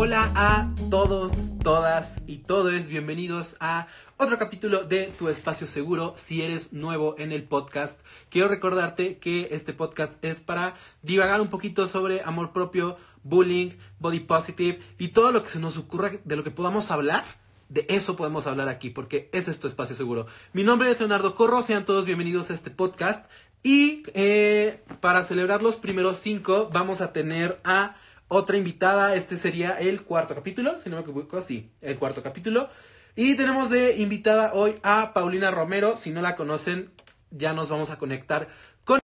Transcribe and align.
Hola 0.00 0.30
a 0.36 0.68
todos, 0.90 1.58
todas 1.60 2.22
y 2.28 2.36
todos, 2.36 2.86
bienvenidos 2.86 3.56
a 3.58 3.88
otro 4.16 4.38
capítulo 4.38 4.84
de 4.84 5.12
Tu 5.18 5.28
Espacio 5.28 5.66
Seguro. 5.66 6.12
Si 6.14 6.40
eres 6.40 6.72
nuevo 6.72 7.16
en 7.18 7.32
el 7.32 7.42
podcast, 7.42 7.98
quiero 8.30 8.46
recordarte 8.46 9.18
que 9.18 9.48
este 9.50 9.72
podcast 9.72 10.24
es 10.24 10.40
para 10.40 10.74
divagar 11.02 11.40
un 11.40 11.48
poquito 11.48 11.88
sobre 11.88 12.20
amor 12.20 12.52
propio, 12.52 12.96
bullying, 13.24 13.70
body 13.98 14.20
positive 14.20 14.78
y 14.98 15.08
todo 15.08 15.32
lo 15.32 15.42
que 15.42 15.48
se 15.48 15.58
nos 15.58 15.76
ocurra 15.76 16.12
de 16.22 16.36
lo 16.36 16.44
que 16.44 16.52
podamos 16.52 16.92
hablar. 16.92 17.24
De 17.68 17.84
eso 17.88 18.14
podemos 18.14 18.46
hablar 18.46 18.68
aquí, 18.68 18.90
porque 18.90 19.28
ese 19.32 19.50
es 19.50 19.58
tu 19.58 19.66
espacio 19.66 19.96
seguro. 19.96 20.28
Mi 20.52 20.62
nombre 20.62 20.92
es 20.92 21.00
Leonardo 21.00 21.34
Corro, 21.34 21.60
sean 21.60 21.84
todos 21.84 22.04
bienvenidos 22.04 22.50
a 22.50 22.54
este 22.54 22.70
podcast. 22.70 23.28
Y 23.64 24.04
eh, 24.14 24.80
para 25.00 25.24
celebrar 25.24 25.60
los 25.60 25.76
primeros 25.76 26.18
cinco, 26.18 26.70
vamos 26.72 27.00
a 27.00 27.12
tener 27.12 27.60
a 27.64 27.96
otra 28.28 28.56
invitada. 28.56 29.14
Este 29.14 29.36
sería 29.36 29.78
el 29.78 30.02
cuarto 30.04 30.34
capítulo, 30.34 30.78
si 30.78 30.88
no 30.88 30.96
me 30.96 31.02
equivoco, 31.02 31.42
sí, 31.42 31.72
el 31.80 31.98
cuarto 31.98 32.22
capítulo. 32.22 32.68
Y 33.16 33.34
tenemos 33.34 33.70
de 33.70 33.96
invitada 33.96 34.52
hoy 34.54 34.78
a 34.82 35.12
Paulina 35.12 35.50
Romero. 35.50 35.96
Si 35.96 36.10
no 36.10 36.22
la 36.22 36.36
conocen, 36.36 36.92
ya 37.30 37.52
nos 37.52 37.68
vamos 37.68 37.90
a 37.90 37.98
conectar 37.98 38.48
con 38.84 39.00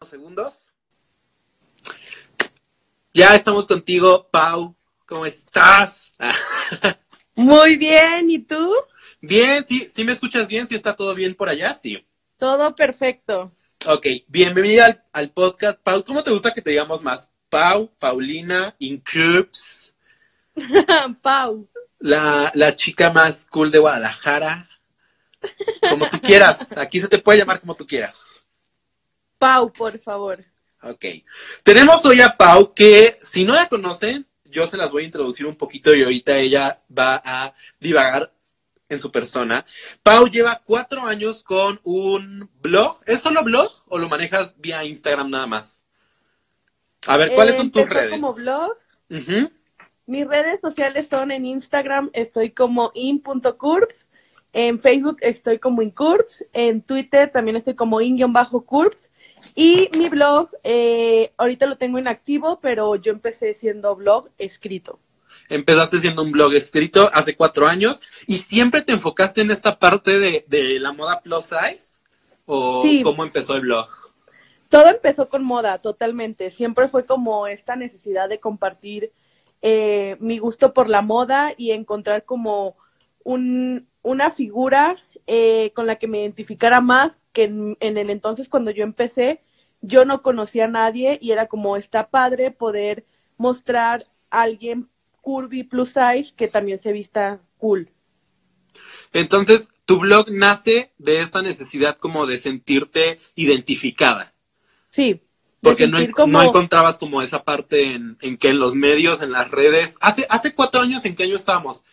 unos 0.00 0.10
segundos. 0.10 0.70
Ya 3.14 3.34
estamos 3.34 3.66
contigo, 3.66 4.28
Pau. 4.30 4.76
¿Cómo 5.06 5.24
estás? 5.24 6.18
Muy 7.36 7.76
bien, 7.76 8.30
¿y 8.30 8.40
tú? 8.40 8.72
Bien, 9.20 9.64
sí, 9.66 9.88
sí 9.90 10.04
me 10.04 10.12
escuchas 10.12 10.48
bien, 10.48 10.66
sí 10.66 10.74
está 10.74 10.94
todo 10.94 11.14
bien 11.14 11.34
por 11.34 11.48
allá, 11.48 11.74
sí. 11.74 12.06
Todo 12.36 12.74
perfecto. 12.74 13.52
Ok, 13.86 14.06
bienvenida 14.28 14.86
al, 14.86 15.04
al 15.12 15.30
podcast. 15.30 15.78
Pau, 15.80 16.04
¿cómo 16.04 16.22
te 16.22 16.30
gusta 16.30 16.52
que 16.52 16.62
te 16.62 16.70
digamos 16.70 17.02
más? 17.02 17.33
Pau, 17.54 17.88
Paulina, 18.00 18.74
Incubes, 18.80 19.94
Pau. 21.22 21.68
la, 22.00 22.50
la 22.52 22.74
chica 22.74 23.12
más 23.12 23.46
cool 23.46 23.70
de 23.70 23.78
Guadalajara. 23.78 24.68
Como 25.88 26.10
tú 26.10 26.20
quieras, 26.20 26.76
aquí 26.76 27.00
se 27.00 27.06
te 27.06 27.20
puede 27.20 27.38
llamar 27.38 27.60
como 27.60 27.76
tú 27.76 27.86
quieras. 27.86 28.42
Pau, 29.38 29.72
por 29.72 29.96
favor. 30.00 30.44
Ok. 30.82 31.04
Tenemos 31.62 32.04
hoy 32.04 32.20
a 32.22 32.36
Pau 32.36 32.74
que, 32.74 33.16
si 33.22 33.44
no 33.44 33.54
la 33.54 33.68
conocen, 33.68 34.26
yo 34.46 34.66
se 34.66 34.76
las 34.76 34.90
voy 34.90 35.04
a 35.04 35.06
introducir 35.06 35.46
un 35.46 35.54
poquito 35.54 35.94
y 35.94 36.02
ahorita 36.02 36.36
ella 36.38 36.82
va 36.90 37.22
a 37.24 37.54
divagar 37.78 38.32
en 38.88 38.98
su 38.98 39.12
persona. 39.12 39.64
Pau 40.02 40.26
lleva 40.26 40.60
cuatro 40.64 41.02
años 41.02 41.44
con 41.44 41.78
un 41.84 42.50
blog. 42.60 42.98
¿Es 43.06 43.22
solo 43.22 43.44
blog 43.44 43.70
o 43.86 43.98
lo 43.98 44.08
manejas 44.08 44.56
vía 44.58 44.82
Instagram 44.82 45.30
nada 45.30 45.46
más? 45.46 45.83
A 47.06 47.16
ver, 47.16 47.32
¿cuáles 47.34 47.54
Eh, 47.54 47.58
son 47.58 47.70
tus 47.70 47.88
redes? 47.88 48.10
como 48.10 48.34
blog. 48.34 48.72
Ujú. 49.10 49.50
Mis 50.06 50.26
redes 50.26 50.60
sociales 50.60 51.06
son 51.08 51.30
en 51.30 51.46
Instagram, 51.46 52.10
estoy 52.12 52.50
como 52.50 52.90
in.curbs. 52.94 54.06
En 54.52 54.78
Facebook 54.80 55.16
estoy 55.20 55.58
como 55.58 55.82
incurbs. 55.82 56.44
En 56.52 56.82
Twitter 56.82 57.30
también 57.32 57.56
estoy 57.56 57.74
como 57.74 58.00
in-curbs. 58.00 59.10
Y 59.54 59.88
mi 59.92 60.08
blog, 60.08 60.48
eh, 60.62 61.32
ahorita 61.36 61.66
lo 61.66 61.76
tengo 61.76 61.98
inactivo, 61.98 62.60
pero 62.60 62.96
yo 62.96 63.12
empecé 63.12 63.54
siendo 63.54 63.94
blog 63.96 64.28
escrito. 64.38 64.98
Empezaste 65.48 65.98
siendo 65.98 66.22
un 66.22 66.32
blog 66.32 66.54
escrito 66.54 67.10
hace 67.12 67.36
cuatro 67.36 67.66
años 67.66 68.00
y 68.26 68.36
siempre 68.36 68.80
te 68.82 68.92
enfocaste 68.92 69.40
en 69.42 69.50
esta 69.50 69.78
parte 69.78 70.18
de, 70.18 70.44
de 70.48 70.78
la 70.80 70.92
moda 70.92 71.20
plus 71.20 71.46
size 71.46 72.02
o 72.46 72.82
Sí. 72.82 73.02
cómo 73.02 73.24
empezó 73.24 73.54
el 73.54 73.62
blog. 73.62 73.86
Todo 74.74 74.88
empezó 74.88 75.28
con 75.28 75.44
moda, 75.44 75.78
totalmente. 75.78 76.50
Siempre 76.50 76.88
fue 76.88 77.06
como 77.06 77.46
esta 77.46 77.76
necesidad 77.76 78.28
de 78.28 78.40
compartir 78.40 79.12
eh, 79.62 80.16
mi 80.18 80.38
gusto 80.38 80.74
por 80.74 80.90
la 80.90 81.00
moda 81.00 81.54
y 81.56 81.70
encontrar 81.70 82.24
como 82.24 82.76
un, 83.22 83.86
una 84.02 84.32
figura 84.32 84.96
eh, 85.28 85.70
con 85.76 85.86
la 85.86 85.94
que 85.94 86.08
me 86.08 86.22
identificara 86.22 86.80
más, 86.80 87.12
que 87.32 87.44
en, 87.44 87.76
en 87.78 87.98
el 87.98 88.10
entonces 88.10 88.48
cuando 88.48 88.72
yo 88.72 88.82
empecé, 88.82 89.42
yo 89.80 90.04
no 90.04 90.22
conocía 90.22 90.64
a 90.64 90.66
nadie 90.66 91.20
y 91.22 91.30
era 91.30 91.46
como, 91.46 91.76
está 91.76 92.08
padre 92.08 92.50
poder 92.50 93.04
mostrar 93.36 94.04
a 94.28 94.42
alguien 94.42 94.88
curvy 95.20 95.62
plus 95.62 95.90
size 95.90 96.32
que 96.34 96.48
también 96.48 96.82
se 96.82 96.90
vista 96.90 97.40
cool. 97.58 97.92
Entonces, 99.12 99.70
tu 99.84 100.00
blog 100.00 100.32
nace 100.32 100.90
de 100.98 101.20
esta 101.20 101.42
necesidad 101.42 101.96
como 101.96 102.26
de 102.26 102.38
sentirte 102.38 103.20
identificada. 103.36 104.33
Sí. 104.94 105.20
Porque 105.60 105.86
no, 105.88 105.98
como- 106.12 106.32
no 106.32 106.42
encontrabas 106.42 106.98
como 106.98 107.22
esa 107.22 107.42
parte 107.42 107.94
en, 107.94 108.18
en 108.20 108.36
que 108.36 108.50
en 108.50 108.58
los 108.58 108.74
medios, 108.74 109.22
en 109.22 109.32
las 109.32 109.50
redes. 109.50 109.96
Hace, 110.00 110.26
hace 110.28 110.54
cuatro 110.54 110.80
años, 110.82 111.04
¿en 111.06 111.16
qué 111.16 111.24
año 111.24 111.36
estábamos? 111.36 111.84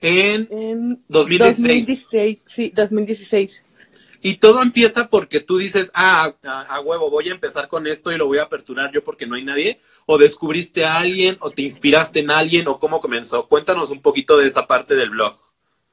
En 0.00 0.48
En 0.50 1.04
2016. 1.08 1.58
2016, 1.86 2.38
sí, 2.54 2.72
2016. 2.74 3.52
Y 4.20 4.34
todo 4.36 4.62
empieza 4.62 5.08
porque 5.08 5.40
tú 5.40 5.58
dices, 5.58 5.90
ah, 5.94 6.32
a, 6.42 6.62
a 6.62 6.80
huevo, 6.80 7.10
voy 7.10 7.28
a 7.28 7.32
empezar 7.32 7.68
con 7.68 7.86
esto 7.86 8.10
y 8.10 8.16
lo 8.16 8.26
voy 8.26 8.38
a 8.38 8.44
aperturar 8.44 8.90
yo 8.92 9.04
porque 9.04 9.26
no 9.26 9.36
hay 9.36 9.44
nadie. 9.44 9.78
O 10.06 10.18
descubriste 10.18 10.84
a 10.86 10.98
alguien, 10.98 11.36
o 11.40 11.50
te 11.50 11.62
inspiraste 11.62 12.20
en 12.20 12.30
alguien, 12.30 12.66
o 12.66 12.78
cómo 12.80 13.00
comenzó. 13.00 13.46
Cuéntanos 13.46 13.90
un 13.90 14.00
poquito 14.00 14.36
de 14.36 14.46
esa 14.46 14.66
parte 14.66 14.96
del 14.96 15.10
blog. 15.10 15.38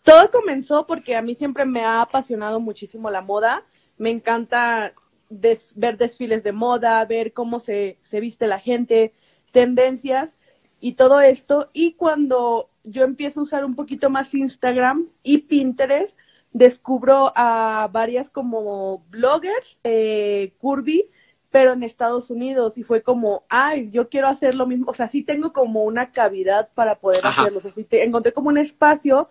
Todo 0.04 0.32
comenzó 0.32 0.88
porque 0.88 1.16
a 1.16 1.22
mí 1.22 1.36
siempre 1.36 1.66
me 1.66 1.82
ha 1.84 2.02
apasionado 2.02 2.60
muchísimo 2.60 3.12
la 3.12 3.22
moda. 3.22 3.64
Me 3.98 4.10
encanta 4.10 4.94
des- 5.30 5.68
ver 5.76 5.98
desfiles 5.98 6.44
de 6.44 6.52
moda, 6.52 7.04
ver 7.06 7.34
cómo 7.34 7.60
se, 7.60 7.98
se 8.10 8.20
viste 8.20 8.48
la 8.48 8.60
gente, 8.60 9.14
tendencias 9.52 10.36
y 10.80 10.94
todo 10.94 11.22
esto. 11.22 11.68
Y 11.74 11.94
cuando 11.94 12.70
yo 12.84 13.04
empiezo 13.04 13.40
a 13.40 13.44
usar 13.44 13.66
un 13.66 13.76
poquito 13.76 14.10
más 14.10 14.34
Instagram 14.34 15.06
y 15.24 15.40
Pinterest, 15.40 16.16
descubro 16.52 17.32
a 17.36 17.90
varias 17.92 18.30
como 18.30 19.04
bloggers, 19.10 19.78
eh, 19.84 20.54
curvy, 20.60 21.06
pero 21.52 21.74
en 21.74 21.84
Estados 21.84 22.30
Unidos 22.30 22.78
y 22.78 22.84
fue 22.84 23.02
como, 23.02 23.42
ay, 23.50 23.90
yo 23.92 24.10
quiero 24.10 24.28
hacer 24.28 24.56
lo 24.56 24.66
mismo, 24.66 24.92
o 24.92 24.94
sea, 24.94 25.10
sí 25.10 25.24
tengo 25.24 25.54
como 25.54 25.84
una 25.84 26.12
cavidad 26.12 26.70
para 26.74 26.96
poder 26.96 27.26
Ajá. 27.26 27.44
hacerlo, 27.44 27.60
o 27.60 27.62
sea, 27.62 27.72
sí 27.74 27.84
te- 27.86 28.04
encontré 28.04 28.34
como 28.34 28.50
un 28.50 28.58
espacio 28.58 29.30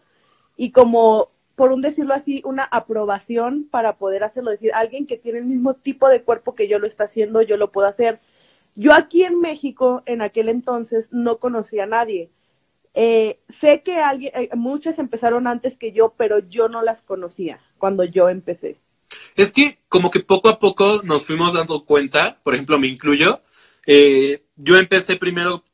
y 0.57 0.71
como, 0.71 1.31
por 1.57 1.73
un 1.73 1.83
decirlo 1.83 2.15
así, 2.15 2.43
una 2.45 2.65
aprobación 2.65 3.69
para 3.71 3.97
poder 3.97 4.25
hacerlo, 4.25 4.51
decir, 4.51 4.73
alguien 4.75 5.07
que 5.07 5.17
tiene 5.17 5.39
el 5.39 5.45
mismo 5.45 5.75
tipo 5.75 6.09
de 6.09 6.23
cuerpo 6.23 6.55
que 6.55 6.69
yo 6.69 6.79
lo 6.79 6.87
está 6.87 7.05
haciendo, 7.05 7.43
yo 7.43 7.57
lo 7.57 7.71
puedo 7.71 7.87
hacer. 7.87 8.21
Yo 8.75 8.93
aquí 8.93 9.23
en 9.23 9.41
México, 9.41 10.03
en 10.07 10.21
aquel 10.21 10.49
entonces, 10.49 11.09
no 11.13 11.39
conocía 11.39 11.85
a 11.85 11.87
nadie. 11.87 12.31
Eh, 12.95 13.39
sé 13.61 13.83
que 13.83 13.99
alguien, 13.99 14.33
eh, 14.35 14.51
muchas 14.55 14.99
empezaron 14.99 15.47
antes 15.47 15.77
que 15.77 15.93
yo, 15.93 16.15
pero 16.17 16.41
yo 16.41 16.69
no 16.69 16.83
las 16.83 17.03
conocía 17.03 17.61
cuando 17.79 18.05
yo 18.05 18.29
empecé. 18.29 18.77
Es 19.37 19.53
que 19.53 19.79
como 19.89 20.11
que 20.11 20.21
poco 20.21 20.49
a 20.49 20.59
poco 20.59 21.03
nos 21.05 21.25
fuimos 21.25 21.55
dando 21.55 21.85
cuenta, 21.85 22.41
por 22.43 22.55
ejemplo, 22.55 22.79
me 22.79 22.89
incluyo, 22.89 23.41
eh, 23.87 24.45
yo 24.57 24.77
empecé 24.77 25.17
primero 25.17 25.65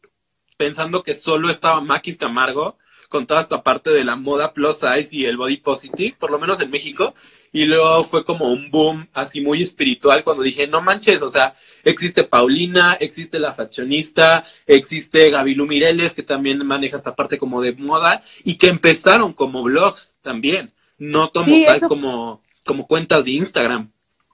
pensando 0.56 1.02
que 1.02 1.14
solo 1.14 1.48
estaba 1.48 1.80
Maquis 1.80 2.18
Camargo 2.18 2.76
con 3.10 3.26
toda 3.26 3.40
esta 3.40 3.62
parte 3.64 3.90
de 3.90 4.04
la 4.04 4.14
moda 4.14 4.54
plus 4.54 4.78
size 4.78 5.16
y 5.16 5.26
el 5.26 5.36
body 5.36 5.56
positive, 5.56 6.14
por 6.16 6.30
lo 6.30 6.38
menos 6.38 6.60
en 6.62 6.70
México, 6.70 7.12
y 7.52 7.64
luego 7.66 8.04
fue 8.04 8.24
como 8.24 8.52
un 8.52 8.70
boom 8.70 9.08
así 9.12 9.40
muy 9.40 9.60
espiritual 9.60 10.22
cuando 10.22 10.44
dije, 10.44 10.68
no 10.68 10.80
manches, 10.80 11.20
o 11.20 11.28
sea, 11.28 11.56
existe 11.82 12.22
Paulina, 12.22 12.96
existe 13.00 13.40
la 13.40 13.52
fashionista, 13.52 14.44
existe 14.64 15.28
Gabilú 15.28 15.66
Mireles, 15.66 16.14
que 16.14 16.22
también 16.22 16.64
maneja 16.64 16.96
esta 16.96 17.16
parte 17.16 17.36
como 17.36 17.60
de 17.60 17.72
moda, 17.72 18.22
y 18.44 18.54
que 18.58 18.68
empezaron 18.68 19.32
como 19.32 19.64
blogs 19.64 20.18
también, 20.22 20.72
no 20.96 21.32
como 21.32 21.46
Sí, 21.46 21.64
tal 21.66 21.78
eso- 21.78 21.88
como, 21.88 22.40
como 22.64 22.86
cuentas 22.86 23.24
de 23.24 23.32
Instagram. 23.32 23.90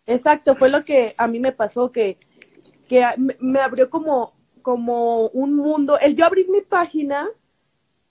Exacto, 0.07 0.55
fue 0.55 0.69
lo 0.69 0.85
que 0.85 1.15
a 1.17 1.27
mí 1.27 1.41
me 1.41 1.53
pasó, 1.53 1.91
que, 1.91 2.19
que 2.89 3.03
me 3.41 3.59
abrió 3.61 3.89
como, 3.89 4.35
como 4.61 5.29
un 5.29 5.55
mundo. 5.57 5.99
El 5.99 6.15
yo 6.15 6.27
abrir 6.27 6.49
mi 6.51 6.61
página, 6.61 7.27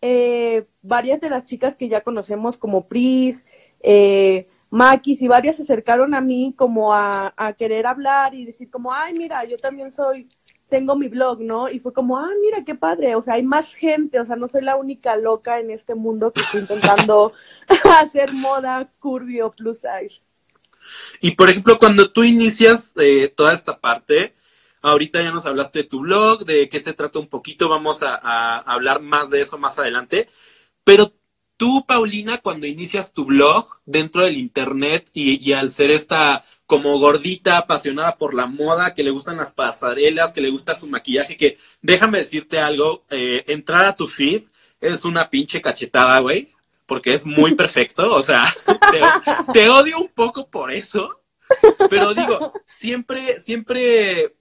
eh, 0.08 0.68
varias 0.84 1.20
de 1.20 1.32
las 1.32 1.46
chicas 1.46 1.76
que 1.76 1.90
ya 1.90 2.02
conocemos 2.02 2.58
como 2.58 2.88
Pris, 2.88 3.44
eh, 3.82 4.46
Maquis 4.70 5.20
y 5.20 5.28
varias 5.28 5.56
se 5.56 5.64
acercaron 5.64 6.14
a 6.14 6.22
mí 6.22 6.54
como 6.56 6.94
a, 6.94 7.34
querer 7.58 7.88
hablar 7.88 8.36
y 8.36 8.46
decir 8.46 8.70
como, 8.70 8.94
ay, 8.94 9.16
mira, 9.16 9.44
yo 9.46 9.58
también 9.58 9.92
soy, 9.92 10.28
tengo 10.70 10.96
mi 10.96 11.08
blog, 11.08 11.42
¿no? 11.42 11.72
Y 11.72 11.80
fue 11.80 11.92
como, 11.92 12.20
ah, 12.20 12.30
mira, 12.40 12.64
qué 12.64 12.76
padre, 12.76 13.16
o 13.16 13.24
sea, 13.24 13.34
hay 13.34 13.42
más 13.42 13.74
gente, 13.74 14.20
o 14.20 14.28
sea, 14.28 14.36
no 14.36 14.48
soy 14.48 14.62
la 14.62 14.76
única 14.76 15.16
loca 15.16 15.60
en 15.60 15.72
este 15.72 15.96
mundo 15.96 16.32
que 16.32 16.42
está 16.42 16.60
intentando 16.60 17.34
hacer 18.00 18.32
moda 18.34 18.88
curvy 19.00 19.42
o 19.42 19.50
plus 19.50 19.80
size. 19.80 20.22
Y 21.20 21.32
por 21.32 21.50
ejemplo, 21.50 21.80
cuando 21.80 22.12
tú 22.12 22.24
inicias 22.24 22.94
eh, 23.02 23.34
toda 23.36 23.56
esta 23.56 23.80
parte, 23.82 24.36
ahorita 24.90 25.22
ya 25.22 25.32
nos 25.32 25.46
hablaste 25.46 25.80
de 25.80 25.86
tu 25.86 26.02
blog, 26.02 26.46
de 26.46 26.70
qué 26.70 26.80
se 26.80 26.94
trata 26.94 27.20
un 27.20 27.28
poquito, 27.28 27.70
vamos 27.70 28.04
a, 28.04 28.16
a 28.16 28.58
hablar 28.60 29.02
más 29.02 29.30
de 29.30 29.42
eso 29.42 29.58
más 29.58 29.80
adelante, 29.80 30.30
pero 30.84 31.14
tú, 31.58 31.86
Paulina, 31.88 32.38
cuando 32.40 32.68
inicias 32.68 33.14
tu 33.14 33.26
blog 33.26 33.68
dentro 33.86 34.24
del 34.24 34.38
internet 34.38 35.10
y, 35.14 35.44
y 35.48 35.54
al 35.54 35.70
ser 35.70 35.92
esta 35.92 36.44
como 36.66 37.00
gordita, 37.00 37.58
apasionada 37.58 38.18
por 38.18 38.34
la 38.34 38.48
moda, 38.48 38.94
que 38.94 39.04
le 39.04 39.12
gustan 39.12 39.38
las 39.38 39.52
pasarelas, 39.52 40.34
que 40.34 40.42
le 40.42 40.50
gusta 40.50 40.76
su 40.76 40.88
maquillaje, 40.88 41.38
que 41.38 41.58
déjame 41.82 42.20
decirte 42.20 42.60
algo, 42.60 43.06
eh, 43.10 43.44
entrar 43.48 43.86
a 43.86 43.96
tu 43.96 44.08
feed 44.08 44.44
es 44.82 45.06
una 45.06 45.30
pinche 45.30 45.62
cachetada, 45.62 46.20
güey, 46.20 46.52
porque 46.86 47.14
es 47.14 47.26
muy 47.26 47.56
perfecto, 47.56 48.14
o 48.16 48.22
sea, 48.22 48.44
te, 48.92 49.54
te 49.54 49.70
odio 49.70 50.00
un 50.00 50.10
poco 50.10 50.50
por 50.50 50.72
eso, 50.72 51.22
pero 51.90 52.14
digo, 52.14 52.54
siempre, 52.66 53.40
siempre 53.42 54.35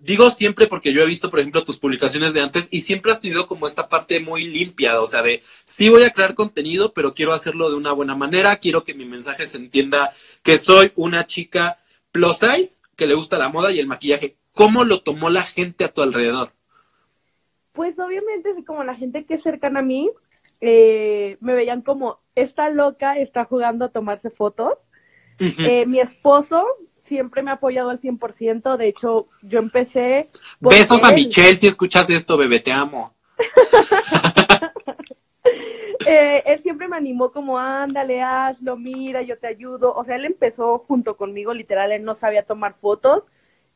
digo 0.00 0.30
siempre 0.30 0.66
porque 0.66 0.92
yo 0.92 1.02
he 1.02 1.06
visto, 1.06 1.30
por 1.30 1.40
ejemplo, 1.40 1.64
tus 1.64 1.78
publicaciones 1.78 2.34
de 2.34 2.42
antes 2.42 2.68
y 2.70 2.80
siempre 2.80 3.12
has 3.12 3.20
tenido 3.20 3.46
como 3.46 3.66
esta 3.66 3.88
parte 3.88 4.20
muy 4.20 4.44
limpia, 4.44 5.00
o 5.00 5.06
sea, 5.06 5.22
de 5.22 5.42
sí 5.64 5.88
voy 5.88 6.02
a 6.02 6.10
crear 6.10 6.34
contenido, 6.34 6.92
pero 6.92 7.14
quiero 7.14 7.32
hacerlo 7.32 7.70
de 7.70 7.76
una 7.76 7.92
buena 7.92 8.14
manera, 8.14 8.56
quiero 8.56 8.84
que 8.84 8.94
mi 8.94 9.04
mensaje 9.04 9.46
se 9.46 9.56
entienda 9.56 10.12
que 10.42 10.58
soy 10.58 10.92
una 10.96 11.26
chica 11.26 11.78
plus 12.12 12.38
size 12.38 12.82
que 12.96 13.06
le 13.06 13.14
gusta 13.14 13.38
la 13.38 13.48
moda 13.48 13.72
y 13.72 13.78
el 13.78 13.86
maquillaje. 13.86 14.36
¿Cómo 14.52 14.84
lo 14.84 15.00
tomó 15.00 15.30
la 15.30 15.42
gente 15.42 15.84
a 15.84 15.88
tu 15.88 16.02
alrededor? 16.02 16.50
Pues 17.72 17.98
obviamente, 17.98 18.50
como 18.66 18.84
la 18.84 18.94
gente 18.94 19.24
que 19.24 19.34
es 19.34 19.42
cercana 19.42 19.80
a 19.80 19.82
mí, 19.82 20.10
eh, 20.60 21.38
me 21.40 21.54
veían 21.54 21.80
como, 21.80 22.20
esta 22.34 22.68
loca 22.68 23.16
está 23.16 23.44
jugando 23.44 23.86
a 23.86 23.88
tomarse 23.90 24.28
fotos. 24.28 24.74
Eh, 25.38 25.86
mi 25.86 26.00
esposo 26.00 26.66
siempre 27.10 27.42
me 27.42 27.50
ha 27.50 27.54
apoyado 27.54 27.90
al 27.90 28.00
100%. 28.00 28.76
De 28.76 28.86
hecho, 28.86 29.26
yo 29.42 29.58
empecé. 29.58 30.30
Besos 30.60 31.02
a 31.02 31.10
Michelle 31.10 31.58
si 31.58 31.66
escuchas 31.66 32.08
esto, 32.08 32.38
bebé, 32.38 32.60
te 32.60 32.72
amo. 32.72 33.12
Eh, 36.06 36.42
él 36.46 36.62
siempre 36.62 36.88
me 36.88 36.96
animó 36.96 37.30
como, 37.30 37.58
ándale, 37.58 38.22
hazlo, 38.22 38.74
mira, 38.76 39.20
yo 39.20 39.38
te 39.38 39.46
ayudo. 39.46 39.94
O 39.94 40.02
sea, 40.02 40.16
él 40.16 40.24
empezó 40.24 40.78
junto 40.88 41.14
conmigo, 41.16 41.52
literal, 41.52 41.92
él 41.92 42.04
no 42.04 42.16
sabía 42.16 42.42
tomar 42.42 42.74
fotos. 42.80 43.24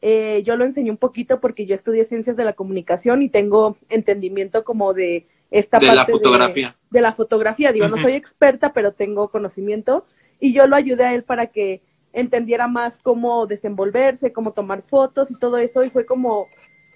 Eh, 0.01 0.43
yo 0.43 0.57
lo 0.57 0.65
enseñé 0.65 0.91
un 0.91 0.97
poquito 0.97 1.39
porque 1.39 1.67
yo 1.67 1.75
estudié 1.75 2.07
ciencias 2.07 2.35
de 2.35 2.45
la 2.45 2.55
comunicación 2.55 3.23
y 3.23 3.29
tengo 3.29 3.77
entendimiento 3.91 4.65
como 4.65 4.95
de 4.95 5.27
esta 5.51 5.79
de 5.79 5.95
la 5.95 6.07
fotografía. 6.07 6.75
De, 6.91 7.01
la 7.03 7.13
fotografía. 7.13 7.73
Digo, 7.73 7.89
no 7.89 7.99
soy 7.99 8.15
experta, 8.15 8.73
pero 8.73 8.93
tengo 8.93 9.29
conocimiento. 9.29 10.07
Y 10.41 10.55
yo 10.55 10.67
lo 10.67 10.77
ayudé 10.77 11.05
a 11.05 11.15
él 11.15 11.25
para 11.25 11.49
que 11.49 11.83
entendiera 12.15 12.69
más 12.69 12.97
cómo 13.03 13.47
desenvolverse, 13.47 14.33
cómo 14.33 14.53
tomar 14.53 14.83
fotos 14.83 15.31
y 15.31 15.35
todo 15.35 15.59
eso. 15.59 15.85
Y 15.85 15.91
fue 15.91 16.07
como, 16.07 16.49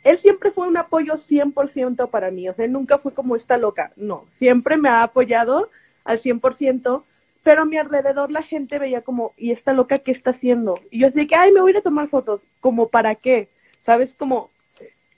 él 0.04 0.18
siempre 0.18 0.50
fue 0.50 0.66
un 0.66 0.78
apoyo 0.78 1.16
100% 1.18 2.08
para 2.08 2.30
mí. 2.30 2.48
O 2.48 2.54
sea, 2.54 2.66
nunca 2.66 2.98
fue 2.98 3.12
como 3.12 3.36
esta 3.36 3.58
loca. 3.58 3.92
No, 3.96 4.24
siempre 4.32 4.76
me 4.76 4.88
ha 4.88 5.02
apoyado 5.02 5.68
al 6.04 6.22
100%. 6.22 7.02
Pero 7.42 7.62
a 7.62 7.66
mi 7.66 7.76
alrededor 7.76 8.30
la 8.30 8.42
gente 8.42 8.78
veía 8.78 9.02
como, 9.02 9.32
¿y 9.36 9.52
esta 9.52 9.72
loca 9.72 9.98
qué 9.98 10.12
está 10.12 10.30
haciendo? 10.30 10.78
Y 10.90 11.00
yo 11.00 11.06
decía 11.06 11.26
que, 11.26 11.34
ay, 11.34 11.52
me 11.52 11.60
voy 11.60 11.70
a 11.70 11.74
ir 11.74 11.78
a 11.78 11.82
tomar 11.82 12.08
fotos. 12.08 12.40
¿Como 12.60 12.88
para 12.88 13.14
qué? 13.14 13.48
¿Sabes? 13.84 14.14
Como, 14.14 14.50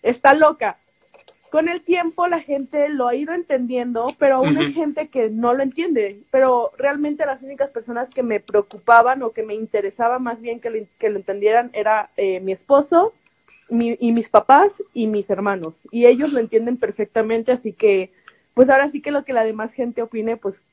está 0.02 0.34
loca 0.34 0.78
con 1.50 1.68
el 1.68 1.82
tiempo 1.82 2.28
la 2.28 2.40
gente 2.40 2.88
lo 2.88 3.08
ha 3.08 3.14
ido 3.14 3.34
entendiendo, 3.34 4.14
pero 4.18 4.36
aún 4.36 4.56
hay 4.56 4.72
gente 4.72 5.08
que 5.08 5.30
no 5.30 5.52
lo 5.52 5.62
entiende. 5.62 6.20
Pero 6.30 6.72
realmente 6.78 7.26
las 7.26 7.42
únicas 7.42 7.70
personas 7.70 8.08
que 8.08 8.22
me 8.22 8.40
preocupaban 8.40 9.22
o 9.22 9.32
que 9.32 9.42
me 9.42 9.54
interesaba 9.54 10.18
más 10.18 10.40
bien 10.40 10.60
que 10.60 10.70
lo, 10.70 10.78
que 10.98 11.10
lo 11.10 11.18
entendieran 11.18 11.70
era 11.72 12.10
eh, 12.16 12.40
mi 12.40 12.52
esposo 12.52 13.14
y 13.68 14.12
mis 14.12 14.28
papás 14.28 14.72
y 14.94 15.06
mis 15.06 15.30
hermanos. 15.30 15.74
Y 15.92 16.06
ellos 16.06 16.32
lo 16.32 16.40
entienden 16.40 16.76
perfectamente, 16.76 17.52
así 17.52 17.72
que 17.72 18.10
pues 18.54 18.68
ahora 18.68 18.90
sí 18.90 19.00
que 19.00 19.12
lo 19.12 19.24
que 19.24 19.32
la 19.32 19.44
demás 19.44 19.72
gente 19.72 20.02
opine, 20.02 20.36
pues... 20.36 20.56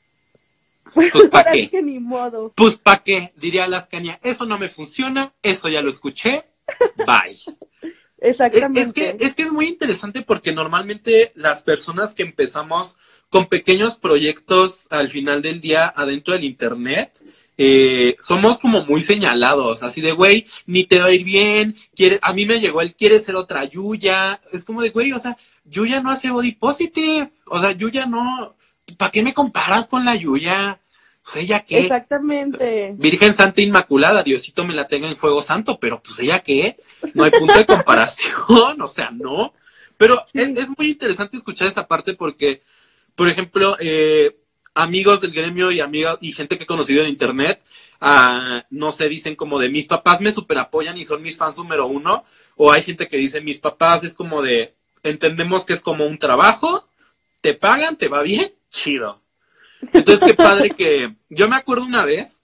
Pues, 0.94 1.12
pues 1.12 1.28
para 1.28 1.52
qué. 1.52 1.70
Que 1.70 1.82
ni 1.82 2.00
modo. 2.00 2.54
Pues 2.56 2.78
para 2.78 3.04
qué, 3.04 3.34
diría 3.36 3.68
Lascania, 3.68 4.18
eso 4.24 4.46
no 4.46 4.58
me 4.58 4.70
funciona, 4.70 5.34
eso 5.44 5.68
ya 5.68 5.82
lo 5.82 5.90
escuché, 5.90 6.46
bye. 7.06 7.36
Exactamente. 8.20 8.82
Es, 8.82 8.94
que, 8.94 9.18
es 9.20 9.36
que 9.36 9.44
es 9.44 9.52
muy 9.52 9.68
interesante 9.68 10.22
porque 10.22 10.52
normalmente 10.52 11.32
las 11.36 11.64
personas 11.64 12.16
que 12.16 12.24
empezamos 12.24 12.96
con 13.30 13.48
pequeños 13.48 13.98
proyectos 13.98 14.88
al 14.90 15.10
final 15.10 15.42
del 15.42 15.62
día 15.62 15.92
adentro 15.96 16.34
del 16.34 16.46
Internet, 16.46 17.12
eh, 17.58 18.16
somos 18.20 18.60
como 18.60 18.86
muy 18.86 19.02
señalados, 19.02 19.84
así 19.84 20.02
de, 20.02 20.12
güey, 20.12 20.46
ni 20.66 20.86
te 20.86 21.00
va 21.00 21.08
a 21.08 21.12
ir 21.12 21.24
bien, 21.24 21.76
quiere, 21.96 22.20
a 22.22 22.34
mí 22.34 22.46
me 22.46 22.60
llegó 22.60 22.82
el, 22.82 22.96
quiere 22.96 23.20
ser 23.20 23.36
otra 23.36 23.64
Yuya, 23.64 24.40
es 24.54 24.64
como 24.64 24.82
de, 24.82 24.92
güey, 24.92 25.12
o 25.12 25.20
sea, 25.20 25.38
Yuya 25.66 26.02
no 26.02 26.12
hace 26.12 26.30
body 26.30 26.54
positive, 26.54 27.32
o 27.46 27.60
sea, 27.60 27.72
Yuya 27.72 28.06
no, 28.06 28.56
¿para 28.98 29.12
qué 29.12 29.24
me 29.24 29.34
comparas 29.34 29.88
con 29.88 30.06
la 30.06 30.16
Yuya? 30.16 30.80
Pues 31.28 31.44
ella 31.44 31.60
qué. 31.60 31.80
Exactamente. 31.80 32.96
Virgen 32.98 33.36
Santa 33.36 33.62
Inmaculada, 33.62 34.24
Diosito 34.24 34.64
me 34.64 34.74
la 34.74 34.88
tenga 34.88 35.10
en 35.10 35.18
fuego 35.18 35.42
santo, 35.42 35.78
pero 35.78 36.02
pues 36.02 36.18
ella 36.20 36.40
qué. 36.40 36.78
No 37.14 37.26
hay 37.26 37.32
punto 37.32 37.54
de 37.54 37.66
comparación, 37.66 38.34
o 38.82 38.88
sea, 38.88 39.12
no. 39.12 39.54
Pero 39.98 40.26
es, 40.34 40.70
muy 40.78 40.88
interesante 40.88 41.36
escuchar 41.36 41.68
esa 41.68 41.86
parte 41.86 42.14
porque, 42.14 42.62
por 43.14 43.28
ejemplo, 43.28 43.76
eh, 43.82 44.40
amigos 44.74 45.20
del 45.20 45.32
gremio 45.32 45.70
y 45.70 45.82
amigas 45.82 46.18
y 46.22 46.32
gente 46.32 46.58
que 46.58 46.64
he 46.64 46.68
conocido 46.68 47.04
en 47.04 47.10
internet, 47.10 47.62
uh, 48.00 48.62
no 48.70 48.94
sé, 48.94 49.10
dicen 49.10 49.36
como 49.36 49.60
de 49.60 49.70
mis 49.70 49.88
papás 49.88 50.22
me 50.22 50.32
super 50.32 50.60
apoyan 50.60 50.98
y 50.98 51.04
son 51.04 51.22
mis 51.22 51.38
fans 51.38 51.58
número 51.58 51.88
uno, 51.88 52.24
o 52.56 52.72
hay 52.72 52.84
gente 52.84 53.10
que 53.10 53.18
dice 53.18 53.42
mis 53.42 53.60
papás 53.60 54.06
es 54.06 54.14
como 54.14 54.42
de 54.42 54.76
entendemos 55.04 55.66
que 55.66 55.74
es 55.74 55.82
como 55.82 56.06
un 56.06 56.20
trabajo, 56.20 56.88
te 57.42 57.54
pagan, 57.54 57.98
te 57.98 58.08
va 58.08 58.22
bien, 58.22 58.50
chido. 58.70 59.27
Entonces, 59.94 60.24
qué 60.26 60.34
padre 60.34 60.72
que. 60.72 61.16
Yo 61.30 61.48
me 61.48 61.56
acuerdo 61.56 61.86
una 61.86 62.06
vez, 62.06 62.44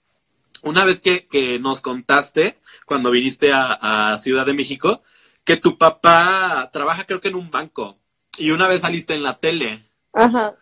una 0.62 0.84
vez 0.84 1.00
que, 1.00 1.26
que 1.26 1.58
nos 1.58 1.80
contaste, 1.80 2.56
cuando 2.84 3.10
viniste 3.10 3.52
a, 3.52 4.16
Ciudad 4.18 4.46
de 4.46 4.54
México, 4.54 5.02
que 5.44 5.56
tu 5.56 5.78
papá 5.78 6.70
trabaja, 6.72 7.04
creo 7.04 7.20
que 7.20 7.28
en 7.28 7.36
un 7.36 7.50
banco. 7.50 7.98
Y 8.36 8.50
una 8.50 8.66
vez 8.66 8.80
saliste 8.80 9.14
en 9.14 9.22
la 9.22 9.34
tele. 9.34 9.82
Ajá. 10.12 10.54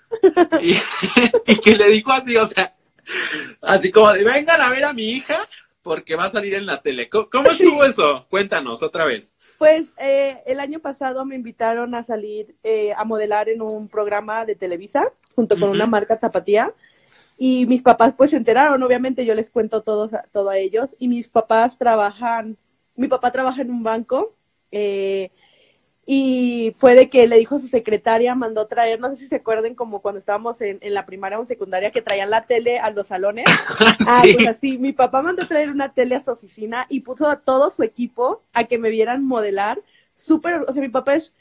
Y, 0.61 0.77
que 1.63 1.77
le 1.77 1.89
dijo 1.89 2.13
así, 2.13 2.37
o 2.37 2.47
sea, 2.47 2.75
así 3.63 3.91
como 3.91 4.13
de 4.13 4.25
vengan 4.25 4.61
a 4.61 4.71
ver 4.71 4.85
a 4.85 4.93
mi 4.93 5.05
hija 5.05 5.37
porque 5.83 6.17
va 6.17 6.25
a 6.25 6.31
salir 6.31 6.55
en 6.55 6.67
la 6.67 6.81
tele. 6.81 7.09
¿Cómo, 7.09 7.49
estuvo 7.49 7.85
eso? 7.85 8.27
Cuéntanos 8.31 8.83
otra 8.83 9.05
vez. 9.05 9.35
Pues 9.59 9.87
eh, 9.99 10.43
el 10.47 10.61
año 10.61 10.79
pasado 10.79 11.25
me 11.25 11.35
invitaron 11.35 11.95
a 11.95 12.05
salir 12.05 12.55
eh, 12.63 12.93
a 12.97 13.05
modelar 13.05 13.49
en 13.49 13.63
un 13.63 13.89
programa 13.89 14.45
de 14.45 14.55
Televisa 14.55 15.13
junto 15.35 15.57
con 15.57 15.71
una 15.71 15.87
marca 15.87 16.17
zapatía. 16.17 16.73
Y 17.37 17.67
mis 17.67 17.83
papás 17.83 18.15
pues 18.17 18.31
se 18.31 18.37
enteraron, 18.37 18.83
obviamente 18.83 19.27
yo 19.27 19.35
les 19.35 19.51
cuento 19.51 19.83
todo, 19.83 20.11
todo 20.33 20.51
a 20.51 20.59
ellos. 20.59 20.89
Y 20.99 21.09
mis 21.09 21.29
papás 21.29 21.77
trabajan, 21.77 22.57
mi 22.95 23.09
papá 23.09 23.33
trabaja 23.33 23.63
en 23.63 23.71
un 23.71 23.83
banco. 23.83 24.35
Eh, 24.71 25.31
y 26.05 26.75
fue 26.79 26.97
de 26.97 27.09
que 27.09 27.29
le 27.29 27.39
dijo 27.39 27.57
a 27.57 27.61
su 27.61 27.69
secretaria, 27.69 28.35
mandó 28.35 28.67
traer, 28.67 28.99
no 28.99 29.11
sé 29.11 29.17
si 29.19 29.29
se 29.29 29.37
acuerden 29.37 29.77
como 29.77 30.01
cuando 30.01 30.19
estábamos 30.19 30.61
en, 30.61 30.79
la 30.83 31.07
primaria 31.07 31.39
o 31.39 31.47
secundaria 31.47 31.93
que 31.93 32.03
traían 32.03 32.31
la 32.31 32.43
tele 32.43 32.79
a 32.79 32.91
los 32.91 33.07
salones. 33.07 33.47
Ah, 34.09 34.23
pues 34.23 34.49
así, 34.49 34.79
mi 34.79 34.93
papá 34.93 35.23
mandó 35.23 35.47
traer 35.47 35.71
una 35.71 35.93
tele 35.93 36.17
a 36.17 36.25
su 36.25 36.31
oficina 36.33 36.87
y 36.89 37.01
puso 37.01 37.29
a 37.29 37.37
todo 37.37 37.71
su 37.71 37.85
equipo 37.85 38.43
a 38.53 38.65
que 38.65 38.79
me 38.79 38.91
vieran 38.91 39.25
modelar. 39.25 39.81
Súper, 40.19 40.65
o 40.67 40.73
sea, 40.73 40.83
mi 40.83 40.89
papá 40.89 41.15
es 41.15 41.33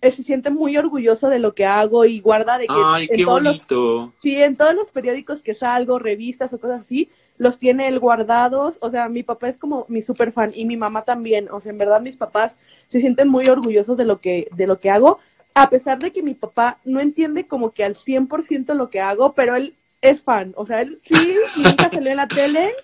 eh, 0.00 0.12
se 0.12 0.22
siente 0.22 0.50
muy 0.50 0.76
orgulloso 0.76 1.28
de 1.28 1.38
lo 1.38 1.54
que 1.54 1.66
hago 1.66 2.04
y 2.04 2.20
guarda 2.20 2.58
de 2.58 2.66
que 2.66 2.74
Ay, 2.76 3.08
qué 3.08 3.24
bonito. 3.24 4.12
sí, 4.20 4.36
en 4.36 4.56
todos 4.56 4.74
los 4.74 4.88
periódicos 4.88 5.42
que 5.42 5.54
salgo, 5.54 5.98
revistas 5.98 6.52
o 6.52 6.60
cosas 6.60 6.82
así, 6.82 7.10
los 7.38 7.58
tiene 7.58 7.88
él 7.88 7.98
guardados. 7.98 8.76
O 8.80 8.90
sea, 8.90 9.08
mi 9.08 9.22
papá 9.22 9.48
es 9.48 9.56
como 9.56 9.86
mi 9.88 10.02
super 10.02 10.32
fan 10.32 10.50
y 10.54 10.66
mi 10.66 10.76
mamá 10.76 11.02
también. 11.02 11.48
O 11.50 11.60
sea, 11.60 11.72
en 11.72 11.78
verdad 11.78 12.02
mis 12.02 12.16
papás 12.16 12.52
se 12.90 13.00
sienten 13.00 13.28
muy 13.28 13.46
orgullosos 13.46 13.96
de 13.96 14.04
lo 14.04 14.20
que 14.20 14.48
de 14.52 14.66
lo 14.66 14.80
que 14.80 14.90
hago, 14.90 15.20
a 15.54 15.70
pesar 15.70 15.98
de 15.98 16.12
que 16.12 16.22
mi 16.22 16.34
papá 16.34 16.78
no 16.84 17.00
entiende 17.00 17.46
como 17.46 17.72
que 17.72 17.84
al 17.84 17.96
100% 17.96 18.74
lo 18.74 18.90
que 18.90 19.00
hago, 19.00 19.32
pero 19.32 19.56
él 19.56 19.74
es 20.00 20.22
fan. 20.22 20.52
O 20.56 20.66
sea, 20.66 20.82
él 20.82 21.00
sí, 21.08 21.34
nunca 21.58 21.90
salió 21.90 22.10
en 22.10 22.16
la 22.16 22.28
tele, 22.28 22.74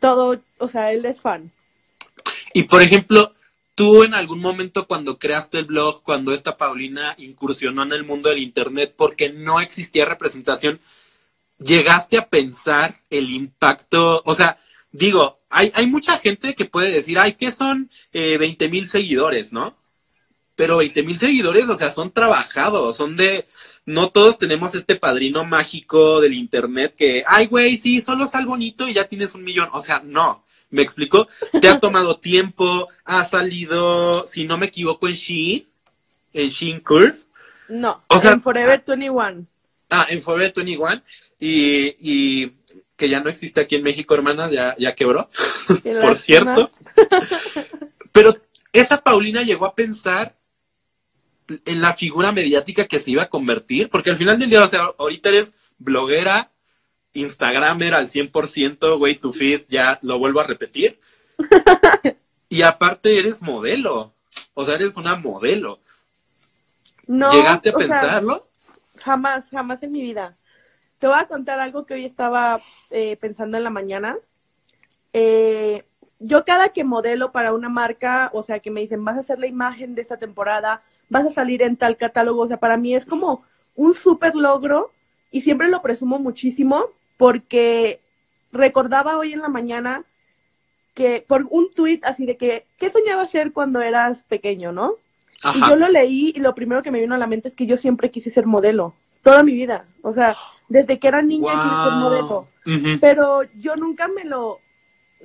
todo, 0.00 0.40
o 0.58 0.68
sea, 0.68 0.92
él 0.92 1.04
es 1.04 1.20
fan. 1.20 1.50
Y 2.52 2.64
por 2.64 2.82
ejemplo, 2.82 3.34
tú 3.74 4.02
en 4.02 4.14
algún 4.14 4.40
momento 4.40 4.86
cuando 4.86 5.18
creaste 5.18 5.58
el 5.58 5.66
blog, 5.66 6.02
cuando 6.02 6.32
esta 6.32 6.56
Paulina 6.56 7.14
incursionó 7.18 7.82
en 7.82 7.92
el 7.92 8.04
mundo 8.04 8.28
del 8.28 8.38
Internet 8.38 8.94
porque 8.96 9.30
no 9.30 9.60
existía 9.60 10.04
representación, 10.04 10.80
llegaste 11.58 12.18
a 12.18 12.28
pensar 12.28 12.96
el 13.10 13.30
impacto, 13.30 14.22
o 14.24 14.34
sea, 14.34 14.58
digo, 14.92 15.38
hay, 15.50 15.72
hay 15.74 15.86
mucha 15.86 16.18
gente 16.18 16.54
que 16.54 16.64
puede 16.64 16.90
decir, 16.90 17.18
ay, 17.18 17.34
¿qué 17.34 17.50
son 17.50 17.90
eh, 18.12 18.38
20 18.38 18.68
mil 18.68 18.86
seguidores, 18.88 19.52
no? 19.52 19.76
Pero 20.56 20.78
20 20.78 21.02
mil 21.04 21.18
seguidores, 21.18 21.68
o 21.68 21.76
sea, 21.76 21.90
son 21.90 22.10
trabajados, 22.10 22.96
son 22.96 23.16
de, 23.16 23.46
no 23.86 24.10
todos 24.10 24.38
tenemos 24.38 24.74
este 24.74 24.96
padrino 24.96 25.44
mágico 25.44 26.20
del 26.20 26.34
Internet 26.34 26.94
que, 26.96 27.24
ay, 27.26 27.46
güey, 27.46 27.76
sí, 27.76 28.00
solo 28.00 28.26
sal 28.26 28.46
bonito 28.46 28.88
y 28.88 28.94
ya 28.94 29.04
tienes 29.04 29.34
un 29.34 29.44
millón, 29.44 29.68
o 29.72 29.80
sea, 29.80 30.02
no. 30.04 30.44
¿Me 30.70 30.82
explico? 30.82 31.28
Te 31.62 31.68
ha 31.68 31.80
tomado 31.80 32.18
tiempo, 32.20 32.88
ha 33.04 33.24
salido, 33.24 34.26
si 34.26 34.44
no 34.44 34.58
me 34.58 34.66
equivoco, 34.66 35.08
en 35.08 35.14
Shein, 35.14 35.66
en 36.34 36.48
Shein 36.50 36.80
Curve. 36.80 37.14
No, 37.68 38.02
en 38.10 38.42
Forever 38.42 38.84
21. 38.86 39.46
Ah, 39.88 40.06
en 40.10 40.20
Forever 40.20 40.52
21. 40.54 41.02
Y, 41.40 41.94
y 42.00 42.52
que 42.98 43.08
ya 43.08 43.20
no 43.20 43.30
existe 43.30 43.60
aquí 43.60 43.76
en 43.76 43.84
México, 43.84 44.14
hermanas, 44.14 44.50
ya, 44.50 44.74
ya 44.76 44.94
quebró, 44.94 45.30
por 46.00 46.16
cierto. 46.16 46.70
Pero 48.12 48.36
esa 48.72 49.02
Paulina 49.02 49.42
llegó 49.42 49.64
a 49.64 49.74
pensar 49.74 50.36
en 51.64 51.80
la 51.80 51.94
figura 51.94 52.32
mediática 52.32 52.86
que 52.86 52.98
se 52.98 53.12
iba 53.12 53.22
a 53.22 53.30
convertir, 53.30 53.88
porque 53.88 54.10
al 54.10 54.16
final 54.16 54.38
del 54.38 54.50
día, 54.50 54.62
o 54.62 54.68
sea, 54.68 54.90
ahorita 54.98 55.30
eres 55.30 55.54
bloguera, 55.78 56.50
Instagramer 57.14 57.94
al 57.94 58.08
100%, 58.08 58.98
güey, 58.98 59.14
tu 59.14 59.32
feed, 59.32 59.62
ya 59.68 59.98
lo 60.02 60.18
vuelvo 60.18 60.40
a 60.40 60.46
repetir. 60.46 61.00
y 62.50 62.62
aparte 62.62 63.18
eres 63.18 63.40
modelo, 63.40 64.12
o 64.54 64.64
sea, 64.64 64.74
eres 64.74 64.96
una 64.96 65.14
modelo. 65.14 65.80
No, 67.06 67.32
¿Llegaste 67.32 67.70
a 67.70 67.74
pensarlo? 67.74 68.48
jamás, 68.98 69.44
jamás 69.50 69.82
en 69.84 69.92
mi 69.92 70.02
vida. 70.02 70.36
Te 70.98 71.06
voy 71.06 71.16
a 71.18 71.28
contar 71.28 71.60
algo 71.60 71.86
que 71.86 71.94
hoy 71.94 72.04
estaba 72.04 72.60
eh, 72.90 73.16
pensando 73.20 73.56
en 73.56 73.64
la 73.64 73.70
mañana. 73.70 74.16
Eh, 75.12 75.84
yo 76.18 76.44
cada 76.44 76.70
que 76.70 76.82
modelo 76.82 77.30
para 77.30 77.52
una 77.52 77.68
marca, 77.68 78.30
o 78.32 78.42
sea, 78.42 78.58
que 78.58 78.70
me 78.70 78.80
dicen, 78.80 79.04
vas 79.04 79.16
a 79.16 79.20
hacer 79.20 79.38
la 79.38 79.46
imagen 79.46 79.94
de 79.94 80.02
esta 80.02 80.16
temporada, 80.16 80.82
vas 81.08 81.26
a 81.26 81.32
salir 81.32 81.62
en 81.62 81.76
tal 81.76 81.96
catálogo, 81.96 82.42
o 82.42 82.48
sea, 82.48 82.56
para 82.56 82.76
mí 82.76 82.94
es 82.94 83.06
como 83.06 83.44
un 83.76 83.94
súper 83.94 84.34
logro 84.34 84.90
y 85.30 85.42
siempre 85.42 85.68
lo 85.68 85.82
presumo 85.82 86.18
muchísimo 86.18 86.86
porque 87.16 88.00
recordaba 88.50 89.18
hoy 89.18 89.32
en 89.32 89.40
la 89.40 89.48
mañana 89.48 90.02
que 90.94 91.24
por 91.26 91.46
un 91.50 91.72
tuit 91.72 92.04
así 92.04 92.26
de 92.26 92.36
que, 92.36 92.64
¿qué 92.76 92.90
soñaba 92.90 93.28
ser 93.28 93.52
cuando 93.52 93.80
eras 93.80 94.24
pequeño, 94.24 94.72
no? 94.72 94.94
Y 95.54 95.60
yo 95.60 95.76
lo 95.76 95.88
leí 95.88 96.32
y 96.34 96.40
lo 96.40 96.56
primero 96.56 96.82
que 96.82 96.90
me 96.90 97.00
vino 97.00 97.14
a 97.14 97.18
la 97.18 97.28
mente 97.28 97.46
es 97.46 97.54
que 97.54 97.66
yo 97.66 97.76
siempre 97.76 98.10
quise 98.10 98.32
ser 98.32 98.46
modelo, 98.46 98.94
toda 99.22 99.44
mi 99.44 99.52
vida, 99.52 99.84
o 100.02 100.12
sea, 100.12 100.34
desde 100.68 100.98
que 100.98 101.08
era 101.08 101.22
niña 101.22 101.52
quise 101.52 101.84
ser 101.84 101.92
modelo, 101.94 102.48
pero 103.00 103.42
yo 103.60 103.76
nunca 103.76 104.08
me 104.08 104.24
lo, 104.24 104.58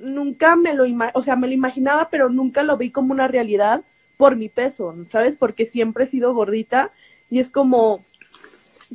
nunca 0.00 0.56
me 0.56 0.74
lo, 0.74 0.84
o 1.14 1.22
sea, 1.22 1.36
me 1.36 1.46
lo 1.46 1.52
imaginaba, 1.52 2.08
pero 2.10 2.28
nunca 2.28 2.62
lo 2.62 2.76
vi 2.76 2.90
como 2.90 3.12
una 3.12 3.28
realidad 3.28 3.82
por 4.16 4.36
mi 4.36 4.48
peso, 4.48 4.94
¿sabes? 5.10 5.36
Porque 5.36 5.66
siempre 5.66 6.04
he 6.04 6.08
sido 6.08 6.34
gordita 6.34 6.90
y 7.30 7.40
es 7.40 7.50
como, 7.50 8.04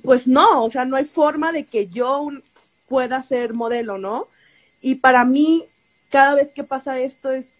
pues 0.04 0.28
no, 0.28 0.64
o 0.64 0.72
sea, 0.72 0.86
no 0.86 0.96
hay 0.96 1.06
forma 1.06 1.52
de 1.52 1.66
que 1.66 1.88
yo 1.88 2.30
pueda 2.88 3.24
ser 3.24 3.54
modelo, 3.54 3.98
¿no? 3.98 4.28
Y 4.82 4.96
para 4.96 5.26
mí, 5.26 5.66
cada 6.10 6.36
vez 6.36 6.52
que 6.52 6.64
pasa 6.64 7.00
esto 7.00 7.32
es, 7.32 7.52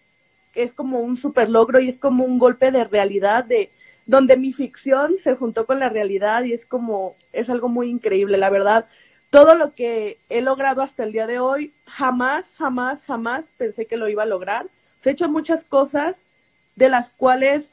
es 0.54 0.72
como 0.72 1.00
un 1.00 1.16
super 1.16 1.48
logro 1.48 1.80
y 1.80 1.88
es 1.88 1.98
como 1.98 2.24
un 2.24 2.38
golpe 2.38 2.72
de 2.72 2.84
realidad 2.84 3.44
de 3.44 3.70
donde 4.10 4.36
mi 4.36 4.52
ficción 4.52 5.14
se 5.22 5.36
juntó 5.36 5.66
con 5.66 5.78
la 5.78 5.88
realidad 5.88 6.44
y 6.44 6.52
es 6.52 6.64
como, 6.66 7.14
es 7.32 7.48
algo 7.48 7.68
muy 7.68 7.88
increíble, 7.88 8.38
la 8.38 8.50
verdad 8.50 8.86
todo 9.30 9.54
lo 9.54 9.72
que 9.72 10.18
he 10.28 10.42
logrado 10.42 10.82
hasta 10.82 11.04
el 11.04 11.12
día 11.12 11.26
de 11.26 11.38
hoy, 11.38 11.72
jamás, 11.86 12.44
jamás, 12.58 12.98
jamás 13.06 13.44
pensé 13.56 13.86
que 13.86 13.96
lo 13.96 14.08
iba 14.08 14.24
a 14.24 14.26
lograr. 14.26 14.66
He 15.04 15.10
hecho 15.10 15.28
muchas 15.28 15.64
cosas 15.64 16.16
de 16.74 16.88
las 16.88 17.10
cuales 17.10 17.64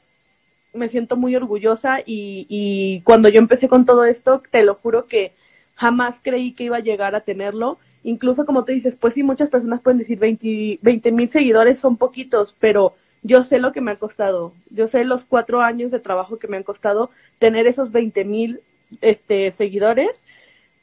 me 0.72 0.88
siento 0.88 1.16
muy 1.16 1.34
orgullosa 1.34 1.98
y, 2.06 3.02
cuando 3.04 3.28
yo 3.28 3.40
empecé 3.40 3.68
con 3.68 3.84
todo 3.84 4.04
esto, 4.04 4.40
te 4.50 4.62
lo 4.62 4.76
juro 4.76 5.06
que 5.06 5.32
jamás 5.74 6.16
creí 6.22 6.52
que 6.52 6.64
iba 6.64 6.76
a 6.76 6.80
llegar 6.80 7.16
a 7.16 7.22
tenerlo. 7.22 7.78
Incluso 8.04 8.46
como 8.46 8.64
tú 8.64 8.72
dices, 8.72 8.94
pues 8.94 9.14
sí, 9.14 9.24
muchas 9.24 9.50
personas 9.50 9.80
pueden 9.80 9.98
decir 9.98 10.18
20 10.20 11.12
mil 11.12 11.28
seguidores 11.28 11.80
son 11.80 11.96
poquitos, 11.96 12.54
pero 12.60 12.94
yo 13.22 13.44
sé 13.44 13.58
lo 13.58 13.72
que 13.72 13.80
me 13.80 13.92
ha 13.92 13.96
costado. 13.96 14.52
Yo 14.70 14.88
sé 14.88 15.04
los 15.04 15.24
cuatro 15.24 15.60
años 15.60 15.90
de 15.90 16.00
trabajo 16.00 16.38
que 16.38 16.48
me 16.48 16.56
han 16.56 16.62
costado 16.62 17.10
tener 17.38 17.66
esos 17.66 17.92
20 17.92 18.24
mil 18.24 18.60
este, 19.00 19.52
seguidores 19.58 20.10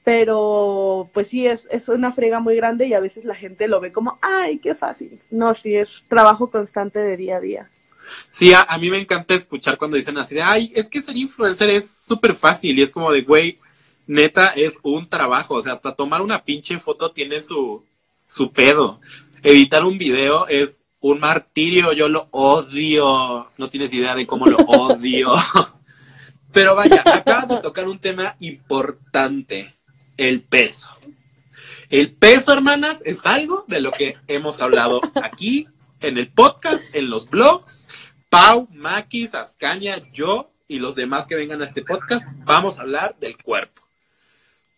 pero 0.05 1.09
pues 1.15 1.29
sí, 1.29 1.47
es, 1.47 1.65
una 1.87 2.13
frega 2.13 2.39
muy 2.39 2.55
grande 2.55 2.85
y 2.85 2.93
a 2.93 2.99
veces 2.99 3.25
la 3.25 3.33
gente 3.33 3.67
lo 3.67 3.81
ve 3.81 3.91
como, 3.91 4.19
ay, 4.21 4.59
qué 4.59 4.75
fácil. 4.75 5.19
No, 5.31 5.55
sí, 5.55 5.75
es 5.75 5.89
trabajo 6.07 6.51
constante 6.51 6.99
de 6.99 7.17
día 7.17 7.37
a 7.37 7.39
día. 7.39 7.69
Sí, 8.29 8.53
a, 8.53 8.77
mí 8.77 8.91
me 8.91 8.99
encanta 8.99 9.33
escuchar 9.33 9.79
cuando 9.79 9.97
dicen 9.97 10.15
así 10.19 10.35
de, 10.35 10.43
ay, 10.43 10.71
es 10.75 10.87
que 10.87 11.01
ser 11.01 11.17
influencer 11.17 11.71
es 11.71 11.89
súper 11.89 12.35
fácil 12.35 12.77
y 12.77 12.83
es 12.83 12.91
como 12.91 13.11
de, 13.11 13.23
güey, 13.23 13.57
neta, 14.05 14.49
es 14.49 14.79
un 14.83 15.09
trabajo, 15.09 15.55
o 15.55 15.61
sea, 15.61 15.73
hasta 15.73 15.95
tomar 15.95 16.21
una 16.21 16.43
pinche 16.43 16.77
foto 16.77 17.09
tiene 17.09 17.41
su, 17.41 17.83
su 18.27 18.51
pedo. 18.51 19.01
Editar 19.41 19.83
un 19.83 19.97
video 19.97 20.47
es 20.47 20.81
un 21.07 21.19
martirio, 21.19 21.93
yo 21.93 22.09
lo 22.09 22.29
odio, 22.31 23.51
no 23.57 23.69
tienes 23.69 23.93
idea 23.93 24.15
de 24.15 24.25
cómo 24.25 24.47
lo 24.47 24.57
odio. 24.57 25.35
Pero 26.51 26.75
vaya, 26.75 27.03
acabas 27.05 27.47
de 27.47 27.57
tocar 27.57 27.87
un 27.87 27.99
tema 27.99 28.35
importante 28.39 29.75
el 30.17 30.41
peso. 30.41 30.89
El 31.91 32.11
peso, 32.11 32.53
hermanas, 32.53 33.03
es 33.05 33.23
algo 33.27 33.65
de 33.67 33.81
lo 33.81 33.91
que 33.91 34.17
hemos 34.27 34.59
hablado 34.61 34.99
aquí 35.21 35.67
en 35.99 36.17
el 36.17 36.31
podcast, 36.31 36.83
en 36.95 37.11
los 37.11 37.29
blogs. 37.29 37.87
Pau, 38.29 38.67
Maki, 38.71 39.29
Ascaña, 39.31 39.97
yo 40.11 40.51
y 40.67 40.79
los 40.79 40.95
demás 40.95 41.27
que 41.27 41.35
vengan 41.35 41.61
a 41.61 41.65
este 41.65 41.83
podcast, 41.83 42.25
vamos 42.45 42.79
a 42.79 42.81
hablar 42.81 43.15
del 43.19 43.37
cuerpo. 43.37 43.83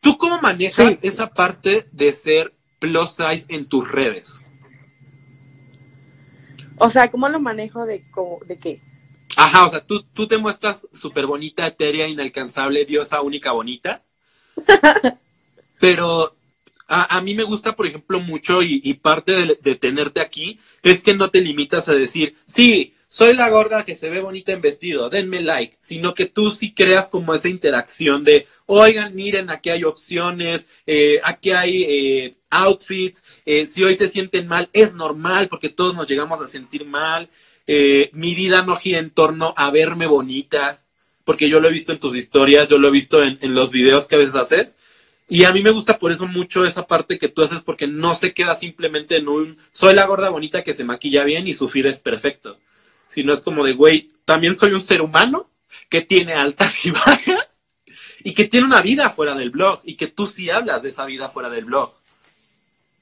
¿Tú 0.02 0.18
cómo 0.18 0.42
manejas 0.42 1.00
esa 1.04 1.28
parte 1.28 1.88
de 1.94 2.12
ser 2.12 2.54
plus 2.80 3.12
size 3.12 3.46
en 3.48 3.66
tus 3.66 3.90
redes? 3.90 4.42
O 6.78 6.90
sea, 6.90 7.10
¿cómo 7.10 7.30
lo 7.30 7.40
manejo 7.40 7.86
de, 7.86 8.04
de 8.46 8.58
qué? 8.58 8.82
Ajá, 9.36 9.66
o 9.66 9.70
sea, 9.70 9.86
tú, 9.86 10.04
tú 10.14 10.28
te 10.28 10.38
muestras 10.38 10.88
súper 10.94 11.26
bonita, 11.26 11.68
etérea, 11.68 12.08
inalcanzable, 12.08 12.86
diosa 12.86 13.22
única 13.22 13.52
bonita. 13.52 14.04
Pero 15.80 16.36
a, 16.88 17.22
mí 17.22 17.36
me 17.36 17.44
gusta, 17.44 17.76
por 17.76 17.86
ejemplo, 17.86 18.20
mucho 18.20 18.64
y, 18.64 18.94
parte 18.96 19.58
de, 19.62 19.76
tenerte 19.76 20.22
aquí 20.22 20.60
es 20.84 21.04
que 21.04 21.16
no 21.16 21.30
te 21.30 21.42
limitas 21.42 21.90
a 21.90 21.94
decir, 21.94 22.36
sí, 22.46 22.96
soy 23.18 23.34
la 23.34 23.50
gorda 23.50 23.84
que 23.84 23.96
se 23.96 24.12
ve 24.12 24.22
bonita 24.22 24.52
en 24.52 24.62
vestido, 24.62 25.10
denme 25.10 25.42
like, 25.42 25.76
sino 25.80 26.14
que 26.14 26.28
tú 26.28 26.52
sí 26.52 26.76
creas 26.76 27.10
como 27.10 27.34
esa 27.34 27.50
interacción 27.50 28.24
de, 28.24 28.46
oigan, 28.68 29.16
miren, 29.16 29.50
aquí 29.50 29.72
hay 29.72 29.84
opciones, 29.86 30.68
eh, 30.86 31.20
aquí 31.24 31.50
hay 31.50 31.84
eh, 31.84 32.36
outfits, 32.52 33.24
eh, 33.48 33.66
si 33.66 33.84
hoy 33.84 33.96
se 33.96 34.08
sienten 34.08 34.48
mal, 34.48 34.70
es 34.72 34.94
normal 34.94 35.48
porque 35.48 35.70
todos 35.70 35.96
nos 35.96 36.08
llegamos 36.08 36.42
a 36.42 36.48
sentir 36.48 36.86
mal, 36.86 37.28
mi 38.12 38.36
vida 38.36 38.62
no 38.62 38.76
gira 38.76 39.00
en 39.00 39.10
torno 39.10 39.52
a 39.58 39.72
verme 39.72 40.06
bonita, 40.06 40.80
porque 41.24 41.50
yo 41.50 41.60
lo 41.60 41.70
he 41.70 41.74
visto 41.74 41.92
en 41.92 42.00
tus 42.00 42.16
historias, 42.16 42.70
yo 42.70 42.78
lo 42.78 42.88
he 42.88 42.92
visto 42.92 43.24
en, 43.24 43.56
los 43.56 43.72
videos 43.72 44.06
que 44.06 44.14
a 44.14 44.20
veces 44.20 44.36
haces, 44.36 44.78
y 45.28 45.46
a 45.46 45.52
mí 45.54 45.64
me 45.64 45.72
gusta 45.72 45.98
por 45.98 46.12
eso 46.12 46.28
mucho 46.28 46.66
esa 46.66 46.86
parte 46.86 47.18
que 47.18 47.30
tú 47.30 47.42
haces 47.42 47.64
porque 47.64 47.88
no 47.88 48.14
se 48.14 48.36
queda 48.36 48.54
simplemente 48.54 49.16
en 49.16 49.28
un 49.28 49.58
soy 49.72 49.96
la 49.96 50.06
gorda 50.06 50.30
bonita 50.30 50.64
que 50.64 50.74
se 50.74 50.84
maquilla 50.84 51.24
bien 51.24 51.48
y 51.48 51.56
su 51.56 51.68
feed 51.68 51.88
es 51.88 52.00
perfecto. 52.00 52.60
Sino 53.08 53.34
es 53.34 53.42
como 53.42 53.66
de, 53.66 53.74
güey, 53.74 54.10
también 54.26 54.56
soy 54.56 54.74
un 54.74 54.82
ser 54.82 55.02
humano 55.02 55.50
que 55.90 56.02
tiene 56.02 56.34
altas 56.34 56.86
y 56.86 56.92
bajas 56.92 57.64
y 58.24 58.34
que 58.34 58.46
tiene 58.46 58.68
una 58.68 58.82
vida 58.82 59.10
fuera 59.10 59.36
del 59.36 59.52
blog 59.52 59.82
y 59.84 59.96
que 59.96 60.08
tú 60.08 60.26
sí 60.26 60.50
hablas 60.50 60.84
de 60.84 60.90
esa 60.90 61.06
vida 61.06 61.30
fuera 61.30 61.50
del 61.50 61.66
blog. 61.66 61.94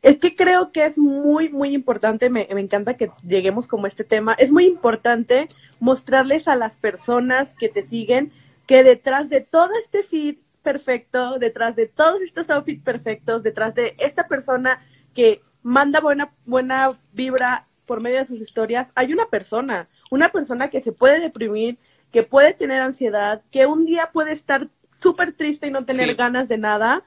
Es 0.01 0.17
que 0.19 0.35
creo 0.35 0.71
que 0.71 0.85
es 0.85 0.99
muy, 0.99 1.49
muy 1.49 1.73
importante, 1.73 2.29
me, 2.29 2.47
me 2.53 2.61
encanta 2.61 2.95
que 2.95 3.09
lleguemos 3.23 3.65
como 3.65 3.87
este 3.87 4.03
tema, 4.03 4.33
es 4.33 4.51
muy 4.51 4.67
importante 4.67 5.49
mostrarles 5.79 6.47
a 6.47 6.55
las 6.55 6.73
personas 6.73 7.49
que 7.57 7.69
te 7.69 7.81
siguen 7.81 8.31
que 8.67 8.83
detrás 8.83 9.29
de 9.29 9.41
todo 9.41 9.69
este 9.83 10.03
feed 10.03 10.37
perfecto, 10.63 11.37
detrás 11.39 11.75
de 11.75 11.87
todos 11.87 12.21
estos 12.21 12.49
outfits 12.49 12.83
perfectos, 12.83 13.43
detrás 13.43 13.75
de 13.75 13.95
esta 13.99 14.27
persona 14.27 14.83
que 15.13 15.41
manda 15.61 15.99
buena, 15.99 16.31
buena 16.45 16.99
vibra 17.13 17.67
por 17.85 18.01
medio 18.01 18.19
de 18.19 18.25
sus 18.25 18.39
historias, 18.39 18.87
hay 18.95 19.13
una 19.13 19.27
persona, 19.27 19.87
una 20.15 20.29
persona 20.29 20.69
que 20.69 20.81
se 20.81 20.91
puede 20.91 21.19
deprimir, 21.19 21.77
que 22.11 22.23
puede 22.23 22.53
tener 22.53 22.81
ansiedad, 22.81 23.41
que 23.51 23.65
un 23.65 23.85
día 23.85 24.09
puede 24.11 24.31
estar 24.31 24.67
súper 25.01 25.33
triste 25.33 25.67
y 25.67 25.71
no 25.71 25.85
tener 25.85 26.15
ganas 26.15 26.47
de 26.47 26.57
nada, 26.57 27.03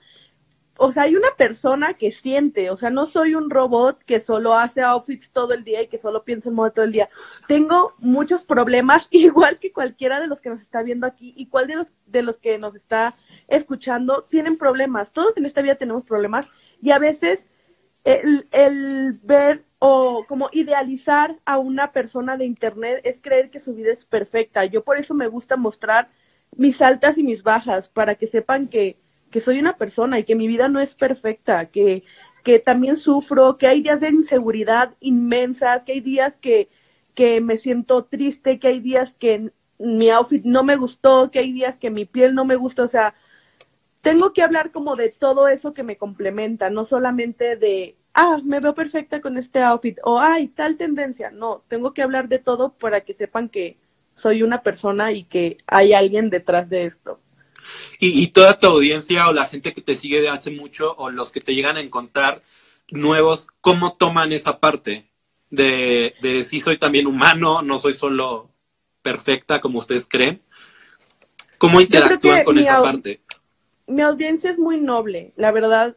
o 0.81 0.93
sea, 0.93 1.03
hay 1.05 1.17
una 1.17 1.31
persona 1.37 1.95
que 1.95 2.13
siente, 2.13 2.71
o 2.71 2.77
sea, 2.77 2.89
no 2.89 3.07
soy 3.07 3.35
un 3.35 3.51
robot 3.51 3.99
que 4.05 4.21
solo 4.21 4.55
hace 4.55 4.81
outfits 4.81 5.29
todo 5.33 5.53
el 5.53 5.65
día 5.65 5.83
y 5.83 5.89
que 5.89 5.99
solo 5.99 6.23
piensa 6.23 6.49
en 6.49 6.55
modo 6.55 6.71
todo 6.71 6.85
el 6.85 6.93
día. 6.93 7.09
Tengo 7.49 7.95
muchos 7.99 8.45
problemas, 8.45 9.09
igual 9.11 9.59
que 9.59 9.73
cualquiera 9.73 10.21
de 10.21 10.29
los 10.29 10.41
que 10.41 10.51
nos 10.51 10.61
está 10.61 10.83
viendo 10.83 11.07
aquí 11.07 11.35
y 11.37 11.47
cuál 11.47 11.67
de 11.67 11.77
los, 11.77 11.87
de 12.07 12.23
los 12.23 12.37
que 12.37 12.59
nos 12.59 12.77
está 12.77 13.15
escuchando 13.49 14.23
tienen 14.31 14.57
problemas. 14.57 15.13
Todos 15.13 15.37
en 15.37 15.47
esta 15.47 15.63
vida 15.63 15.75
tenemos 15.75 16.05
problemas 16.05 16.47
y 16.81 16.93
a 16.93 17.01
veces 17.01 17.49
el, 18.05 18.49
el 18.53 19.19
ver 19.23 19.65
o 19.79 20.25
como 20.29 20.49
idealizar 20.53 21.37
a 21.45 21.59
una 21.59 21.93
persona 21.93 22.37
de 22.37 22.47
internet 22.47 23.01
es 23.05 23.21
creer 23.21 23.51
que 23.51 23.61
su 23.61 23.75
vida 23.75 23.93
es 23.93 24.05
perfecta. 24.05 24.65
Yo 24.65 24.85
por 24.85 24.99
eso 24.99 25.15
me 25.15 25.29
gusta 25.29 25.57
mostrar 25.57 26.09
mis 26.57 26.81
altas 26.83 27.19
y 27.19 27.23
mis 27.23 27.43
bajas 27.43 27.89
para 27.89 28.15
que 28.17 28.27
sepan 28.27 28.69
que 28.69 28.97
que 29.31 29.41
soy 29.41 29.59
una 29.59 29.77
persona 29.77 30.19
y 30.19 30.25
que 30.25 30.35
mi 30.35 30.47
vida 30.47 30.69
no 30.69 30.81
es 30.81 30.95
perfecta, 30.95 31.67
que, 31.67 32.03
que 32.45 32.59
también 32.59 32.97
sufro, 32.97 33.59
que 33.59 33.67
hay 33.67 33.83
días 33.83 34.01
de 34.01 34.09
inseguridad 34.09 34.95
inmensa, 35.01 35.85
que 35.85 35.93
hay 35.93 36.01
días 36.01 36.35
que, 36.41 36.69
que 37.15 37.41
me 37.41 37.59
siento 37.59 38.05
triste, 38.05 38.59
que 38.59 38.69
hay 38.69 38.81
días 38.81 39.13
que 39.19 39.53
mi 39.79 40.11
outfit 40.11 40.45
no 40.45 40.65
me 40.65 40.77
gustó, 40.77 41.31
que 41.31 41.41
hay 41.41 41.53
días 41.53 41.77
que 41.79 41.91
mi 41.91 42.05
piel 42.05 42.35
no 42.35 42.45
me 42.45 42.57
gusta, 42.57 42.83
o 42.85 42.89
sea, 42.89 43.15
tengo 44.01 44.33
que 44.33 44.43
hablar 44.43 44.71
como 44.71 44.97
de 44.97 45.11
todo 45.11 45.49
eso 45.49 45.75
que 45.75 45.83
me 45.83 45.97
complementa, 45.97 46.71
no 46.71 46.85
solamente 46.85 47.57
de, 47.57 47.97
ah, 48.15 48.39
me 48.45 48.61
veo 48.61 48.75
perfecta 48.75 49.21
con 49.21 49.39
este 49.39 49.61
outfit 49.63 49.99
o, 50.05 50.19
ay, 50.19 50.49
tal 50.49 50.77
tendencia, 50.77 51.31
no, 51.31 51.63
tengo 51.69 51.93
que 51.93 52.03
hablar 52.03 52.29
de 52.29 52.39
todo 52.39 52.73
para 52.73 53.03
que 53.03 53.15
sepan 53.15 53.49
que 53.49 53.77
soy 54.17 54.43
una 54.43 54.63
persona 54.63 55.13
y 55.13 55.25
que 55.25 55.59
hay 55.67 55.93
alguien 55.93 56.31
detrás 56.31 56.69
de 56.69 56.87
esto. 56.87 57.21
Y, 57.99 58.23
y, 58.23 58.29
toda 58.29 58.57
tu 58.57 58.67
audiencia 58.67 59.29
o 59.29 59.33
la 59.33 59.45
gente 59.45 59.75
que 59.75 59.83
te 59.83 59.95
sigue 59.95 60.21
de 60.21 60.29
hace 60.29 60.51
mucho 60.51 60.95
o 60.97 61.11
los 61.11 61.33
que 61.33 61.41
te 61.41 61.55
llegan 61.55 61.77
a 61.77 61.81
encontrar 61.81 62.41
nuevos, 62.91 63.49
¿cómo 63.61 63.95
toman 63.95 64.33
esa 64.33 64.59
parte? 64.59 65.11
De, 65.51 66.15
de 66.23 66.45
si 66.45 66.61
soy 66.61 66.79
también 66.79 67.07
humano, 67.07 67.63
no 67.63 67.79
soy 67.79 67.95
solo 67.95 68.51
perfecta 69.03 69.61
como 69.61 69.79
ustedes 69.79 70.07
creen. 70.09 70.43
¿Cómo 71.59 71.81
interactúan 71.81 72.45
con 72.45 72.59
esa 72.59 72.81
parte? 72.81 73.21
Mi 73.89 74.03
audiencia 74.03 74.51
es 74.51 74.59
muy 74.59 74.81
noble, 74.81 75.33
la 75.37 75.51
verdad. 75.51 75.97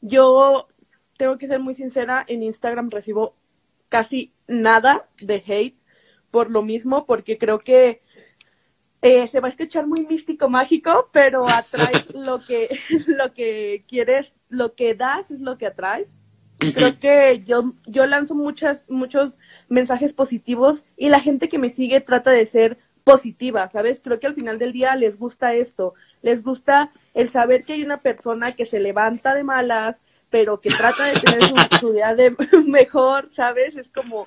Yo 0.00 0.68
tengo 1.18 1.38
que 1.38 1.48
ser 1.48 1.60
muy 1.60 1.74
sincera, 1.74 2.24
en 2.26 2.42
Instagram 2.42 2.90
recibo 2.90 3.34
casi 3.88 4.32
nada 4.46 5.08
de 5.20 5.42
hate 5.46 5.76
por 6.30 6.50
lo 6.50 6.62
mismo, 6.62 7.04
porque 7.04 7.36
creo 7.36 7.58
que 7.58 8.00
eh, 9.02 9.26
se 9.28 9.40
va 9.40 9.48
a 9.48 9.50
escuchar 9.50 9.86
muy 9.86 10.06
místico, 10.06 10.48
mágico, 10.48 11.10
pero 11.12 11.46
atrae 11.48 11.92
lo 12.14 12.38
que, 12.46 12.78
lo 13.06 13.34
que 13.34 13.84
quieres, 13.86 14.32
lo 14.48 14.74
que 14.74 14.94
das 14.94 15.30
es 15.30 15.40
lo 15.40 15.58
que 15.58 15.66
atrae. 15.66 16.06
Creo 16.58 16.98
que 17.00 17.42
yo, 17.44 17.74
yo 17.86 18.06
lanzo 18.06 18.36
muchas, 18.36 18.82
muchos 18.88 19.36
mensajes 19.68 20.12
positivos 20.12 20.84
y 20.96 21.08
la 21.08 21.18
gente 21.18 21.48
que 21.48 21.58
me 21.58 21.70
sigue 21.70 22.00
trata 22.00 22.30
de 22.30 22.46
ser 22.46 22.78
positiva, 23.02 23.68
¿sabes? 23.70 24.00
Creo 24.02 24.20
que 24.20 24.28
al 24.28 24.34
final 24.34 24.60
del 24.60 24.72
día 24.72 24.94
les 24.94 25.18
gusta 25.18 25.54
esto, 25.54 25.94
les 26.22 26.42
gusta 26.42 26.90
el 27.14 27.30
saber 27.30 27.64
que 27.64 27.74
hay 27.74 27.82
una 27.82 28.00
persona 28.00 28.52
que 28.52 28.66
se 28.66 28.80
levanta 28.80 29.34
de 29.34 29.44
malas, 29.44 29.96
pero 30.30 30.60
que 30.60 30.70
trata 30.70 31.06
de 31.06 31.20
tener 31.20 31.42
su, 31.78 31.92
día 31.92 32.14
de 32.14 32.34
mejor, 32.66 33.30
¿sabes? 33.36 33.76
Es 33.76 33.86
como, 33.94 34.26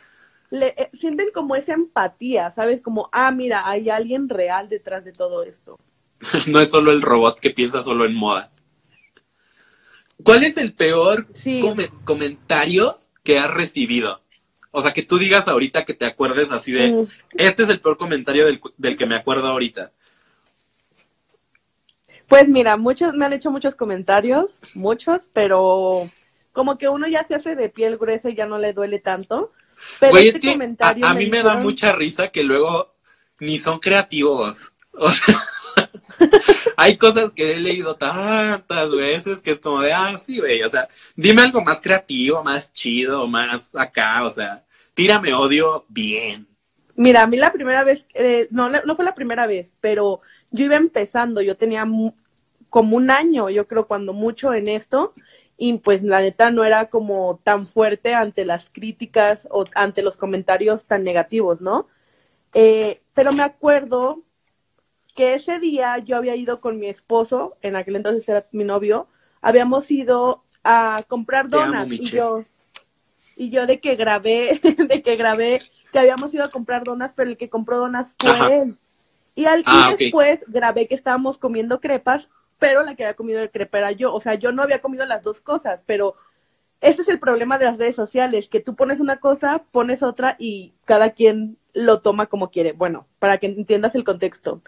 le, 0.52 0.68
eh, 0.78 0.90
sienten 1.00 1.30
como 1.34 1.56
esa 1.56 1.74
empatía, 1.74 2.52
¿sabes? 2.52 2.82
Como, 2.82 3.10
ah, 3.12 3.32
mira, 3.32 3.68
hay 3.68 3.90
alguien 3.90 4.30
real 4.30 4.70
detrás 4.70 5.04
de 5.04 5.12
todo 5.12 5.44
esto. 5.44 5.80
no 6.48 6.60
es 6.60 6.70
solo 6.70 6.92
el 6.92 7.02
robot 7.02 7.40
que 7.40 7.50
piensa 7.50 7.82
solo 7.82 8.06
en 8.06 8.16
moda. 8.16 8.52
¿Cuál 10.24 10.44
es 10.44 10.58
el 10.58 10.74
peor 10.74 11.28
comentario 12.06 13.00
que 13.24 13.38
has 13.38 13.54
recibido? 13.54 14.22
O 14.72 14.82
sea, 14.82 14.94
que 14.94 15.04
tú 15.04 15.18
digas 15.18 15.48
ahorita 15.48 15.86
que 15.86 15.94
te 15.94 16.06
acuerdes 16.06 16.52
así 16.52 16.72
de, 16.72 16.92
mm. 16.92 17.08
este 17.34 17.64
es 17.64 17.70
el 17.70 17.80
peor 17.80 17.98
comentario 17.98 18.46
del, 18.46 18.62
del, 18.78 18.96
que 18.96 19.06
me 19.06 19.16
acuerdo 19.16 19.48
ahorita. 19.48 19.92
Pues 22.36 22.50
mira, 22.50 22.76
muchos 22.76 23.14
me 23.14 23.24
han 23.24 23.32
hecho 23.32 23.50
muchos 23.50 23.76
comentarios, 23.76 24.60
muchos, 24.74 25.20
pero 25.34 26.02
como 26.52 26.78
que 26.78 26.90
uno 26.90 27.08
ya 27.08 27.26
se 27.26 27.34
hace 27.34 27.56
de 27.56 27.70
piel 27.70 27.96
gruesa 27.96 28.30
y 28.30 28.36
ya 28.36 28.46
no 28.46 28.58
le 28.58 28.74
duele 28.74 29.00
tanto. 29.00 29.54
Pero 30.02 30.18
este 30.18 30.52
comentario 30.52 31.06
a, 31.08 31.14
mí 31.14 31.28
me 31.28 31.42
da 31.42 31.56
mucha 31.56 31.94
risa 31.94 32.28
que 32.28 32.44
luego 32.44 32.94
ni 33.40 33.58
son 33.58 33.80
creativos. 33.80 34.74
O 34.98 35.10
sea, 35.10 35.36
hay 36.78 36.96
cosas 36.96 37.32
que 37.32 37.54
he 37.54 37.60
leído 37.60 37.98
tantas 37.98 38.96
veces 38.96 39.40
que 39.40 39.52
es 39.52 39.60
como 39.60 39.82
de, 39.82 39.92
ah, 39.92 40.18
sí, 40.18 40.40
güey, 40.40 40.64
o 40.64 40.70
sea, 40.70 40.88
dime 41.18 41.42
algo 41.42 41.62
más 41.62 41.82
creativo, 41.82 42.42
más 42.46 42.72
chido, 42.72 43.28
más 43.28 43.76
acá, 43.76 44.24
o 44.24 44.30
sea, 44.30 44.64
tírame 44.94 45.34
odio 45.34 45.84
bien. 45.90 46.48
Mira, 46.96 47.24
a 47.24 47.28
mí 47.28 47.36
la 47.36 47.52
primera 47.52 47.84
vez, 47.84 48.06
eh, 48.14 48.48
no, 48.52 48.70
no 48.70 48.96
fue 48.96 49.04
la 49.04 49.16
primera 49.16 49.48
vez, 49.48 49.68
pero 49.82 50.22
yo 50.52 50.64
iba 50.64 50.78
empezando, 50.78 51.42
yo 51.42 51.58
tenía 51.58 51.84
como 52.76 52.98
un 52.98 53.10
año, 53.10 53.50
yo 53.50 53.68
creo, 53.68 53.88
cuando 53.88 54.12
mucho 54.12 54.54
en 54.54 54.68
esto, 54.68 55.14
y 55.58 55.78
pues 55.78 56.04
la 56.04 56.20
neta 56.20 56.52
no 56.52 56.66
era 56.66 56.90
como 56.90 57.40
tan 57.42 57.66
fuerte 57.66 58.14
ante 58.14 58.44
las 58.44 58.70
críticas 58.70 59.40
o 59.50 59.64
ante 59.76 60.02
los 60.02 60.18
comentarios 60.18 60.84
tan 60.84 61.06
negativos, 61.06 61.62
¿no? 61.62 61.88
Eh, 62.54 63.00
pero 63.14 63.32
me 63.32 63.44
acuerdo 63.44 64.24
que 65.16 65.36
ese 65.36 65.58
día 65.60 66.00
yo 66.00 66.18
había 66.18 66.36
ido 66.36 66.60
con 66.60 66.78
mi 66.78 66.88
esposo, 66.88 67.56
en 67.62 67.78
aquel 67.78 67.96
entonces 67.96 68.28
era 68.28 68.46
mi 68.52 68.66
novio, 68.66 69.08
habíamos 69.42 69.90
ido 69.90 70.44
a 70.66 71.02
comprar 71.08 71.48
donas 71.48 71.90
y 71.90 72.04
yo 72.04 72.44
y 73.38 73.52
yo 73.52 73.68
de 73.68 73.80
que 73.80 73.96
grabé, 73.96 74.60
de 74.90 75.02
que 75.02 75.16
grabé 75.16 75.62
que 75.94 76.00
habíamos 76.00 76.34
ido 76.34 76.44
a 76.44 76.50
comprar 76.50 76.84
donas, 76.84 77.14
pero 77.16 77.30
el 77.30 77.38
que 77.38 77.48
compró 77.48 77.78
donas 77.78 78.08
fue 78.18 78.64
él. 78.64 78.78
Y 79.34 79.46
al 79.46 79.64
ah, 79.66 79.96
después 79.98 80.42
grabé 80.48 80.90
que 80.90 80.96
estábamos 80.96 81.38
comiendo 81.38 81.80
crepas, 81.80 82.28
pero 82.60 82.84
la 82.84 82.96
que 82.96 83.04
había 83.04 83.16
comido 83.16 83.42
el 83.42 83.52
crepa 83.52 83.80
era 83.80 83.92
yo. 83.92 84.14
O 84.14 84.22
sea, 84.22 84.36
yo 84.36 84.52
no 84.52 84.64
había 84.64 84.82
comido 84.82 85.06
las 85.06 85.24
dos 85.24 85.42
cosas, 85.42 85.82
pero 85.86 86.16
ese 86.82 87.02
es 87.02 87.08
el 87.08 87.20
problema 87.20 87.58
de 87.58 87.66
las 87.66 87.78
redes 87.78 87.96
sociales, 87.96 88.50
que 88.50 88.60
tú 88.60 88.76
pones 88.76 89.00
una 89.00 89.20
cosa, 89.20 89.64
pones 89.72 90.04
otra 90.04 90.36
y 90.40 90.74
cada 90.86 91.12
quien 91.12 91.58
lo 91.74 92.02
toma 92.02 92.28
como 92.28 92.52
quiere. 92.52 92.74
Bueno, 92.74 93.08
para 93.20 93.38
que 93.38 93.48
entiendas 93.48 93.96
el 93.96 94.04
contexto. 94.04 94.62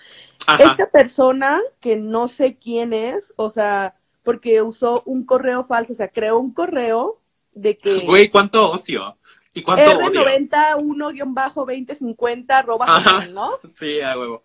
Esta 0.59 0.89
persona, 0.89 1.61
que 1.79 1.95
no 1.95 2.27
sé 2.27 2.55
quién 2.55 2.93
es, 2.93 3.23
o 3.35 3.51
sea, 3.51 3.95
porque 4.23 4.61
usó 4.61 5.01
un 5.05 5.25
correo 5.25 5.65
falso, 5.65 5.93
o 5.93 5.95
sea, 5.95 6.09
creó 6.09 6.37
un 6.39 6.53
correo 6.53 7.21
de 7.53 7.77
que... 7.77 8.01
Güey, 8.01 8.29
¿cuánto 8.29 8.71
ocio? 8.71 9.17
¿Y 9.53 9.63
cuánto 9.63 9.83
R91-2050 9.83 12.45
arroba, 12.49 12.85
¿no? 13.31 13.51
Sí, 13.73 14.01
a 14.01 14.17
huevo. 14.17 14.43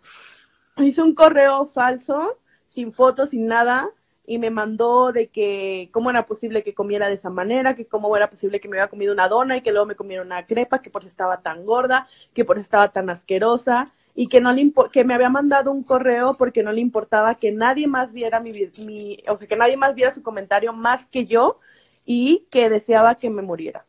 Hizo 0.79 1.05
un 1.05 1.15
correo 1.15 1.71
falso, 1.75 2.39
sin 2.75 2.93
fotos, 2.93 3.31
sin 3.31 3.47
nada, 3.47 3.91
y 4.27 4.39
me 4.39 4.51
mandó 4.51 5.13
de 5.13 5.29
que 5.29 5.89
cómo 5.93 6.11
era 6.11 6.27
posible 6.27 6.63
que 6.63 6.75
comiera 6.75 7.09
de 7.09 7.15
esa 7.15 7.31
manera, 7.31 7.75
que 7.75 7.87
cómo 7.87 8.17
era 8.17 8.31
posible 8.31 8.61
que 8.61 8.69
me 8.69 8.75
hubiera 8.75 8.89
comido 8.89 9.13
una 9.13 9.29
dona 9.29 9.57
y 9.57 9.63
que 9.63 9.73
luego 9.73 9.87
me 9.87 9.97
comiera 9.97 10.23
una 10.23 10.47
crepa, 10.47 10.81
que 10.81 10.91
por 10.91 11.03
eso 11.03 11.11
estaba 11.11 11.43
tan 11.43 11.67
gorda, 11.67 12.09
que 12.35 12.45
por 12.45 12.57
eso 12.57 12.63
estaba 12.63 12.89
tan 12.89 13.11
asquerosa 13.11 13.93
y 14.15 14.29
que 14.29 14.41
no 14.41 14.53
le 14.53 14.73
que 14.93 15.05
me 15.05 15.15
había 15.15 15.31
mandado 15.31 15.73
un 15.73 15.83
correo 15.83 16.35
porque 16.35 16.63
no 16.63 16.71
le 16.73 16.81
importaba 16.81 17.35
que 17.35 17.51
nadie 17.51 17.87
más 17.87 18.13
viera 18.13 18.41
mi, 18.41 18.53
mi 18.87 19.23
o 19.27 19.39
sea, 19.39 19.49
que 19.49 19.57
nadie 19.57 19.77
más 19.77 19.95
viera 19.95 20.13
su 20.13 20.23
comentario 20.23 20.73
más 20.73 21.07
que 21.07 21.25
yo 21.25 21.59
y 22.05 22.47
que 22.51 22.69
deseaba 22.69 23.15
que 23.15 23.31
me 23.31 23.43
muriera. 23.43 23.85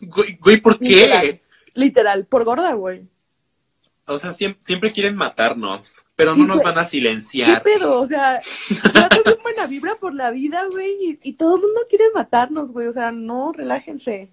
Güey, 0.00 0.60
¿por 0.60 0.78
qué? 0.78 1.42
Literal, 1.74 2.26
por 2.26 2.44
gorda, 2.44 2.72
güey. 2.74 3.08
O 4.08 4.18
sea, 4.18 4.32
siempre, 4.32 4.92
quieren 4.92 5.16
matarnos, 5.16 5.96
pero 6.16 6.34
no 6.34 6.46
nos 6.46 6.62
van 6.62 6.78
a 6.78 6.84
silenciar. 6.84 7.62
¿Qué 7.62 7.70
pedo? 7.70 8.00
O 8.00 8.06
sea, 8.06 8.38
ya 8.94 9.08
tengo 9.08 9.40
buena 9.42 9.66
vibra 9.66 9.94
por 9.96 10.14
la 10.14 10.30
vida, 10.30 10.64
güey, 10.70 11.18
y, 11.22 11.32
todo 11.34 11.56
el 11.56 11.62
mundo 11.62 11.80
quiere 11.88 12.04
matarnos, 12.14 12.70
güey. 12.70 12.88
O 12.88 12.92
sea, 12.92 13.12
no, 13.12 13.52
relájense. 13.52 14.30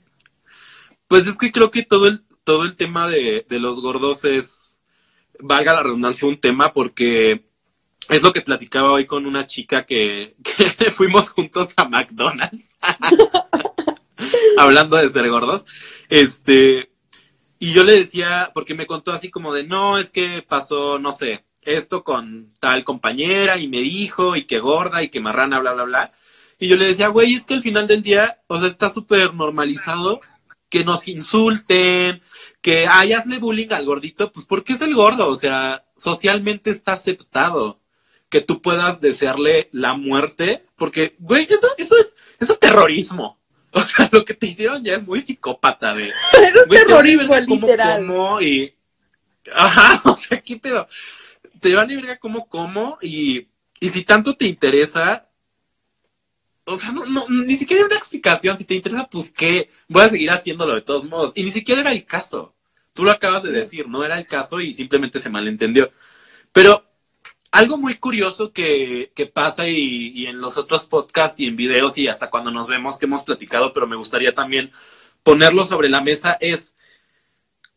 Pues 1.08 1.28
es 1.28 1.38
que 1.38 1.52
creo 1.52 1.70
que 1.72 1.84
todo 1.84 2.08
el, 2.08 2.24
todo 2.44 2.64
el 2.64 2.76
tema 2.76 3.08
de, 3.08 3.46
los 3.50 3.82
gordos 3.82 4.26
es, 4.26 4.78
valga 5.40 5.74
la 5.74 5.84
redundancia, 5.84 6.28
un 6.28 6.40
tema 6.40 6.74
porque 6.74 7.46
es 8.10 8.24
lo 8.24 8.34
que 8.34 8.42
platicaba 8.42 8.92
hoy 8.92 9.06
con 9.06 9.26
una 9.26 9.46
chica 9.46 9.86
que, 9.86 10.36
que 10.78 10.92
fuimos 10.92 11.30
juntos 11.30 11.74
a 11.78 11.86
McDonald's. 11.86 12.72
hablando 14.58 14.98
de 14.98 15.10
ser 15.10 15.30
gordos, 15.30 15.66
este, 16.10 16.92
y 17.60 17.74
yo 17.74 17.84
le 17.84 17.94
decía, 17.94 18.52
porque 18.54 18.76
me 18.76 18.88
contó 18.88 19.12
así 19.12 19.30
como 19.30 19.54
de, 19.54 19.64
no, 19.64 19.98
es 19.98 20.12
que 20.12 20.44
pasó, 20.48 21.00
no 21.00 21.12
sé, 21.12 21.46
esto 21.62 22.04
con 22.04 22.52
tal 22.60 22.84
compañera 22.84 23.58
y 23.58 23.68
me 23.68 23.82
dijo, 23.82 24.36
y 24.36 24.44
que 24.44 24.60
gorda, 24.60 25.04
y 25.04 25.10
que 25.10 25.20
marrana, 25.20 25.60
bla, 25.60 25.74
bla, 25.74 25.84
bla. 25.84 26.14
Y 26.60 26.68
yo 26.68 26.78
le 26.78 26.88
decía, 26.88 27.10
güey, 27.10 27.34
es 27.36 27.44
que 27.44 27.54
al 27.56 27.62
final 27.62 27.88
del 27.88 28.02
día, 28.02 28.42
o 28.48 28.58
sea, 28.58 28.68
está 28.68 28.90
súper 28.90 29.34
normalizado 29.34 30.22
que 30.70 30.84
nos 30.84 31.08
insulten, 31.08 32.22
que 32.62 32.88
ay, 32.88 33.14
hazle 33.14 33.38
bullying 33.38 33.72
al 33.72 33.86
gordito, 33.86 34.32
pues 34.32 34.46
porque 34.46 34.74
es 34.74 34.82
el 34.82 34.96
gordo, 34.96 35.30
o 35.30 35.36
sea, 35.36 35.86
socialmente 35.96 36.70
está 36.70 36.94
aceptado 36.94 37.80
que 38.30 38.42
tú 38.42 38.62
puedas 38.62 39.00
desearle 39.02 39.70
la 39.72 39.94
muerte, 39.94 40.66
porque, 40.76 41.16
güey, 41.20 41.46
eso, 41.50 41.68
eso 41.78 41.96
es, 41.98 42.18
eso 42.40 42.54
es 42.54 42.60
terrorismo. 42.60 43.40
O 43.82 43.84
sea, 43.84 44.10
lo 44.12 44.24
que 44.24 44.34
te 44.34 44.48
hicieron 44.48 44.82
ya 44.84 44.96
es 44.96 45.06
muy 45.06 45.20
psicópata 45.20 45.94
de. 45.94 46.14
Pero 46.32 46.64
terrorismo, 46.66 47.36
literal. 47.38 48.08
y. 48.42 48.74
Ajá, 49.54 50.02
o 50.10 50.16
sea, 50.16 50.42
¿qué 50.42 50.58
pedo? 50.58 50.88
Te 51.60 51.76
van 51.76 51.92
a 51.92 51.96
ver 51.96 52.20
cómo 52.20 52.48
como 52.48 52.98
y, 53.02 53.48
y 53.82 53.90
si 53.90 54.04
tanto 54.04 54.34
te 54.34 54.46
interesa. 54.46 55.30
O 56.64 56.78
sea, 56.78 56.92
no, 56.92 57.06
no, 57.06 57.28
ni 57.30 57.58
siquiera 57.58 57.84
hay 57.84 57.88
una 57.88 57.98
explicación. 57.98 58.58
Si 58.58 58.64
te 58.64 58.76
interesa, 58.76 59.10
pues 59.10 59.30
qué. 59.30 59.70
Voy 59.90 60.04
a 60.04 60.10
seguir 60.10 60.32
haciéndolo 60.32 60.74
de 60.74 60.82
todos 60.82 61.04
modos. 61.04 61.34
Y 61.36 61.44
ni 61.44 61.52
siquiera 61.52 61.82
era 61.82 61.92
el 61.92 62.06
caso. 62.06 62.56
Tú 62.94 63.04
lo 63.04 63.12
acabas 63.12 63.44
de 63.44 63.52
decir, 63.52 63.90
no 63.90 64.06
era 64.06 64.18
el 64.18 64.26
caso 64.26 64.62
y 64.62 64.74
simplemente 64.74 65.20
se 65.20 65.30
malentendió. 65.30 65.92
Pero 66.54 66.86
algo 67.56 67.78
muy 67.78 67.96
curioso 67.96 68.52
que, 68.52 69.12
pasa 69.34 69.66
y, 69.68 70.28
en 70.28 70.42
los 70.42 70.58
otros 70.58 70.86
podcasts 70.86 71.40
y 71.40 71.46
en 71.46 71.56
videos 71.56 71.98
y 71.98 72.10
hasta 72.10 72.30
cuando 72.30 72.52
nos 72.52 72.68
vemos 72.68 72.98
que 72.98 73.06
hemos 73.06 73.24
platicado, 73.24 73.72
pero 73.72 73.88
me 73.88 73.96
gustaría 73.96 74.34
también 74.34 74.72
ponerlo 75.24 75.66
sobre 75.66 75.88
la 75.88 76.02
mesa 76.02 76.38
es 76.42 76.76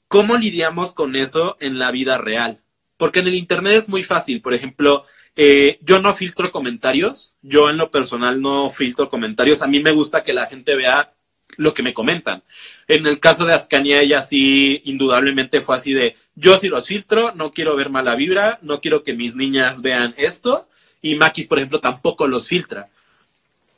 cómo 0.08 0.36
lidiamos 0.36 0.92
con 0.92 1.14
eso 1.14 1.56
en 1.60 1.78
la 1.78 1.92
vida 1.92 2.18
real. 2.18 2.60
Porque 2.96 3.20
en 3.20 3.28
el 3.28 3.34
Internet 3.34 3.74
es 3.74 3.88
muy 3.88 4.02
fácil. 4.02 4.42
Por 4.42 4.52
ejemplo, 4.52 5.04
eh, 5.36 5.78
yo 5.82 6.00
no 6.00 6.12
filtro 6.12 6.50
comentarios. 6.50 7.36
Yo 7.42 7.70
en 7.70 7.76
lo 7.76 7.92
personal 7.92 8.40
no 8.40 8.70
filtro 8.70 9.08
comentarios. 9.08 9.62
A 9.62 9.68
mí 9.68 9.80
me 9.80 9.92
gusta 9.92 10.24
que 10.24 10.32
la 10.32 10.46
gente 10.46 10.74
vea 10.74 11.14
lo 11.56 11.74
que 11.74 11.82
me 11.82 11.94
comentan. 11.94 12.42
En 12.86 13.06
el 13.06 13.20
caso 13.20 13.44
de 13.44 13.54
Ascania, 13.54 14.00
ella 14.00 14.20
sí, 14.20 14.80
indudablemente 14.84 15.60
fue 15.60 15.76
así 15.76 15.92
de, 15.92 16.14
yo 16.34 16.56
sí 16.56 16.68
los 16.68 16.86
filtro, 16.86 17.32
no 17.34 17.52
quiero 17.52 17.76
ver 17.76 17.90
mala 17.90 18.14
vibra, 18.14 18.58
no 18.62 18.80
quiero 18.80 19.02
que 19.02 19.14
mis 19.14 19.34
niñas 19.34 19.82
vean 19.82 20.14
esto, 20.16 20.68
y 21.02 21.16
Maquis, 21.16 21.46
por 21.46 21.58
ejemplo, 21.58 21.80
tampoco 21.80 22.26
los 22.26 22.48
filtra. 22.48 22.88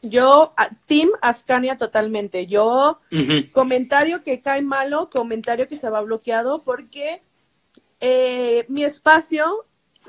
Yo, 0.02 0.54
Team 0.86 1.10
Ascania 1.20 1.76
totalmente. 1.76 2.46
Yo, 2.46 3.00
comentario 3.52 4.22
que 4.22 4.40
cae 4.40 4.62
malo, 4.62 5.10
comentario 5.10 5.68
que 5.68 5.78
se 5.78 5.90
va 5.90 6.00
bloqueado, 6.00 6.62
porque 6.62 7.20
eh, 8.00 8.64
mi 8.68 8.84
espacio, 8.84 9.66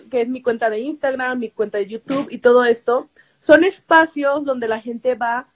que 0.10 0.22
es 0.22 0.30
mi 0.30 0.42
cuenta 0.42 0.70
de 0.70 0.80
Instagram, 0.80 1.40
mi 1.40 1.50
cuenta 1.50 1.78
de 1.78 1.88
YouTube 1.88 2.28
y 2.32 2.38
todo 2.38 2.64
esto, 2.64 3.10
son 3.42 3.66
espacios 3.66 4.46
donde 4.46 4.70
la 4.70 4.80
gente 4.80 5.16
va 5.16 5.48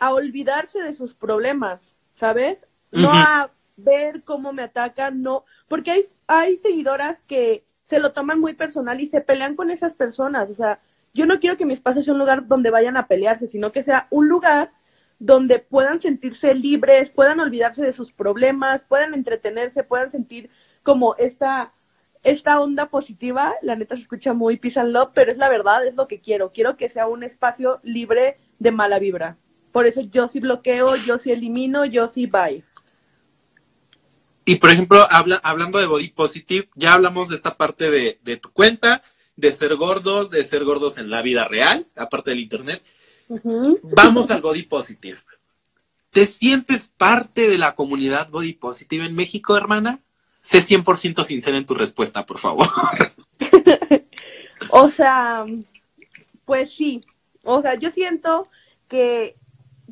a 0.00 0.12
olvidarse 0.12 0.82
de 0.82 0.94
sus 0.94 1.14
problemas, 1.14 1.94
¿sabes? 2.14 2.58
No 2.90 3.10
a 3.12 3.50
ver 3.76 4.22
cómo 4.24 4.52
me 4.52 4.62
atacan, 4.62 5.22
no, 5.22 5.44
porque 5.68 5.92
hay, 5.92 6.04
hay 6.26 6.58
seguidoras 6.58 7.22
que 7.26 7.64
se 7.84 8.00
lo 8.00 8.12
toman 8.12 8.40
muy 8.40 8.54
personal 8.54 9.00
y 9.00 9.06
se 9.06 9.20
pelean 9.20 9.56
con 9.56 9.70
esas 9.70 9.94
personas, 9.94 10.50
o 10.50 10.54
sea, 10.54 10.80
yo 11.12 11.26
no 11.26 11.40
quiero 11.40 11.56
que 11.56 11.66
mi 11.66 11.74
espacio 11.74 12.02
sea 12.02 12.12
un 12.12 12.18
lugar 12.18 12.46
donde 12.46 12.70
vayan 12.70 12.96
a 12.96 13.06
pelearse, 13.06 13.46
sino 13.46 13.72
que 13.72 13.82
sea 13.82 14.06
un 14.10 14.28
lugar 14.28 14.72
donde 15.18 15.58
puedan 15.58 16.00
sentirse 16.00 16.54
libres, 16.54 17.10
puedan 17.10 17.40
olvidarse 17.40 17.82
de 17.82 17.92
sus 17.92 18.12
problemas, 18.12 18.84
puedan 18.84 19.12
entretenerse, 19.14 19.82
puedan 19.82 20.10
sentir 20.10 20.50
como 20.82 21.14
esta, 21.16 21.72
esta 22.22 22.60
onda 22.60 22.86
positiva. 22.86 23.54
La 23.60 23.76
neta 23.76 23.96
se 23.96 24.02
escucha 24.02 24.32
muy 24.32 24.56
peace 24.56 24.80
and 24.80 24.92
love, 24.92 25.10
pero 25.12 25.30
es 25.30 25.36
la 25.36 25.50
verdad, 25.50 25.86
es 25.86 25.94
lo 25.94 26.08
que 26.08 26.20
quiero. 26.20 26.52
Quiero 26.52 26.76
que 26.76 26.88
sea 26.88 27.06
un 27.06 27.22
espacio 27.22 27.80
libre 27.82 28.38
de 28.58 28.70
mala 28.70 28.98
vibra. 28.98 29.36
Por 29.72 29.86
eso 29.86 30.00
yo 30.00 30.28
sí 30.28 30.40
bloqueo, 30.40 30.96
yo 30.96 31.18
sí 31.18 31.30
elimino, 31.30 31.84
yo 31.84 32.08
sí 32.08 32.26
bye. 32.26 32.64
Y 34.44 34.56
por 34.56 34.70
ejemplo, 34.70 35.06
habla, 35.10 35.40
hablando 35.44 35.78
de 35.78 35.86
body 35.86 36.08
positive, 36.08 36.68
ya 36.74 36.94
hablamos 36.94 37.28
de 37.28 37.36
esta 37.36 37.56
parte 37.56 37.90
de, 37.90 38.18
de 38.22 38.36
tu 38.36 38.50
cuenta, 38.50 39.02
de 39.36 39.52
ser 39.52 39.76
gordos, 39.76 40.30
de 40.30 40.44
ser 40.44 40.64
gordos 40.64 40.98
en 40.98 41.10
la 41.10 41.22
vida 41.22 41.46
real, 41.46 41.86
aparte 41.96 42.30
del 42.30 42.40
internet. 42.40 42.82
Vamos 43.94 44.30
al 44.30 44.42
body 44.42 44.64
positive. 44.64 45.18
¿Te 46.10 46.26
sientes 46.26 46.88
parte 46.88 47.48
de 47.48 47.58
la 47.58 47.74
comunidad 47.74 48.28
body 48.30 48.54
positive 48.54 49.06
en 49.06 49.14
México, 49.14 49.56
hermana? 49.56 50.00
Sé 50.40 50.58
100% 50.58 51.24
sincera 51.24 51.56
en 51.56 51.66
tu 51.66 51.74
respuesta, 51.74 52.26
por 52.26 52.38
favor. 52.38 52.66
o 54.70 54.90
sea, 54.90 55.44
pues 56.44 56.72
sí. 56.72 57.00
O 57.44 57.62
sea, 57.62 57.76
yo 57.76 57.90
siento 57.92 58.50
que 58.88 59.36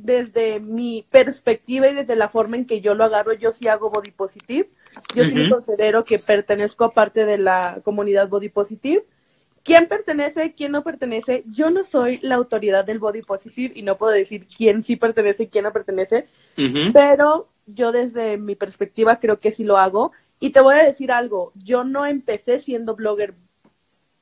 desde 0.02 0.60
mi 0.60 1.04
perspectiva 1.10 1.88
y 1.88 1.94
desde 1.94 2.16
la 2.16 2.28
forma 2.28 2.56
en 2.56 2.66
que 2.66 2.80
yo 2.80 2.94
lo 2.94 3.04
agarro, 3.04 3.32
yo 3.32 3.52
sí 3.52 3.68
hago 3.68 3.90
body 3.90 4.10
positive. 4.10 4.68
Yo 5.14 5.24
sí 5.24 5.48
considero 5.48 6.02
que 6.02 6.18
pertenezco 6.18 6.84
a 6.84 6.92
parte 6.92 7.24
de 7.24 7.38
la 7.38 7.80
comunidad 7.84 8.28
body 8.28 8.48
positive 8.48 9.04
quién 9.68 9.86
pertenece, 9.86 10.54
quién 10.54 10.72
no 10.72 10.82
pertenece. 10.82 11.44
Yo 11.46 11.70
no 11.70 11.84
soy 11.84 12.18
la 12.22 12.36
autoridad 12.36 12.86
del 12.86 12.98
body 12.98 13.20
positive 13.20 13.74
y 13.76 13.82
no 13.82 13.98
puedo 13.98 14.12
decir 14.12 14.46
quién 14.46 14.82
sí 14.82 14.96
pertenece 14.96 15.44
y 15.44 15.48
quién 15.48 15.64
no 15.64 15.72
pertenece, 15.72 16.26
pero 16.92 17.48
yo 17.66 17.92
desde 17.92 18.38
mi 18.38 18.54
perspectiva 18.54 19.20
creo 19.20 19.38
que 19.38 19.52
sí 19.52 19.64
lo 19.64 19.76
hago. 19.76 20.12
Y 20.40 20.50
te 20.50 20.60
voy 20.60 20.76
a 20.76 20.84
decir 20.84 21.12
algo, 21.12 21.52
yo 21.54 21.84
no 21.84 22.06
empecé 22.06 22.60
siendo 22.60 22.94
blogger 22.94 23.34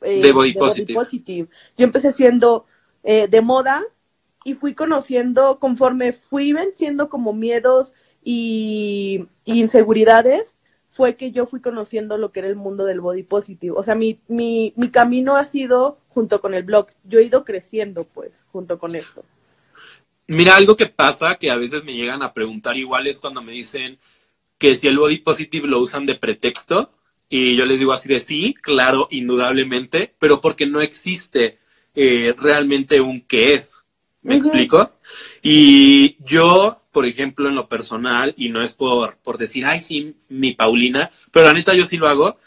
eh, 0.01 0.21
de, 0.21 0.33
body, 0.33 0.55
positive. 0.95 1.49
Yo 1.77 1.85
empecé 1.85 2.11
siendo 2.13 2.67
eh, 3.05 3.29
de 3.29 3.41
moda 3.41 3.85
y 4.47 4.55
fui 4.55 4.75
conociendo 4.75 5.59
conforme 5.59 6.13
fui 6.13 6.53
venciendo 6.53 7.09
como 7.09 7.33
miedos 7.33 7.93
y 8.23 9.27
inseguridades 9.45 10.57
fue 10.97 11.15
que 11.15 11.31
yo 11.31 11.45
fui 11.45 11.61
conociendo 11.61 12.17
lo 12.17 12.33
que 12.33 12.41
era 12.41 12.49
el 12.49 12.57
mundo 12.57 12.87
del 12.87 13.03
body 13.03 13.23
positive. 13.23 13.75
O 13.77 13.83
sea, 13.83 13.95
mi, 13.95 14.19
mi, 14.29 14.73
mi 14.77 14.91
camino 14.91 15.37
ha 15.37 15.47
sido 15.47 15.99
junto 16.09 16.41
con 16.41 16.55
el 16.55 16.63
blog. 16.63 16.89
Yo 17.05 17.19
he 17.19 17.25
ido 17.25 17.45
creciendo, 17.45 18.05
pues, 18.05 18.31
junto 18.51 18.79
con 18.79 18.97
esto. 18.97 19.23
Mira, 20.27 20.57
algo 20.57 20.75
que 20.75 20.87
pasa, 20.87 21.37
que 21.37 21.51
a 21.51 21.59
veces 21.59 21.85
me 21.85 21.93
llegan 21.93 22.23
a 22.23 22.33
preguntar 22.33 22.79
igual 22.79 23.07
es 23.07 23.19
cuando 23.19 23.43
me 23.43 23.53
dicen 23.53 23.99
que 24.57 24.75
si 24.75 24.89
el 24.89 24.97
body 24.97 25.19
positive 25.19 25.69
lo 25.69 25.81
usan 25.81 26.07
de 26.07 26.15
pretexto. 26.15 26.89
Y 27.29 27.57
yo 27.57 27.67
les 27.67 27.79
digo 27.79 27.93
así 27.93 28.09
de 28.09 28.19
sí, 28.19 28.55
claro, 28.55 29.09
indudablemente, 29.11 30.15
pero 30.19 30.41
porque 30.41 30.65
no 30.65 30.81
existe 30.81 31.59
eh, 31.95 32.35
realmente 32.39 33.03
un 33.03 33.21
qué 33.21 33.53
es. 33.53 33.86
¿Me 34.27 34.37
explico? 34.37 34.91
Y 35.43 36.17
yo 36.23 36.83
por 36.97 37.05
ejemplo, 37.05 37.51
en 37.51 37.55
lo 37.55 37.69
personal, 37.69 38.33
y 38.39 38.49
no 38.49 38.63
es 38.63 38.73
por, 38.73 39.19
por 39.19 39.37
decir, 39.37 39.67
ay, 39.67 39.83
sí, 39.83 40.17
mi 40.31 40.55
Paulina, 40.55 41.11
pero 41.31 41.45
la 41.45 41.53
neta 41.53 41.75
yo 41.75 41.85
sí 41.85 41.99
lo 41.99 42.09
hago. 42.09 42.39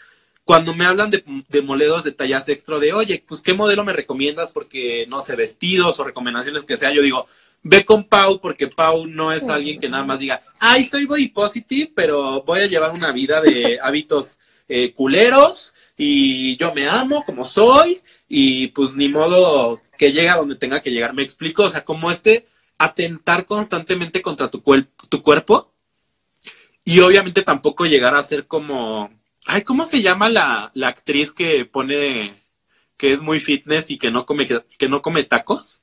Cuando 0.43 0.73
me 0.73 0.85
hablan 0.85 1.11
de, 1.11 1.23
de 1.49 1.61
moledos 1.61 2.03
de 2.03 2.13
tallas 2.13 2.49
extra, 2.49 2.79
de, 2.79 2.91
oye, 2.91 3.23
pues, 3.27 3.43
¿qué 3.43 3.53
modelo 3.53 3.83
me 3.83 3.93
recomiendas? 3.93 4.51
Porque, 4.51 5.05
no 5.07 5.21
sé, 5.21 5.35
vestidos 5.35 5.99
o 5.99 6.03
recomendaciones 6.03 6.63
que 6.63 6.77
sea, 6.77 6.91
yo 6.91 7.03
digo, 7.03 7.27
ve 7.61 7.85
con 7.85 8.05
Pau, 8.05 8.41
porque 8.41 8.65
Pau 8.65 9.05
no 9.05 9.31
es 9.31 9.49
alguien 9.49 9.79
que 9.79 9.87
nada 9.87 10.03
más 10.03 10.17
diga, 10.17 10.41
ay, 10.59 10.83
soy 10.83 11.05
body 11.05 11.27
positive, 11.27 11.91
pero 11.93 12.41
voy 12.41 12.61
a 12.61 12.65
llevar 12.65 12.89
una 12.89 13.11
vida 13.11 13.41
de 13.41 13.77
hábitos 13.79 14.39
eh, 14.67 14.93
culeros 14.93 15.75
y 15.95 16.55
yo 16.55 16.73
me 16.73 16.89
amo 16.89 17.23
como 17.23 17.45
soy 17.45 18.01
y 18.27 18.65
pues 18.69 18.95
ni 18.95 19.09
modo 19.09 19.79
que 19.99 20.13
llegue 20.13 20.29
a 20.29 20.37
donde 20.37 20.55
tenga 20.55 20.81
que 20.81 20.91
llegar. 20.91 21.13
Me 21.13 21.23
explico, 21.23 21.63
o 21.63 21.69
sea, 21.69 21.83
como 21.83 22.09
este 22.09 22.47
atentar 22.77 23.45
constantemente 23.45 24.21
contra 24.21 24.47
tu, 24.47 24.63
tu 25.09 25.21
cuerpo 25.21 25.73
y 26.85 27.01
obviamente 27.01 27.43
tampoco 27.43 27.85
llegar 27.85 28.15
a 28.15 28.23
ser 28.23 28.47
como, 28.47 29.11
ay, 29.45 29.63
¿cómo 29.63 29.85
se 29.85 30.01
llama 30.01 30.29
la, 30.29 30.71
la 30.73 30.87
actriz 30.87 31.33
que 31.33 31.65
pone 31.65 32.33
que 32.95 33.11
es 33.11 33.21
muy 33.21 33.41
fitness 33.41 33.91
y 33.91 33.97
que 33.97 34.09
no 34.09 34.25
come 34.25 34.47
que 34.47 34.87
no 34.87 35.01
come 35.01 35.23
tacos? 35.23 35.81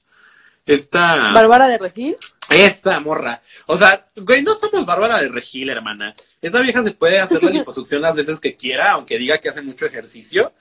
Esta 0.64 1.32
Bárbara 1.32 1.68
de 1.68 1.76
Regil. 1.76 2.16
Esta 2.48 2.98
morra. 3.00 3.42
O 3.66 3.76
sea, 3.76 4.06
güey, 4.16 4.42
no 4.42 4.54
somos 4.54 4.86
Bárbara 4.86 5.20
de 5.20 5.28
Regil, 5.28 5.68
hermana. 5.68 6.14
Esa 6.40 6.62
vieja 6.62 6.82
se 6.82 6.92
puede 6.92 7.20
hacer 7.20 7.42
la 7.42 7.50
liposucción 7.58 8.00
las 8.00 8.16
veces 8.16 8.40
que 8.40 8.56
quiera, 8.56 8.92
aunque 8.92 9.18
diga 9.18 9.38
que 9.38 9.50
hace 9.50 9.60
mucho 9.60 9.84
ejercicio. 9.84 10.54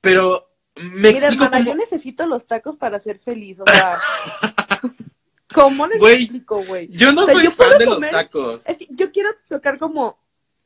Pero 0.00 0.50
me 0.76 1.12
Mira, 1.12 1.28
hermana, 1.28 1.60
yo 1.60 1.74
necesito 1.74 2.26
los 2.26 2.46
tacos 2.46 2.76
para 2.76 3.00
ser 3.00 3.18
feliz, 3.18 3.58
o 3.60 3.64
sea. 3.72 3.98
¿Cómo 5.54 5.86
les 5.86 6.02
explico, 6.02 6.62
güey? 6.64 6.88
Yo 6.88 7.12
no 7.12 7.24
soy 7.24 7.46
fan 7.46 7.78
de 7.78 7.86
los 7.86 8.00
tacos. 8.00 8.68
Es 8.68 8.76
que 8.76 8.88
yo 8.90 9.10
quiero 9.10 9.30
tocar 9.48 9.78
como, 9.78 10.18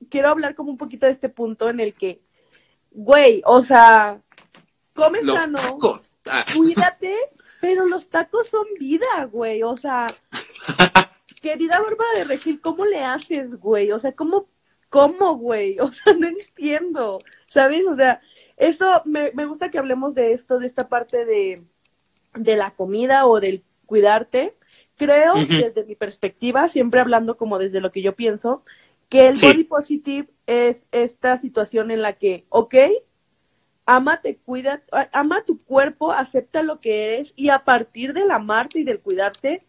quiero 0.09 0.31
hablar 0.31 0.55
como 0.55 0.71
un 0.71 0.79
poquito 0.79 1.07
de 1.07 1.13
este 1.13 1.29
punto 1.29 1.69
en 1.71 1.79
el 1.81 1.93
que, 1.93 2.21
güey, 2.91 3.41
o 3.45 3.63
sea, 3.63 4.21
come 4.95 5.23
los 5.23 5.43
sano, 5.43 5.59
tacos. 5.59 6.17
Ah. 6.27 6.45
cuídate, 6.57 7.15
pero 7.61 7.87
los 7.87 8.09
tacos 8.09 8.49
son 8.49 8.67
vida, 8.79 9.25
güey, 9.31 9.63
o 9.63 9.77
sea, 9.77 10.07
querida 11.41 11.81
Bárbara 11.81 12.11
de 12.17 12.25
Regil, 12.25 12.61
¿cómo 12.61 12.85
le 12.85 13.05
haces, 13.05 13.61
güey? 13.61 13.93
O 13.93 13.99
sea, 13.99 14.13
¿cómo, 14.13 14.49
cómo, 14.89 15.37
güey? 15.37 15.79
O 15.79 15.93
sea, 15.93 16.15
no 16.15 16.27
entiendo, 16.27 17.23
¿sabes? 17.49 17.83
O 17.87 17.97
sea, 17.97 18.21
eso, 18.61 19.03
me, 19.05 19.33
me 19.33 19.47
gusta 19.47 19.71
que 19.71 19.79
hablemos 19.79 20.15
de 20.15 20.33
esto, 20.33 20.59
de 20.59 20.67
esta 20.67 20.89
parte 20.89 21.25
de, 21.25 21.65
de 22.35 22.57
la 22.57 22.71
comida 22.73 23.27
o 23.27 23.41
del 23.41 23.65
cuidarte, 23.87 24.55
Creo, 25.01 25.33
desde 25.35 25.87
mi 25.87 25.95
perspectiva, 25.95 26.69
siempre 26.69 27.01
hablando 27.01 27.39
como 27.39 27.59
desde 27.59 27.81
lo 27.81 27.91
que 27.91 28.03
yo 28.03 28.15
pienso, 28.17 28.65
que 29.09 29.29
el 29.29 29.37
body 29.41 29.65
positive 29.65 30.29
es 30.47 30.85
esta 30.93 31.39
situación 31.39 31.91
en 31.91 32.03
la 32.03 32.13
que, 32.13 32.45
ok, 32.51 32.75
amate, 33.87 34.37
cuida, 34.45 34.83
ama 35.13 35.43
tu 35.47 35.65
cuerpo, 35.65 36.13
acepta 36.13 36.63
lo 36.63 36.81
que 36.81 37.07
eres 37.07 37.33
y 37.35 37.49
a 37.49 37.65
partir 37.65 38.13
del 38.13 38.31
amarte 38.31 38.81
y 38.81 38.85
del 38.85 39.01
cuidarte, 39.01 39.65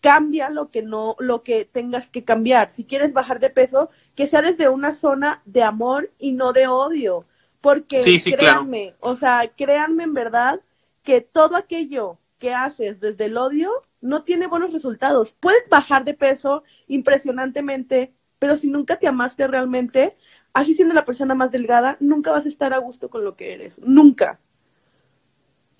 cambia 0.00 0.50
lo 0.50 0.72
que 0.72 0.82
no, 0.82 1.14
lo 1.20 1.44
que 1.44 1.64
tengas 1.66 2.08
que 2.08 2.24
cambiar. 2.24 2.74
Si 2.74 2.82
quieres 2.82 3.12
bajar 3.12 3.38
de 3.38 3.50
peso, 3.50 3.90
que 4.16 4.26
sea 4.26 4.42
desde 4.42 4.68
una 4.68 4.92
zona 4.92 5.40
de 5.44 5.62
amor 5.62 6.10
y 6.18 6.32
no 6.32 6.52
de 6.52 6.66
odio. 6.66 7.26
Porque 7.64 8.20
créanme, 8.36 8.92
o 9.00 9.16
sea, 9.16 9.50
créanme 9.56 10.04
en 10.04 10.12
verdad 10.12 10.60
que 11.02 11.22
todo 11.22 11.56
aquello 11.56 12.18
que 12.38 12.52
haces 12.52 13.00
desde 13.00 13.24
el 13.24 13.38
odio 13.38 13.70
no 14.02 14.22
tiene 14.22 14.48
buenos 14.48 14.74
resultados. 14.74 15.34
Puedes 15.40 15.66
bajar 15.70 16.04
de 16.04 16.12
peso 16.12 16.62
impresionantemente, 16.88 18.12
pero 18.38 18.54
si 18.56 18.68
nunca 18.68 18.98
te 18.98 19.08
amaste 19.08 19.46
realmente, 19.48 20.14
así 20.52 20.74
siendo 20.74 20.92
la 20.92 21.06
persona 21.06 21.34
más 21.34 21.52
delgada, 21.52 21.96
nunca 22.00 22.32
vas 22.32 22.44
a 22.44 22.50
estar 22.50 22.74
a 22.74 22.78
gusto 22.78 23.08
con 23.08 23.24
lo 23.24 23.34
que 23.34 23.54
eres. 23.54 23.80
Nunca. 23.82 24.38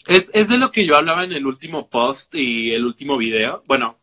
Es, 0.07 0.31
es 0.33 0.49
de 0.49 0.57
lo 0.57 0.71
que 0.71 0.87
yo 0.87 0.97
hablaba 0.97 1.23
en 1.23 1.33
el 1.33 1.45
último 1.45 1.91
post 1.91 2.35
y 2.35 2.73
el 2.73 2.87
último 2.87 3.19
video. 3.19 3.63
Bueno, 3.67 3.99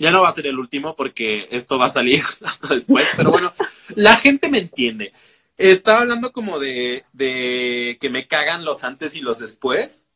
ya 0.00 0.10
no 0.10 0.22
va 0.22 0.30
a 0.30 0.32
ser 0.32 0.48
el 0.48 0.58
último 0.58 0.96
porque 0.96 1.46
esto 1.52 1.78
va 1.78 1.86
a 1.86 1.90
salir 1.90 2.24
hasta 2.44 2.74
después, 2.74 3.06
pero 3.16 3.30
bueno, 3.30 3.52
la 3.94 4.16
gente 4.16 4.50
me 4.50 4.58
entiende. 4.58 5.12
Estaba 5.60 6.00
hablando 6.00 6.32
como 6.32 6.58
de, 6.58 7.04
de 7.12 7.98
que 8.00 8.10
me 8.10 8.26
cagan 8.26 8.64
los 8.64 8.82
antes 8.84 9.14
y 9.14 9.20
los 9.20 9.38
después, 9.38 10.06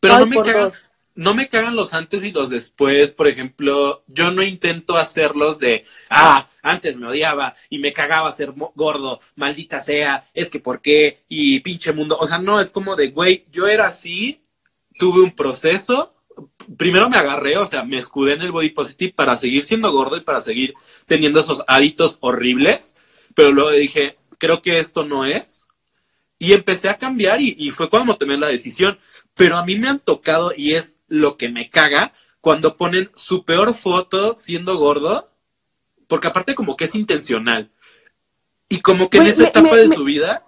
pero 0.00 0.18
no 0.18 0.26
me 0.26 0.36
cagan 0.40 0.72
no 1.16 1.34
me 1.34 1.48
cagan 1.48 1.74
los 1.74 1.94
antes 1.94 2.24
y 2.24 2.30
los 2.30 2.50
después. 2.50 3.12
Por 3.12 3.26
ejemplo, 3.26 4.04
yo 4.06 4.30
no 4.30 4.42
intento 4.42 4.96
hacerlos 4.96 5.58
de, 5.58 5.82
ah, 6.10 6.48
antes 6.62 6.98
me 6.98 7.08
odiaba 7.08 7.56
y 7.70 7.78
me 7.78 7.92
cagaba 7.92 8.30
ser 8.30 8.54
gordo, 8.74 9.18
maldita 9.34 9.80
sea, 9.80 10.28
es 10.34 10.50
que 10.50 10.60
por 10.60 10.80
qué, 10.82 11.24
y 11.28 11.60
pinche 11.60 11.92
mundo. 11.92 12.16
O 12.20 12.26
sea, 12.26 12.38
no, 12.38 12.60
es 12.60 12.70
como 12.70 12.94
de, 12.94 13.08
güey, 13.08 13.46
yo 13.50 13.66
era 13.66 13.88
así, 13.88 14.42
tuve 14.98 15.22
un 15.22 15.34
proceso. 15.34 16.14
Primero 16.76 17.08
me 17.08 17.16
agarré, 17.16 17.56
o 17.56 17.64
sea, 17.64 17.82
me 17.82 17.96
escudé 17.96 18.34
en 18.34 18.42
el 18.42 18.52
body 18.52 18.70
positive 18.70 19.14
para 19.14 19.36
seguir 19.36 19.64
siendo 19.64 19.90
gordo 19.92 20.18
y 20.18 20.20
para 20.20 20.40
seguir 20.40 20.74
teniendo 21.06 21.40
esos 21.40 21.62
hábitos 21.66 22.18
horribles. 22.20 22.96
Pero 23.34 23.52
luego 23.52 23.70
dije, 23.70 24.18
creo 24.38 24.62
que 24.62 24.78
esto 24.78 25.04
no 25.04 25.24
es. 25.24 25.66
Y 26.38 26.52
empecé 26.52 26.88
a 26.88 26.98
cambiar 26.98 27.40
y, 27.40 27.56
y 27.58 27.70
fue 27.70 27.88
cuando 27.88 28.16
tomé 28.16 28.36
la 28.36 28.48
decisión. 28.48 28.98
Pero 29.34 29.56
a 29.56 29.64
mí 29.64 29.76
me 29.76 29.88
han 29.88 30.00
tocado 30.00 30.52
y 30.56 30.74
es 30.74 30.96
lo 31.08 31.36
que 31.36 31.48
me 31.48 31.70
caga 31.70 32.12
cuando 32.40 32.76
ponen 32.76 33.10
su 33.16 33.44
peor 33.44 33.74
foto 33.74 34.36
siendo 34.36 34.76
gordo, 34.76 35.28
porque 36.06 36.28
aparte 36.28 36.54
como 36.54 36.76
que 36.76 36.84
es 36.84 36.94
intencional. 36.94 37.72
Y 38.68 38.80
como 38.80 39.10
que 39.10 39.18
en 39.18 39.26
esa 39.26 39.48
etapa 39.48 39.74
de 39.74 39.88
su 39.88 40.04
vida... 40.04 40.46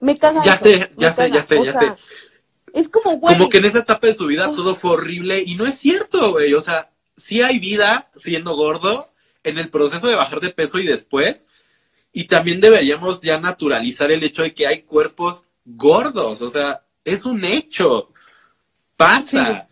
Me 0.00 0.16
caga. 0.16 0.42
Ya 0.44 0.56
sé, 0.56 0.90
ya 0.96 1.12
sé, 1.12 1.30
ya 1.30 1.42
sé, 1.42 1.64
ya 1.64 1.72
sé. 1.72 1.94
Es 2.72 2.88
como, 2.88 3.16
güey. 3.16 3.34
Como 3.34 3.48
que 3.48 3.58
en 3.58 3.64
esa 3.64 3.80
etapa 3.80 4.06
de 4.06 4.14
su 4.14 4.26
vida 4.26 4.52
todo 4.54 4.74
fue 4.74 4.92
horrible 4.92 5.42
y 5.44 5.54
no 5.54 5.66
es 5.66 5.76
cierto, 5.76 6.32
güey. 6.32 6.52
O 6.54 6.60
sea, 6.60 6.90
sí 7.16 7.42
hay 7.42 7.58
vida 7.58 8.10
siendo 8.14 8.56
gordo 8.56 9.12
en 9.44 9.58
el 9.58 9.68
proceso 9.70 10.08
de 10.08 10.16
bajar 10.16 10.40
de 10.40 10.50
peso 10.50 10.78
y 10.78 10.86
después. 10.86 11.48
Y 12.12 12.24
también 12.24 12.60
deberíamos 12.60 13.20
ya 13.20 13.40
naturalizar 13.40 14.10
el 14.10 14.22
hecho 14.22 14.42
de 14.42 14.52
que 14.52 14.66
hay 14.66 14.82
cuerpos 14.82 15.44
gordos. 15.64 16.42
O 16.42 16.48
sea, 16.48 16.84
es 17.04 17.24
un 17.24 17.44
hecho. 17.44 18.12
Pasa. 18.96 19.68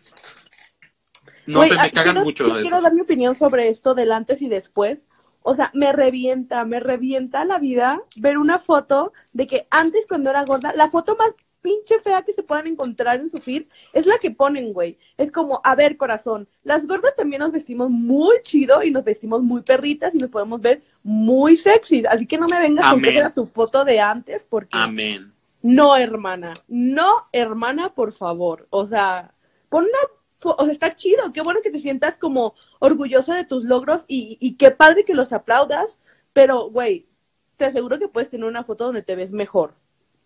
No 1.47 1.65
sé, 1.65 1.77
me 1.77 1.91
cagan 1.91 2.23
mucho 2.23 2.47
eso. 2.47 2.61
Quiero 2.61 2.81
dar 2.81 2.95
mi 2.95 3.01
opinión 3.01 3.35
sobre 3.37 3.69
esto 3.69 3.95
del 3.95 4.13
antes 4.13 4.41
y 4.43 4.49
después. 4.49 4.99
O 5.43 5.55
sea, 5.55 5.71
me 5.73 5.93
revienta, 5.93 6.65
me 6.65 6.79
revienta 6.79 7.45
la 7.45 7.59
vida 7.59 8.01
ver 8.17 8.39
una 8.39 8.59
foto 8.59 9.13
de 9.33 9.47
que 9.47 9.67
antes 9.71 10.07
cuando 10.07 10.31
era 10.31 10.45
gorda, 10.45 10.73
la 10.75 10.91
foto 10.91 11.17
más 11.17 11.35
pinche 11.61 12.01
fea 12.01 12.23
que 12.23 12.33
se 12.33 12.43
puedan 12.43 12.67
encontrar 12.67 13.21
en 13.21 13.31
su 13.31 13.39
feed 13.39 13.65
es 13.93 14.07
la 14.07 14.19
que 14.19 14.31
ponen, 14.31 14.73
güey. 14.73 14.99
Es 15.17 15.33
como, 15.33 15.61
a 15.65 15.75
ver, 15.75 15.97
corazón, 15.97 16.49
las 16.63 16.87
gordas 16.87 17.15
también 17.17 17.41
nos 17.41 17.53
vestimos 17.53 17.91
muy 17.91 18.37
chido 18.43 18.83
y 18.83 18.91
nos 18.91 19.05
vestimos 19.05 19.43
muy 19.43 19.63
perritas 19.63 20.15
y 20.15 20.19
nos 20.19 20.31
podemos 20.31 20.61
ver 20.61 20.83
muy 21.03 21.57
sexy. 21.57 22.05
Así 22.09 22.27
que 22.27 22.39
no 22.39 22.49
me 22.49 22.61
vengas 22.61 22.85
a 22.87 22.91
con 22.91 23.35
tu 23.35 23.47
foto 23.47 23.85
de 23.85 24.01
antes 24.01 24.45
porque... 24.49 24.79
Amén. 24.79 25.33
No, 25.63 25.97
hermana. 25.97 26.55
No, 26.69 27.09
hermana, 27.33 27.95
por 27.95 28.13
favor. 28.13 28.67
O 28.71 28.87
sea, 28.87 29.35
pon 29.69 29.85
una 29.85 29.99
o 30.43 30.65
sea, 30.65 30.73
está 30.73 30.95
chido, 30.95 31.33
qué 31.33 31.43
bueno 31.43 31.61
que 31.63 31.71
te 31.71 31.81
sientas 31.81 32.17
como 32.17 32.55
orgulloso 32.79 33.33
de 33.33 33.45
tus 33.45 33.65
logros 33.65 34.05
y, 34.07 34.57
qué 34.57 34.71
padre 34.71 35.05
que 35.05 35.15
los 35.15 35.33
aplaudas, 35.33 35.99
pero, 36.33 36.71
güey, 36.71 37.09
te 37.57 37.65
aseguro 37.65 37.99
que 37.99 38.09
puedes 38.09 38.31
tener 38.31 38.47
una 38.47 38.65
foto 38.65 38.85
donde 38.85 39.03
te 39.03 39.17
ves 39.17 39.33
mejor, 39.33 39.75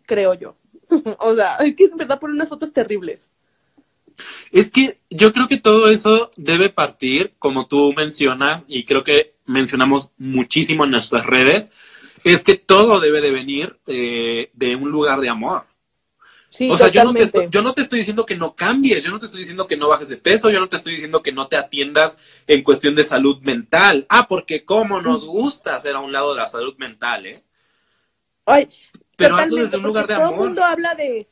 creo 0.03 0.35
yo. 0.35 0.57
o 1.19 1.35
sea, 1.35 1.57
es 1.57 1.75
que 1.77 1.85
en 1.85 1.97
verdad 1.97 2.21
ponen 2.21 2.37
unas 2.37 2.49
fotos 2.49 2.73
terribles. 2.73 3.21
Es 4.51 4.71
que 4.71 5.01
yo 5.11 5.33
creo 5.33 5.49
que 5.49 5.57
todo 5.57 5.89
eso 5.89 6.31
debe 6.37 6.69
partir, 6.69 7.33
como 7.39 7.67
tú 7.67 7.95
mencionas, 7.97 8.65
y 8.69 8.85
creo 8.85 9.05
que 9.05 9.35
mencionamos 9.47 10.11
muchísimo 10.19 10.85
en 10.85 10.91
nuestras 10.91 11.27
redes, 11.27 11.73
es 12.25 12.45
que 12.45 12.55
todo 12.55 13.01
debe 13.01 13.21
de 13.21 13.31
venir 13.31 13.79
eh, 13.87 14.51
de 14.53 14.77
un 14.77 14.91
lugar 14.91 15.21
de 15.21 15.31
amor 15.31 15.65
o 16.69 16.77
sea, 16.77 16.89
yo 16.89 17.05
no, 17.05 17.15
te 17.15 17.23
estoy, 17.23 17.49
yo 17.49 17.63
no, 17.63 17.73
te 17.73 17.81
estoy, 17.81 18.01
diciendo 18.01 18.27
que 18.27 18.37
no 18.37 18.55
cambies, 18.55 19.03
yo 19.03 19.11
no 19.11 19.19
te 19.19 19.25
estoy 19.25 19.39
diciendo 19.39 19.67
que 19.67 19.77
no 19.77 19.89
bajes 19.89 20.11
de 20.11 20.19
peso, 20.19 20.51
yo 20.51 20.61
no 20.61 20.69
te 20.69 20.77
estoy 20.77 20.93
diciendo 20.93 21.23
que 21.23 21.33
no 21.33 21.49
te 21.49 21.57
atiendas 21.57 22.19
en 22.47 22.63
cuestión 22.63 22.95
de 22.95 23.05
salud 23.05 23.41
mental. 23.41 24.07
Ah, 24.11 24.27
porque 24.29 24.65
cómo 24.65 25.01
nos 25.01 25.25
gusta 25.25 25.75
hacer 25.75 25.95
a 25.95 26.01
un 26.01 26.13
lado 26.13 26.35
de 26.35 26.41
la 26.41 26.47
salud 26.47 26.75
mental, 26.77 27.25
¿eh? 27.25 27.43
Ay, 28.45 28.69
pero 29.23 29.37
hazlo 29.37 29.57
desde 29.57 29.77
un 29.77 29.83
lugar 29.85 30.07
de 30.07 30.15
todo 30.15 30.25
amor. 30.25 30.35
Todo 30.35 30.43
el 30.43 30.49
mundo 30.49 30.65
habla 30.65 30.95
de, 30.95 31.29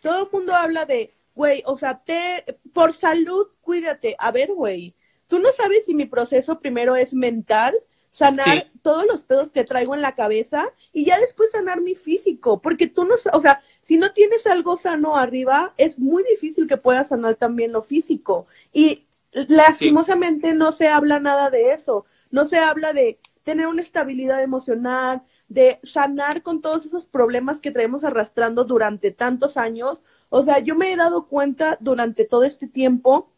todo 0.00 0.22
el 0.22 0.28
mundo 0.32 0.54
habla 0.54 0.84
de, 0.84 1.12
güey, 1.34 1.62
o 1.66 1.78
sea, 1.78 1.98
te, 1.98 2.44
por 2.72 2.94
salud, 2.94 3.48
cuídate. 3.60 4.16
A 4.18 4.32
ver, 4.32 4.52
güey, 4.52 4.94
tú 5.26 5.38
no 5.38 5.52
sabes 5.52 5.84
si 5.84 5.94
mi 5.94 6.06
proceso 6.06 6.58
primero 6.60 6.96
es 6.96 7.14
mental, 7.14 7.74
sanar 8.10 8.70
todos 8.82 9.06
los 9.06 9.22
pedos 9.22 9.52
que 9.52 9.64
traigo 9.64 9.94
en 9.94 10.02
la 10.02 10.14
cabeza 10.14 10.68
y 10.92 11.04
ya 11.04 11.20
después 11.20 11.52
sanar 11.52 11.80
mi 11.82 11.94
físico, 11.94 12.60
porque 12.60 12.86
tú 12.88 13.04
no, 13.04 13.14
o 13.32 13.40
sea, 13.40 13.62
si 13.84 13.96
no 13.96 14.12
tienes 14.12 14.46
algo 14.46 14.76
sano 14.78 15.16
arriba, 15.16 15.72
es 15.76 15.98
muy 15.98 16.24
difícil 16.24 16.66
que 16.66 16.76
puedas 16.76 17.08
sanar 17.08 17.36
también 17.36 17.72
lo 17.72 17.82
físico. 17.82 18.46
Y 18.72 19.06
lastimosamente 19.32 20.54
no 20.54 20.72
se 20.72 20.88
habla 20.88 21.20
nada 21.20 21.50
de 21.50 21.72
eso. 21.72 22.04
No 22.30 22.46
se 22.46 22.58
habla 22.58 22.92
de 22.92 23.18
tener 23.44 23.66
una 23.66 23.80
estabilidad 23.80 24.42
emocional, 24.42 25.22
de 25.48 25.80
sanar 25.82 26.42
con 26.42 26.60
todos 26.60 26.86
esos 26.86 27.06
problemas 27.06 27.60
que 27.60 27.70
traemos 27.70 28.04
arrastrando 28.04 28.64
durante 28.64 29.10
tantos 29.10 29.56
años. 29.56 30.02
O 30.28 30.42
sea, 30.42 30.58
yo 30.58 30.74
me 30.74 30.92
he 30.92 30.96
dado 30.96 31.26
cuenta 31.26 31.78
durante 31.80 32.24
todo 32.24 32.44
este 32.44 32.66
tiempo 32.66 33.32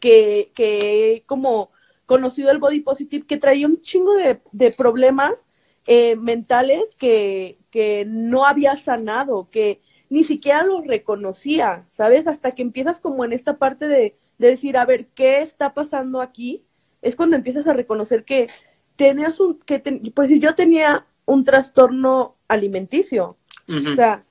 que, 0.00 0.52
que 0.54 1.22
como 1.26 1.70
conocido 2.06 2.50
el 2.50 2.58
body 2.58 2.80
positive, 2.80 3.26
que 3.26 3.36
traía 3.36 3.66
un 3.66 3.80
chingo 3.80 4.14
de, 4.14 4.40
de 4.52 4.70
problemas 4.72 5.34
eh, 5.86 6.16
mentales 6.16 6.94
que, 6.98 7.58
que 7.70 8.04
no 8.06 8.44
había 8.44 8.76
sanado, 8.76 9.48
que 9.50 9.80
ni 10.08 10.24
siquiera 10.24 10.64
lo 10.64 10.82
reconocía, 10.82 11.86
¿sabes? 11.92 12.26
Hasta 12.26 12.52
que 12.52 12.62
empiezas 12.62 13.00
como 13.00 13.24
en 13.24 13.32
esta 13.32 13.58
parte 13.58 13.88
de, 13.88 14.16
decir, 14.38 14.76
a 14.76 14.84
ver, 14.84 15.06
¿qué 15.14 15.40
está 15.40 15.74
pasando 15.74 16.20
aquí? 16.20 16.64
Es 17.02 17.16
cuando 17.16 17.36
empiezas 17.36 17.66
a 17.66 17.72
reconocer 17.72 18.24
que 18.24 18.48
tenías 18.96 19.40
un, 19.40 19.58
que 19.60 19.82
pues 20.14 20.30
yo 20.38 20.54
tenía 20.54 21.06
un 21.26 21.44
trastorno 21.44 22.36
alimenticio, 22.48 23.36
o 23.68 23.94
sea, 23.94 24.24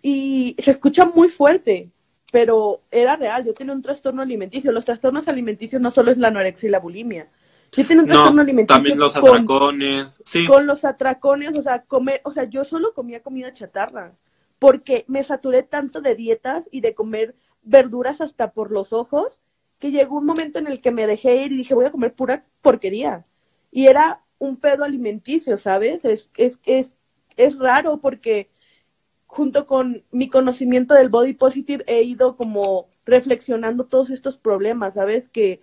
y 0.00 0.56
se 0.62 0.70
escucha 0.70 1.04
muy 1.04 1.28
fuerte, 1.28 1.90
pero 2.32 2.80
era 2.90 3.16
real, 3.16 3.44
yo 3.44 3.52
tenía 3.52 3.74
un 3.74 3.82
trastorno 3.82 4.22
alimenticio, 4.22 4.72
los 4.72 4.84
trastornos 4.84 5.28
alimenticios 5.28 5.82
no 5.82 5.90
solo 5.90 6.10
es 6.10 6.18
la 6.18 6.28
anorexia 6.28 6.68
y 6.68 6.70
la 6.70 6.78
bulimia, 6.78 7.28
Sí 7.72 7.84
tiene 7.84 8.02
un 8.02 8.08
trastorno 8.08 8.42
alimenticio. 8.42 8.76
También 8.76 8.98
los 8.98 9.16
atracones, 9.16 10.20
sí. 10.24 10.46
Con 10.46 10.66
los 10.66 10.84
atracones, 10.84 11.56
o 11.56 11.62
sea, 11.62 11.82
comer, 11.82 12.20
o 12.24 12.32
sea, 12.32 12.44
yo 12.44 12.64
solo 12.64 12.94
comía 12.94 13.22
comida 13.22 13.52
chatarra, 13.52 14.14
porque 14.58 15.04
me 15.06 15.22
saturé 15.22 15.62
tanto 15.62 16.00
de 16.00 16.16
dietas 16.16 16.68
y 16.72 16.80
de 16.80 16.94
comer 16.94 17.36
verduras 17.62 18.20
hasta 18.20 18.50
por 18.52 18.72
los 18.72 18.92
ojos, 18.92 19.38
que 19.78 19.92
llegó 19.92 20.18
un 20.18 20.26
momento 20.26 20.58
en 20.58 20.66
el 20.66 20.80
que 20.80 20.90
me 20.90 21.06
dejé 21.06 21.36
ir 21.36 21.52
y 21.52 21.58
dije, 21.58 21.74
voy 21.74 21.84
a 21.84 21.92
comer 21.92 22.12
pura 22.12 22.44
porquería. 22.60 23.24
Y 23.70 23.86
era 23.86 24.20
un 24.40 24.56
pedo 24.56 24.82
alimenticio, 24.82 25.56
¿sabes? 25.56 26.04
Es, 26.04 26.28
es, 26.36 26.58
es, 26.64 26.88
es 27.36 27.56
raro 27.56 28.00
porque 28.00 28.50
junto 29.28 29.66
con 29.66 30.02
mi 30.10 30.28
conocimiento 30.28 30.94
del 30.94 31.10
body 31.10 31.34
positive 31.34 31.84
he 31.86 32.02
ido 32.02 32.36
como 32.36 32.88
reflexionando 33.06 33.86
todos 33.86 34.10
estos 34.10 34.36
problemas, 34.36 34.94
¿sabes? 34.94 35.28
Que, 35.28 35.60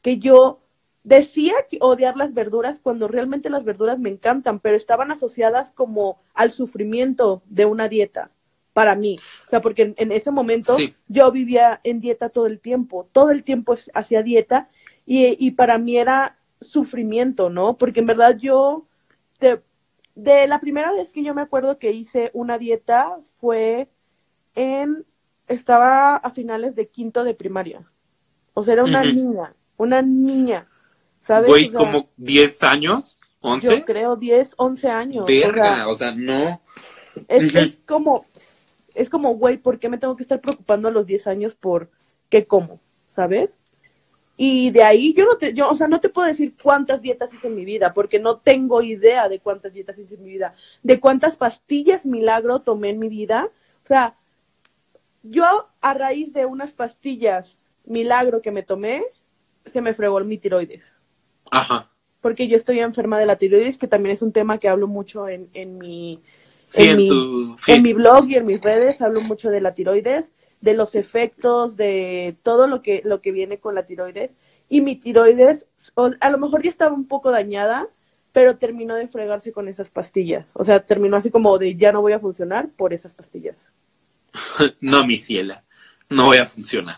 que 0.00 0.18
yo 0.18 0.62
Decía 1.02 1.54
que 1.70 1.78
odiar 1.80 2.16
las 2.16 2.34
verduras 2.34 2.78
cuando 2.78 3.08
realmente 3.08 3.48
las 3.48 3.64
verduras 3.64 3.98
me 3.98 4.10
encantan, 4.10 4.60
pero 4.60 4.76
estaban 4.76 5.10
asociadas 5.10 5.72
como 5.72 6.20
al 6.34 6.50
sufrimiento 6.50 7.42
de 7.46 7.64
una 7.64 7.88
dieta 7.88 8.30
para 8.74 8.94
mí. 8.96 9.16
O 9.46 9.50
sea, 9.50 9.62
porque 9.62 9.94
en, 9.96 10.12
ese 10.12 10.30
momento 10.30 10.76
yo 11.08 11.32
vivía 11.32 11.80
en 11.84 12.00
dieta 12.00 12.28
todo 12.28 12.46
el 12.46 12.60
tiempo, 12.60 13.08
todo 13.12 13.30
el 13.30 13.44
tiempo 13.44 13.76
hacía 13.94 14.22
dieta 14.22 14.68
y, 15.06 15.50
para 15.52 15.78
mí 15.78 15.96
era 15.96 16.36
sufrimiento, 16.60 17.50
¿no? 17.50 17.76
Porque 17.76 18.00
en 18.00 18.06
verdad 18.06 18.36
yo, 18.36 18.86
de, 19.38 19.60
de, 20.14 20.46
la 20.46 20.60
primera 20.60 20.92
vez 20.92 21.12
que 21.12 21.22
yo 21.22 21.34
me 21.34 21.42
acuerdo 21.42 21.78
que 21.78 21.92
hice 21.92 22.30
una 22.34 22.58
dieta 22.58 23.18
fue 23.40 23.88
en, 24.54 25.04
estaba 25.48 26.16
a 26.16 26.30
finales 26.30 26.74
de 26.74 26.88
quinto 26.88 27.24
de 27.24 27.34
primaria. 27.34 27.90
O 28.54 28.64
sea, 28.64 28.74
era 28.74 28.84
una 28.84 29.02
niña, 29.04 29.54
una 29.76 30.02
niña. 30.02 30.66
¿sabes? 31.26 31.48
Güey, 31.48 31.70
como 31.70 32.08
10 32.16 32.62
años, 32.64 33.18
11. 33.40 33.78
Yo 33.78 33.84
creo 33.84 34.16
10, 34.16 34.54
11 34.56 34.88
años. 34.88 35.26
Verga, 35.26 35.88
o 35.88 35.94
sea, 35.94 36.12
no. 36.12 36.60
Es, 37.28 37.54
es, 37.54 37.76
como, 37.86 38.26
es 38.94 39.08
como, 39.08 39.34
güey, 39.34 39.56
¿por 39.56 39.78
qué 39.78 39.88
me 39.88 39.98
tengo 39.98 40.16
que 40.16 40.22
estar 40.22 40.40
preocupando 40.40 40.88
a 40.88 40.90
los 40.90 41.06
10 41.06 41.26
años 41.26 41.54
por 41.54 41.90
qué 42.28 42.46
como? 42.46 42.80
¿Sabes? 43.14 43.58
Y 44.42 44.70
de 44.70 44.82
ahí 44.82 45.12
yo 45.12 45.26
no 45.26 45.36
te, 45.36 45.52
yo, 45.52 45.68
o 45.68 45.76
sea, 45.76 45.86
no 45.86 46.00
te 46.00 46.08
puedo 46.08 46.26
decir 46.26 46.54
cuántas 46.62 47.02
dietas 47.02 47.30
hice 47.34 47.48
en 47.48 47.54
mi 47.54 47.66
vida, 47.66 47.92
porque 47.92 48.18
no 48.18 48.38
tengo 48.38 48.80
idea 48.80 49.28
de 49.28 49.38
cuántas 49.38 49.74
dietas 49.74 49.98
hice 49.98 50.14
en 50.14 50.24
mi 50.24 50.30
vida, 50.30 50.54
de 50.82 50.98
cuántas 50.98 51.36
pastillas 51.36 52.06
milagro 52.06 52.60
tomé 52.60 52.88
en 52.88 52.98
mi 52.98 53.10
vida. 53.10 53.50
O 53.84 53.86
sea, 53.86 54.16
yo 55.22 55.44
a 55.82 55.92
raíz 55.92 56.32
de 56.32 56.46
unas 56.46 56.72
pastillas 56.72 57.58
milagro 57.84 58.40
que 58.40 58.50
me 58.50 58.62
tomé, 58.62 59.02
se 59.66 59.82
me 59.82 59.92
fregó 59.92 60.18
mi 60.20 60.38
tiroides. 60.38 60.94
Ajá. 61.50 61.90
Porque 62.22 62.48
yo 62.48 62.56
estoy 62.56 62.80
enferma 62.80 63.18
de 63.18 63.26
la 63.26 63.36
tiroides, 63.36 63.76
que 63.76 63.88
también 63.88 64.14
es 64.14 64.22
un 64.22 64.32
tema 64.32 64.56
que 64.56 64.68
hablo 64.68 64.88
mucho 64.88 65.28
en, 65.28 65.50
en 65.52 65.76
mi... 65.76 66.22
en, 66.78 66.96
mi, 66.96 67.56
en 67.66 67.82
mi 67.82 67.92
blog 67.92 68.26
y 68.30 68.36
en 68.36 68.46
mis 68.46 68.62
redes 68.62 69.02
hablo 69.02 69.20
mucho 69.20 69.50
de 69.50 69.60
la 69.60 69.74
tiroides. 69.74 70.32
De 70.60 70.74
los 70.74 70.94
efectos, 70.94 71.76
de 71.76 72.36
todo 72.42 72.66
lo 72.66 72.82
que, 72.82 73.02
lo 73.04 73.20
que 73.20 73.32
viene 73.32 73.58
con 73.58 73.74
la 73.74 73.86
tiroides. 73.86 74.30
Y 74.68 74.80
mi 74.80 74.96
tiroides, 74.96 75.64
a 76.20 76.30
lo 76.30 76.38
mejor 76.38 76.62
ya 76.62 76.70
estaba 76.70 76.94
un 76.94 77.08
poco 77.08 77.30
dañada, 77.30 77.88
pero 78.32 78.58
terminó 78.58 78.94
de 78.94 79.08
fregarse 79.08 79.52
con 79.52 79.68
esas 79.68 79.90
pastillas. 79.90 80.52
O 80.54 80.64
sea, 80.64 80.80
terminó 80.80 81.16
así 81.16 81.30
como 81.30 81.58
de 81.58 81.76
ya 81.76 81.92
no 81.92 82.02
voy 82.02 82.12
a 82.12 82.20
funcionar 82.20 82.68
por 82.68 82.92
esas 82.92 83.14
pastillas. 83.14 83.68
no, 84.80 85.06
mi 85.06 85.16
ciela, 85.16 85.64
no 86.08 86.26
voy 86.26 86.38
a 86.38 86.46
funcionar. 86.46 86.96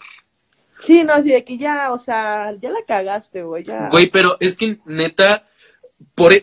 Sí, 0.85 1.05
no, 1.05 1.13
así 1.13 1.31
de 1.31 1.45
que 1.45 1.57
ya, 1.57 1.93
o 1.93 1.99
sea, 1.99 2.55
ya 2.61 2.71
la 2.71 2.85
cagaste, 2.87 3.45
güey. 3.45 3.65
Güey, 3.91 4.11
pero 4.11 4.37
es 4.41 4.57
que 4.57 4.79
neta, 4.85 5.47
por, 6.17 6.33
e, 6.33 6.43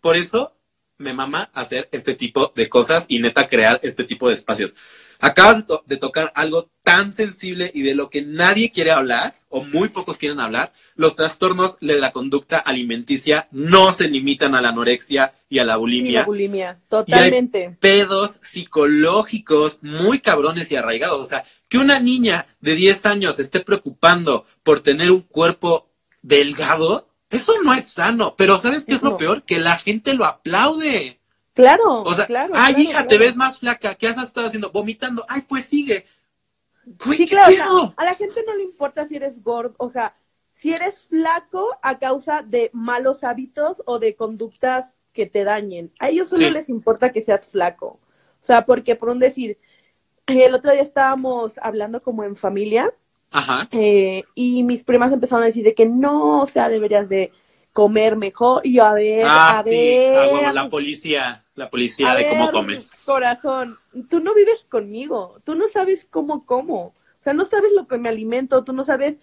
por 0.00 0.16
eso 0.16 0.55
me 0.98 1.12
mama 1.12 1.50
hacer 1.52 1.88
este 1.92 2.14
tipo 2.14 2.52
de 2.54 2.68
cosas 2.68 3.06
y 3.08 3.18
neta 3.18 3.48
crear 3.48 3.78
este 3.82 4.04
tipo 4.04 4.28
de 4.28 4.34
espacios. 4.34 4.74
Acabas 5.18 5.66
de, 5.86 5.96
tocar 5.96 6.30
algo 6.34 6.70
tan 6.82 7.14
sensible 7.14 7.70
y 7.72 7.82
de 7.82 7.94
lo 7.94 8.10
que 8.10 8.22
nadie 8.22 8.70
quiere 8.70 8.90
hablar, 8.90 9.34
o 9.48 9.62
muy 9.62 9.88
pocos 9.88 10.18
quieren 10.18 10.40
hablar. 10.40 10.72
Los 10.94 11.16
trastornos 11.16 11.78
de 11.80 11.98
la 11.98 12.12
conducta 12.12 12.58
alimenticia 12.58 13.48
no 13.50 13.92
se 13.92 14.08
limitan 14.08 14.54
a 14.54 14.60
la 14.60 14.70
anorexia 14.70 15.32
y 15.48 15.58
a 15.58 15.64
la 15.64 15.76
bulimia. 15.76 16.20
la 16.20 16.26
bulimia, 16.26 16.80
totalmente. 16.88 17.76
pedos 17.80 18.38
psicológicos 18.42 19.78
muy 19.82 20.18
cabrones 20.18 20.70
y 20.70 20.76
arraigados. 20.76 21.20
O 21.20 21.24
sea, 21.26 21.44
que 21.68 21.78
una 21.78 21.98
niña 21.98 22.46
de 22.60 22.74
10 22.74 23.06
años 23.06 23.38
esté 23.38 23.60
preocupando 23.60 24.44
por 24.62 24.80
tener 24.80 25.10
un 25.10 25.22
cuerpo 25.22 25.88
delgado, 26.20 27.08
eso 27.30 27.52
no 27.62 27.74
es 27.74 27.88
sano. 27.88 28.34
Pero 28.36 28.58
¿sabes 28.58 28.86
qué 28.86 28.94
es 28.94 29.02
lo 29.02 29.16
peor? 29.16 29.42
Que 29.42 29.58
la 29.58 29.76
gente 29.76 30.14
lo 30.14 30.24
aplaude. 30.24 31.20
Claro. 31.54 32.02
O 32.02 32.14
sea, 32.14 32.26
claro, 32.26 32.52
ay, 32.54 32.74
hija, 32.82 33.06
te 33.06 33.16
ves 33.18 33.34
más 33.34 33.58
flaca. 33.58 33.94
¿Qué 33.94 34.08
has 34.08 34.22
estado 34.22 34.46
haciendo? 34.46 34.70
Vomitando. 34.70 35.24
Ay, 35.28 35.42
pues 35.48 35.64
sigue. 35.64 36.06
sí, 37.16 37.26
claro. 37.26 37.94
a 37.96 38.04
la 38.04 38.14
gente 38.14 38.44
no 38.46 38.54
le 38.54 38.62
importa 38.62 39.08
si 39.08 39.16
eres 39.16 39.42
gordo, 39.42 39.74
o 39.78 39.90
sea, 39.90 40.14
si 40.52 40.72
eres 40.72 41.04
flaco 41.04 41.76
a 41.82 41.98
causa 41.98 42.42
de 42.42 42.70
malos 42.72 43.24
hábitos 43.24 43.82
o 43.86 43.98
de 43.98 44.16
conductas 44.16 44.86
que 45.12 45.26
te 45.26 45.44
dañen. 45.44 45.92
A 45.98 46.10
ellos 46.10 46.28
solo 46.28 46.50
les 46.50 46.68
importa 46.68 47.10
que 47.10 47.22
seas 47.22 47.46
flaco. 47.46 47.98
O 48.42 48.46
sea, 48.46 48.64
porque 48.66 48.94
por 48.94 49.08
un 49.08 49.18
decir, 49.18 49.58
el 50.26 50.54
otro 50.54 50.72
día 50.72 50.82
estábamos 50.82 51.58
hablando 51.58 52.00
como 52.00 52.22
en 52.22 52.36
familia. 52.36 52.92
Ajá. 53.30 53.68
Eh, 53.72 54.24
y 54.34 54.62
mis 54.62 54.84
primas 54.84 55.12
empezaron 55.12 55.42
a 55.42 55.46
decir 55.46 55.64
de 55.64 55.74
que 55.74 55.86
no, 55.86 56.42
o 56.42 56.46
sea, 56.46 56.68
deberías 56.68 57.08
de 57.08 57.32
comer 57.72 58.16
mejor. 58.16 58.66
Y 58.66 58.74
yo, 58.74 58.84
a 58.84 58.94
ver, 58.94 59.22
ah, 59.26 59.58
a 59.58 59.62
sí, 59.62 59.70
ver. 59.70 60.54
la 60.54 60.68
policía, 60.68 61.44
la 61.54 61.68
policía 61.68 62.14
de 62.14 62.28
cómo 62.30 62.50
comes. 62.50 63.04
Corazón, 63.04 63.78
tú 64.08 64.20
no 64.20 64.34
vives 64.34 64.64
conmigo, 64.68 65.40
tú 65.44 65.54
no 65.54 65.68
sabes 65.68 66.06
cómo 66.08 66.46
como. 66.46 66.86
O 66.86 67.22
sea, 67.22 67.34
no 67.34 67.44
sabes 67.44 67.72
lo 67.74 67.86
que 67.86 67.98
me 67.98 68.08
alimento, 68.08 68.64
tú 68.64 68.72
no 68.72 68.84
sabes 68.84 69.16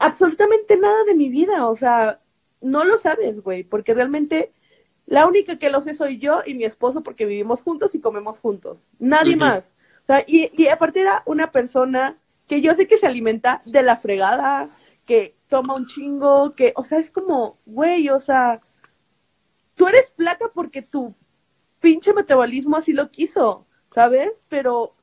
absolutamente 0.00 0.78
nada 0.78 1.04
de 1.04 1.14
mi 1.14 1.28
vida. 1.28 1.66
O 1.66 1.76
sea, 1.76 2.20
no 2.62 2.84
lo 2.84 2.98
sabes, 2.98 3.42
güey, 3.42 3.62
porque 3.62 3.92
realmente 3.92 4.52
la 5.06 5.26
única 5.26 5.58
que 5.58 5.68
lo 5.68 5.82
sé 5.82 5.92
soy 5.92 6.18
yo 6.18 6.40
y 6.46 6.54
mi 6.54 6.64
esposo 6.64 7.02
porque 7.02 7.26
vivimos 7.26 7.60
juntos 7.60 7.94
y 7.94 8.00
comemos 8.00 8.38
juntos. 8.38 8.86
Nadie 8.98 9.36
más. 9.36 9.74
O 10.04 10.06
sea, 10.06 10.24
y, 10.26 10.50
y 10.56 10.68
aparte 10.68 11.00
era 11.00 11.22
una 11.26 11.52
persona 11.52 12.16
que 12.52 12.60
yo 12.60 12.74
sé 12.74 12.86
que 12.86 12.98
se 12.98 13.06
alimenta 13.06 13.62
de 13.64 13.82
la 13.82 13.96
fregada, 13.96 14.68
que 15.06 15.38
toma 15.48 15.74
un 15.74 15.86
chingo, 15.86 16.50
que, 16.50 16.74
o 16.76 16.84
sea, 16.84 16.98
es 16.98 17.10
como, 17.10 17.56
güey, 17.64 18.10
o 18.10 18.20
sea, 18.20 18.60
tú 19.74 19.88
eres 19.88 20.12
flaca 20.14 20.50
porque 20.52 20.82
tu 20.82 21.14
pinche 21.80 22.12
metabolismo 22.12 22.76
así 22.76 22.92
lo 22.92 23.10
quiso, 23.10 23.64
¿sabes? 23.94 24.38
Pero 24.50 24.94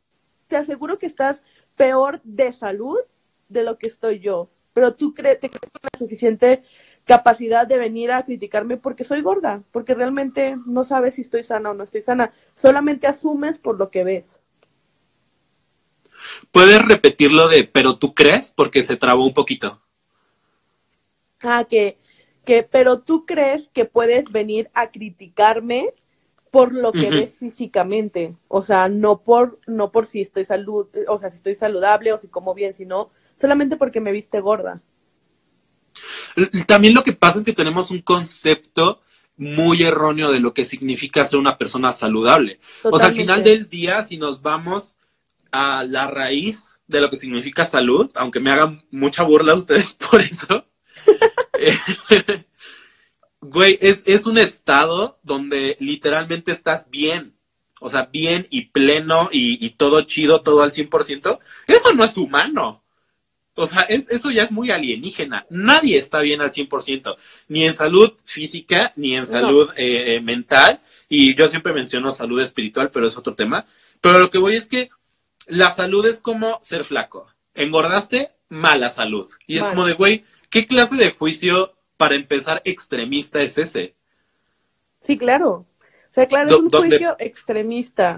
te 0.47 0.57
aseguro 0.57 0.99
que 0.99 1.07
estás 1.07 1.41
peor 1.75 2.21
de 2.23 2.53
salud 2.53 2.99
de 3.47 3.63
lo 3.63 3.79
que 3.79 3.87
estoy 3.87 4.19
yo. 4.19 4.51
Pero 4.73 4.93
tú 4.93 5.15
crees, 5.15 5.39
crees 5.39 5.57
con 5.59 5.81
la 5.81 5.97
suficiente 5.97 6.61
capacidad 7.03 7.65
de 7.65 7.79
venir 7.79 8.11
a 8.11 8.25
criticarme 8.25 8.77
porque 8.77 9.03
soy 9.03 9.21
gorda, 9.21 9.63
porque 9.71 9.95
realmente 9.95 10.55
no 10.67 10.83
sabes 10.83 11.15
si 11.15 11.21
estoy 11.21 11.43
sana 11.43 11.71
o 11.71 11.73
no 11.73 11.83
estoy 11.83 12.03
sana, 12.03 12.31
solamente 12.55 13.07
asumes 13.07 13.57
por 13.57 13.79
lo 13.79 13.89
que 13.89 14.03
ves. 14.03 14.38
¿Puedes 16.51 16.81
repetirlo 16.81 17.47
de, 17.47 17.63
pero 17.63 17.97
tú 17.97 18.13
crees? 18.13 18.53
Porque 18.55 18.81
se 18.83 18.97
trabó 18.97 19.25
un 19.25 19.33
poquito. 19.33 19.81
Ah, 21.41 21.65
que, 21.69 21.97
que, 22.45 22.63
pero 22.63 22.99
tú 22.99 23.25
crees 23.25 23.69
que 23.73 23.85
puedes 23.85 24.31
venir 24.31 24.69
a 24.73 24.91
criticarme 24.91 25.93
por 26.51 26.73
lo 26.73 26.91
que 26.91 27.09
ves 27.09 27.37
físicamente, 27.37 28.35
o 28.47 28.63
sea, 28.63 28.89
no 28.89 29.21
por, 29.21 29.59
no 29.67 29.91
por 29.91 30.07
si 30.07 30.21
estoy 30.21 30.45
salud, 30.45 30.87
o 31.07 31.19
sea, 31.19 31.29
si 31.29 31.37
estoy 31.37 31.55
saludable 31.55 32.11
o 32.11 32.19
si 32.19 32.27
como 32.27 32.55
bien, 32.55 32.73
sino 32.73 33.11
solamente 33.39 33.77
porque 33.77 34.01
me 34.01 34.11
viste 34.11 34.39
gorda. 34.39 34.81
También 36.67 36.93
lo 36.93 37.03
que 37.03 37.13
pasa 37.13 37.37
es 37.37 37.45
que 37.45 37.53
tenemos 37.53 37.91
un 37.91 38.01
concepto 38.01 39.01
muy 39.37 39.83
erróneo 39.83 40.31
de 40.31 40.39
lo 40.39 40.53
que 40.53 40.65
significa 40.65 41.23
ser 41.23 41.39
una 41.39 41.57
persona 41.57 41.91
saludable. 41.91 42.59
O 42.83 42.97
sea, 42.97 43.07
al 43.07 43.13
final 43.13 43.43
del 43.43 43.69
día, 43.69 44.03
si 44.03 44.17
nos 44.17 44.41
vamos 44.41 44.97
a 45.51 45.83
la 45.83 46.07
raíz 46.07 46.79
de 46.87 47.01
lo 47.01 47.09
que 47.09 47.17
significa 47.17 47.65
salud, 47.65 48.09
aunque 48.15 48.39
me 48.39 48.51
hagan 48.51 48.83
mucha 48.91 49.23
burla 49.23 49.53
ustedes 49.53 49.93
por 50.11 50.21
eso, 50.21 50.65
Güey, 53.41 53.77
es, 53.81 54.25
un 54.25 54.37
estado 54.37 55.17
donde 55.23 55.77
literalmente 55.79 56.51
estás 56.51 56.89
bien. 56.89 57.35
O 57.79 57.87
sea, 57.87 58.09
bien 58.11 58.45
y 58.49 58.65
pleno 58.65 59.29
y, 59.31 59.69
todo 59.71 60.01
chido, 60.01 60.41
todo 60.41 60.61
al 60.61 60.71
100%. 60.71 61.39
Eso 61.67 61.93
no 61.93 62.03
es 62.03 62.17
humano. 62.17 62.83
O 63.55 63.65
sea, 63.65 63.81
eso 63.83 64.31
ya 64.31 64.43
es 64.43 64.51
muy 64.51 64.71
alienígena. 64.71 65.45
Nadie 65.49 65.97
está 65.97 66.19
bien 66.19 66.41
al 66.41 66.51
100%, 66.51 67.15
ni 67.47 67.65
en 67.65 67.73
salud 67.73 68.13
física, 68.25 68.93
ni 68.95 69.15
en 69.15 69.25
salud 69.25 69.69
eh, 69.77 70.15
eh, 70.15 70.21
mental. 70.21 70.81
Y 71.07 71.33
yo 71.35 71.47
siempre 71.47 71.73
menciono 71.73 72.11
salud 72.11 72.41
espiritual, 72.41 72.89
pero 72.89 73.07
es 73.07 73.17
otro 73.17 73.33
tema. 73.35 73.65
Pero 74.01 74.19
lo 74.19 74.29
que 74.29 74.37
voy 74.37 74.55
es 74.55 74.67
que 74.67 74.89
la 75.49 75.69
salud 75.69 76.05
es 76.05 76.19
como 76.19 76.57
ser 76.61 76.85
flaco. 76.85 77.27
Engordaste, 77.53 78.31
mala 78.47 78.89
salud. 78.89 79.27
Y 79.47 79.57
es 79.57 79.65
como 79.65 79.85
de, 79.85 79.93
güey, 79.93 80.25
¿Qué 80.49 80.65
clase 80.65 80.95
de 80.95 81.11
juicio, 81.11 81.75
para 81.95 82.15
empezar, 82.15 82.61
extremista 82.65 83.41
es 83.41 83.57
ese? 83.57 83.95
Sí, 85.01 85.17
claro. 85.17 85.51
O 85.51 86.13
sea, 86.13 86.25
claro, 86.25 86.49
es 86.49 86.55
un 86.55 86.69
juicio 86.69 87.15
extremista. 87.19 88.17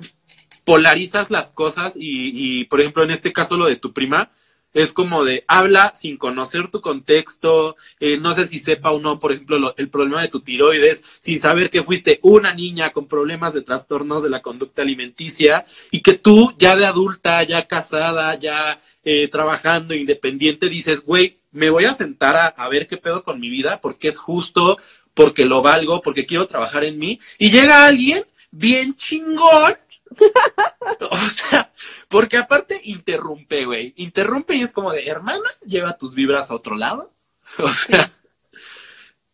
Polarizas 0.63 1.29
las 1.29 1.51
cosas 1.51 1.95
y, 1.97 2.59
y, 2.61 2.65
por 2.65 2.79
ejemplo, 2.79 3.03
en 3.03 3.11
este 3.11 3.33
caso 3.33 3.57
lo 3.57 3.65
de 3.65 3.75
tu 3.75 3.91
prima, 3.91 4.31
es 4.73 4.93
como 4.93 5.23
de 5.23 5.43
habla 5.47 5.93
sin 5.93 6.17
conocer 6.17 6.69
tu 6.71 6.81
contexto, 6.81 7.75
eh, 7.99 8.17
no 8.17 8.33
sé 8.33 8.47
si 8.47 8.59
sepa 8.59 8.91
o 8.91 8.99
no, 8.99 9.19
por 9.19 9.31
ejemplo, 9.31 9.73
el 9.77 9.89
problema 9.89 10.21
de 10.21 10.29
tu 10.29 10.41
tiroides, 10.41 11.03
sin 11.19 11.41
saber 11.41 11.69
que 11.69 11.83
fuiste 11.83 12.19
una 12.21 12.53
niña 12.53 12.91
con 12.91 13.07
problemas 13.07 13.53
de 13.53 13.61
trastornos 13.61 14.23
de 14.23 14.29
la 14.29 14.41
conducta 14.41 14.81
alimenticia 14.81 15.65
y 15.91 16.01
que 16.01 16.13
tú 16.13 16.53
ya 16.57 16.75
de 16.75 16.85
adulta, 16.85 17.43
ya 17.43 17.67
casada, 17.67 18.35
ya 18.35 18.79
eh, 19.03 19.27
trabajando 19.27 19.93
independiente, 19.93 20.69
dices, 20.69 21.01
güey, 21.01 21.39
me 21.51 21.69
voy 21.69 21.85
a 21.85 21.93
sentar 21.93 22.53
a, 22.55 22.69
ver 22.69 22.87
qué 22.87 22.97
pedo 22.97 23.23
con 23.23 23.39
mi 23.39 23.49
vida, 23.49 23.81
porque 23.81 24.07
es 24.07 24.17
justo, 24.17 24.77
porque 25.13 25.45
lo 25.45 25.61
valgo, 25.61 26.01
porque 26.01 26.25
quiero 26.25 26.47
trabajar 26.47 26.83
en 26.83 26.97
mí. 26.97 27.19
Y 27.37 27.51
llega 27.51 27.85
alguien 27.85 28.23
bien 28.51 28.95
chingón. 28.95 29.73
o 31.11 31.29
sea, 31.29 31.71
porque 32.07 32.37
aparte 32.37 32.75
interrumpe, 32.83 33.65
güey. 33.65 33.93
Interrumpe 33.97 34.55
y 34.55 34.61
es 34.61 34.71
como 34.71 34.91
de, 34.91 35.07
hermana, 35.07 35.49
lleva 35.65 35.97
tus 35.97 36.15
vibras 36.15 36.51
a 36.51 36.55
otro 36.55 36.75
lado. 36.75 37.11
O 37.57 37.67
sea, 37.67 38.09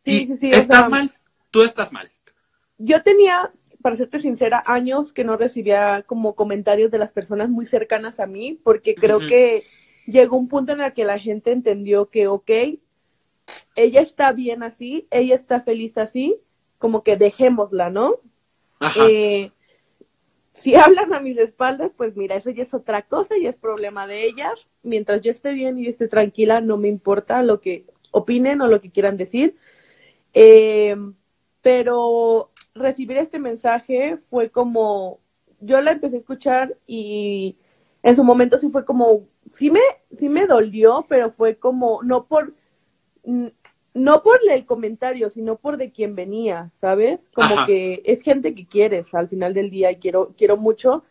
sí, 0.03 0.25
sí, 0.25 0.37
sí, 0.39 0.49
estás 0.49 0.89
mal, 0.89 1.11
tú 1.51 1.61
estás 1.61 1.93
mal. 1.93 2.09
Yo 2.79 3.03
tenía, 3.03 3.51
para 3.83 3.95
serte 3.95 4.19
sincera, 4.19 4.63
años 4.65 5.13
que 5.13 5.23
no 5.23 5.37
recibía 5.37 6.01
como 6.01 6.33
comentarios 6.33 6.89
de 6.89 6.97
las 6.97 7.11
personas 7.11 7.47
muy 7.47 7.67
cercanas 7.67 8.19
a 8.19 8.25
mí, 8.25 8.59
porque 8.63 8.95
creo 8.95 9.19
que 9.19 9.61
llegó 10.07 10.35
un 10.35 10.47
punto 10.47 10.71
en 10.71 10.81
el 10.81 10.93
que 10.93 11.05
la 11.05 11.19
gente 11.19 11.51
entendió 11.51 12.09
que, 12.09 12.27
ok, 12.27 12.49
ella 13.75 14.01
está 14.01 14.31
bien 14.31 14.63
así, 14.63 15.07
ella 15.11 15.36
está 15.36 15.61
feliz 15.61 15.99
así, 15.99 16.41
como 16.80 17.03
que 17.03 17.17
dejémosla, 17.17 17.91
¿no? 17.91 18.15
Eh, 18.99 19.51
si 20.58 20.76
hablan 20.76 21.14
a 21.14 21.22
mis 21.22 21.38
espaldas, 21.38 21.91
pues 21.95 22.18
mira, 22.18 22.36
eso 22.36 22.49
ya 22.49 22.64
es 22.64 22.74
otra 22.74 23.03
cosa 23.03 23.38
y 23.38 23.45
es 23.45 23.55
problema 23.55 24.08
de 24.08 24.26
ellas. 24.26 24.53
Mientras 24.84 25.22
yo 25.22 25.32
esté 25.32 25.53
bien 25.53 25.80
y 25.80 25.88
esté 25.88 26.08
tranquila, 26.08 26.60
no 26.60 26.78
me 26.78 26.89
importa 26.89 27.41
lo 27.43 27.62
que 27.62 27.86
opinen 28.12 28.62
o 28.62 28.68
lo 28.68 28.82
que 28.82 28.91
quieran 28.91 29.18
decir. 29.18 29.55
Eh, 30.34 30.95
pero 31.62 32.51
recibir 32.76 33.18
este 33.18 33.39
mensaje 33.39 34.18
fue 34.30 34.49
como, 34.49 35.20
yo 35.60 35.82
la 35.82 35.91
empecé 35.93 36.18
a 36.18 36.20
escuchar 36.20 36.78
y 36.86 37.58
en 38.03 38.16
su 38.16 38.24
momento 38.24 38.60
sí 38.60 38.70
fue 38.70 38.86
como, 38.86 39.28
sí 39.51 39.72
me, 39.72 39.82
sí 40.18 40.30
me 40.30 40.45
dolió, 40.45 41.05
pero 41.10 41.32
fue 41.32 41.58
como, 41.58 42.01
no 42.03 42.26
por, 42.26 42.53
no 43.98 44.22
por 44.22 44.39
el 44.50 44.66
comentario, 44.66 45.30
sino 45.30 45.58
por 45.58 45.78
de 45.78 45.91
quien 45.91 46.16
venía, 46.16 46.72
¿sabes? 46.80 47.30
Como 47.34 47.66
que 47.66 48.02
es 48.06 48.22
gente 48.22 48.54
que 48.54 48.68
quieres 48.68 49.06
al 49.14 49.28
final 49.28 49.54
del 49.54 49.70
día 49.70 49.91
y 49.91 49.98
quiero, 49.98 50.34
quiero 50.38 50.58
mucho, 50.58 51.04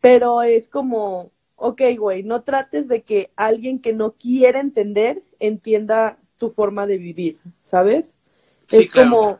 pero 0.00 0.42
es 0.42 0.68
como, 0.68 1.30
ok, 1.56 1.82
güey, 1.98 2.22
no 2.22 2.42
trates 2.42 2.88
de 2.88 3.02
que 3.02 3.30
alguien 3.36 3.80
que 3.80 3.92
no 3.92 4.12
quiere 4.12 4.60
entender 4.60 5.22
entienda 5.38 6.18
tu 6.38 6.50
forma 6.50 6.86
de 6.86 6.98
vivir, 6.98 7.38
¿sabes? 7.64 8.16
Sí, 8.64 8.84
es 8.84 8.90
claro. 8.90 9.10
como, 9.10 9.38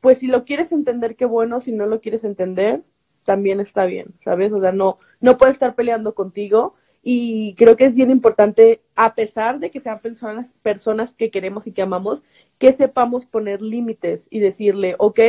pues 0.00 0.18
si 0.18 0.26
lo 0.26 0.44
quieres 0.44 0.72
entender, 0.72 1.16
qué 1.16 1.24
bueno, 1.24 1.60
si 1.60 1.72
no 1.72 1.86
lo 1.86 2.00
quieres 2.00 2.24
entender, 2.24 2.82
también 3.24 3.60
está 3.60 3.86
bien, 3.86 4.14
¿sabes? 4.24 4.52
O 4.52 4.60
sea, 4.60 4.72
no, 4.72 4.98
no 5.20 5.36
puedes 5.36 5.54
estar 5.54 5.74
peleando 5.74 6.14
contigo 6.14 6.74
y 7.08 7.54
creo 7.54 7.76
que 7.76 7.84
es 7.84 7.94
bien 7.94 8.10
importante, 8.10 8.82
a 8.96 9.14
pesar 9.14 9.60
de 9.60 9.70
que 9.70 9.78
sean 9.78 10.00
personas, 10.00 10.48
personas 10.62 11.12
que 11.12 11.30
queremos 11.30 11.68
y 11.68 11.70
que 11.70 11.82
amamos, 11.82 12.20
que 12.58 12.72
sepamos 12.72 13.26
poner 13.26 13.62
límites 13.62 14.26
y 14.28 14.40
decirle, 14.40 14.96
ok, 14.98 15.20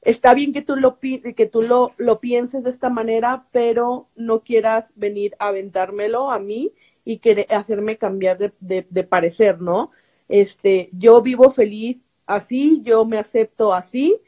está 0.00 0.34
bien 0.34 0.52
que 0.52 0.62
tú 0.62 0.74
lo 0.74 0.98
que 0.98 1.48
tú 1.48 1.62
lo, 1.62 1.92
lo 1.96 2.18
pienses 2.18 2.64
de 2.64 2.70
esta 2.70 2.90
manera, 2.90 3.46
pero 3.52 4.08
no 4.16 4.40
quieras 4.40 4.86
venir 4.96 5.36
a 5.38 5.50
aventármelo 5.50 6.32
a 6.32 6.40
mí 6.40 6.72
y 7.04 7.20
hacerme 7.50 7.98
cambiar 7.98 8.38
de, 8.38 8.52
de, 8.58 8.84
de 8.90 9.04
parecer, 9.04 9.60
¿no? 9.60 9.92
Este, 10.28 10.88
yo 10.90 11.22
vivo 11.22 11.52
feliz 11.52 11.98
así, 12.26 12.82
yo 12.82 13.04
me 13.04 13.18
acepto 13.18 13.72
así 13.72 14.20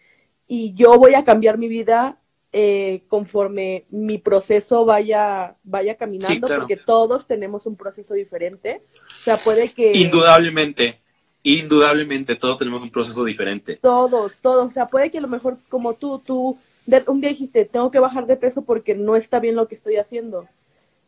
y 0.47 0.74
yo 0.74 0.97
voy 0.97 1.14
a 1.14 1.24
cambiar 1.24 1.59
mi 1.59 1.66
vida 1.66 2.20
eh, 2.57 3.02
conforme 3.09 3.84
mi 3.90 4.18
proceso 4.18 4.84
vaya, 4.84 5.57
vaya 5.64 5.96
caminando, 5.96 6.32
Sí, 6.32 6.40
claro. 6.40 6.61
porque 6.62 6.76
todos 6.76 7.26
tenemos 7.26 7.66
un 7.66 7.74
proceso 7.74 8.14
diferente. 8.14 8.82
O 9.20 9.24
sea, 9.24 9.36
puede 9.38 9.72
que... 9.72 9.90
Indudablemente, 9.92 11.00
indudablemente 11.42 12.36
todos 12.36 12.57
tenemos 12.59 12.80
un 12.82 12.90
proceso 12.90 13.24
diferente. 13.24 13.76
Todos, 13.82 14.32
todos. 14.40 14.66
O 14.66 14.70
sea, 14.70 14.86
puede 14.86 15.11
que 15.11 15.18
a 15.18 15.22
lo 15.22 15.26
mejor 15.26 15.59
como 15.68 15.94
tú, 15.94 16.22
tú 16.24 16.57
de- 16.86 17.02
un 17.09 17.20
día 17.20 17.30
dijiste, 17.30 17.64
tengo 17.64 17.90
que 17.90 17.98
bajar 17.98 18.26
de 18.26 18.36
peso 18.36 18.62
porque 18.62 18.94
no 18.94 19.16
está 19.16 19.40
bien 19.40 19.57
lo 19.57 19.66
que 19.66 19.74
estoy 19.74 19.96
haciendo. 19.96 20.46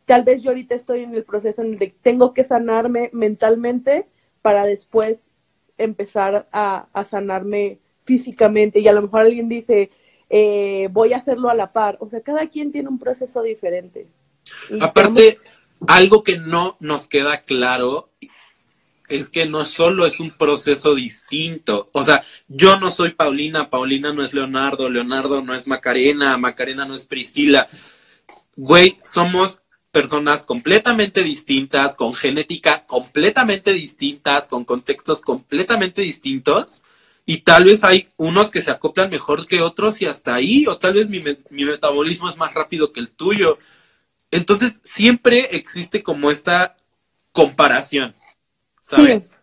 Tal 0.05 0.23
vez 0.23 0.41
yo 0.41 0.49
ahorita 0.49 0.75
estoy 0.75 1.03
en 1.03 1.15
el 1.15 1.23
proceso 1.23 1.61
en 1.61 1.73
el 1.73 1.79
que 1.79 1.95
tengo 2.01 2.33
que 2.33 2.43
sanarme 2.43 3.09
mentalmente 3.13 4.05
para 4.41 4.65
después 4.65 5.17
empezar 5.77 6.47
a, 6.51 6.87
a 6.91 7.05
sanarme 7.05 7.79
físicamente. 8.03 8.79
Y 8.81 8.87
a 8.89 8.93
lo 8.93 9.03
mejor 9.03 9.21
alguien 9.21 9.47
dice, 9.47 9.91
eh, 10.29 10.89
voy 10.91 11.13
a 11.13 11.17
hacerlo 11.17 11.49
a 11.49 11.55
la 11.55 11.71
par. 11.71 11.97
O 11.99 12.09
sea, 12.09 12.21
cada 12.21 12.47
quien 12.47 12.71
tiene 12.71 12.89
un 12.89 12.99
proceso 12.99 13.41
diferente. 13.41 14.07
Aparte, 14.79 15.39
algo 15.87 16.23
que 16.23 16.37
no 16.37 16.77
nos 16.79 17.07
queda 17.07 17.41
claro 17.41 18.09
es 19.07 19.29
que 19.29 19.45
no 19.45 19.63
solo 19.63 20.05
es 20.05 20.19
un 20.19 20.31
proceso 20.31 20.95
distinto. 20.95 21.89
O 21.93 22.03
sea, 22.03 22.23
yo 22.47 22.79
no 22.79 22.91
soy 22.91 23.13
Paulina, 23.13 23.69
Paulina 23.69 24.13
no 24.13 24.23
es 24.23 24.33
Leonardo, 24.33 24.89
Leonardo 24.89 25.41
no 25.41 25.53
es 25.53 25.67
Macarena, 25.67 26.37
Macarena 26.37 26.85
no 26.85 26.93
es 26.93 27.05
Priscila. 27.05 27.67
Güey, 28.55 28.97
somos 29.05 29.61
personas 29.91 30.43
completamente 30.43 31.23
distintas, 31.23 31.95
con 31.95 32.13
genética 32.13 32.85
completamente 32.85 33.71
distintas, 33.71 34.47
con 34.47 34.65
contextos 34.65 35.21
completamente 35.21 36.01
distintos. 36.01 36.83
Y 37.27 37.39
tal 37.41 37.65
vez 37.65 37.83
hay 37.83 38.09
unos 38.17 38.51
que 38.51 38.63
se 38.63 38.71
acoplan 38.71 39.11
mejor 39.11 39.45
que 39.47 39.61
otros 39.61 40.01
y 40.01 40.07
hasta 40.07 40.33
ahí, 40.33 40.65
o 40.67 40.79
tal 40.79 40.95
vez 40.95 41.09
mi, 41.09 41.19
me- 41.21 41.37
mi 41.51 41.65
metabolismo 41.65 42.29
es 42.29 42.37
más 42.37 42.55
rápido 42.55 42.93
que 42.93 43.01
el 43.01 43.11
tuyo. 43.11 43.59
Entonces, 44.31 44.79
siempre 44.83 45.55
existe 45.55 46.03
como 46.03 46.31
esta 46.31 46.75
comparación, 47.33 48.15
¿sabes? 48.79 49.37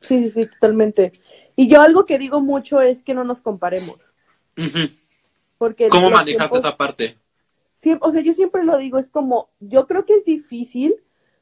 Sí, 0.00 0.30
sí, 0.30 0.30
sí, 0.32 0.46
totalmente. 0.46 1.12
Y 1.56 1.68
yo 1.68 1.80
algo 1.82 2.06
que 2.06 2.18
digo 2.18 2.40
mucho 2.40 2.80
es 2.82 3.02
que 3.02 3.14
no 3.14 3.24
nos 3.24 3.42
comparemos. 3.42 3.98
Porque 5.58 5.88
¿Cómo 5.88 6.10
manejas 6.10 6.50
tiempos- 6.50 6.58
esa 6.60 6.76
parte? 6.76 7.18
siempre, 7.78 8.08
o 8.08 8.12
sea, 8.12 8.20
yo 8.22 8.34
siempre 8.34 8.64
lo 8.64 8.76
digo, 8.78 8.98
es 8.98 9.08
como, 9.08 9.50
yo 9.60 9.86
creo 9.86 10.04
que 10.06 10.14
es 10.14 10.24
difícil 10.24 10.94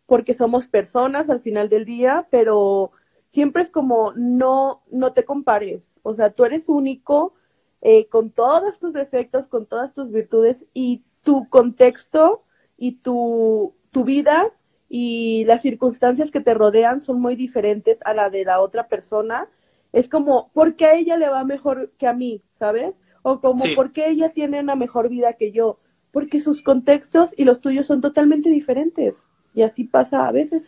porque 0.06 0.34
somos 0.34 0.66
personas 0.68 1.28
al 1.28 1.40
final 1.40 1.68
del 1.68 1.84
día, 1.84 2.26
pero 2.30 2.92
siempre 3.32 3.62
es 3.62 3.70
como, 3.70 4.12
no, 4.14 4.82
no 4.90 5.12
te 5.12 5.24
compares. 5.24 5.82
O 6.02 6.14
sea, 6.14 6.30
tú 6.30 6.44
eres 6.44 6.68
único 6.68 7.34
eh, 7.80 8.06
con 8.08 8.30
todos 8.30 8.78
tus 8.78 8.92
defectos, 8.92 9.46
con 9.48 9.66
todas 9.66 9.94
tus 9.94 10.10
virtudes 10.10 10.64
y 10.74 11.02
tu 11.22 11.48
contexto 11.48 12.44
y 12.76 12.92
tu, 12.96 13.74
tu 13.90 14.04
vida 14.04 14.52
y 14.88 15.44
las 15.44 15.62
circunstancias 15.62 16.30
que 16.30 16.40
te 16.40 16.54
rodean 16.54 17.02
son 17.02 17.20
muy 17.20 17.36
diferentes 17.36 17.98
a 18.04 18.14
la 18.14 18.30
de 18.30 18.44
la 18.44 18.60
otra 18.60 18.88
persona. 18.88 19.48
Es 19.92 20.08
como, 20.08 20.50
¿por 20.52 20.76
qué 20.76 20.86
a 20.86 20.94
ella 20.94 21.16
le 21.16 21.28
va 21.28 21.44
mejor 21.44 21.92
que 21.98 22.06
a 22.06 22.12
mí? 22.12 22.42
¿Sabes? 22.54 22.94
O 23.22 23.40
como, 23.40 23.64
Sí. 23.64 23.74
¿por 23.74 23.92
qué 23.92 24.08
ella 24.08 24.30
tiene 24.32 24.60
una 24.60 24.76
mejor 24.76 25.08
vida 25.08 25.34
que 25.34 25.52
yo? 25.52 25.78
Porque 26.12 26.40
sus 26.40 26.62
contextos 26.62 27.34
y 27.36 27.44
los 27.44 27.60
tuyos 27.60 27.86
son 27.86 28.00
totalmente 28.00 28.48
diferentes. 28.50 29.24
Y 29.54 29.62
así 29.62 29.84
pasa 29.84 30.26
a 30.26 30.32
veces. 30.32 30.62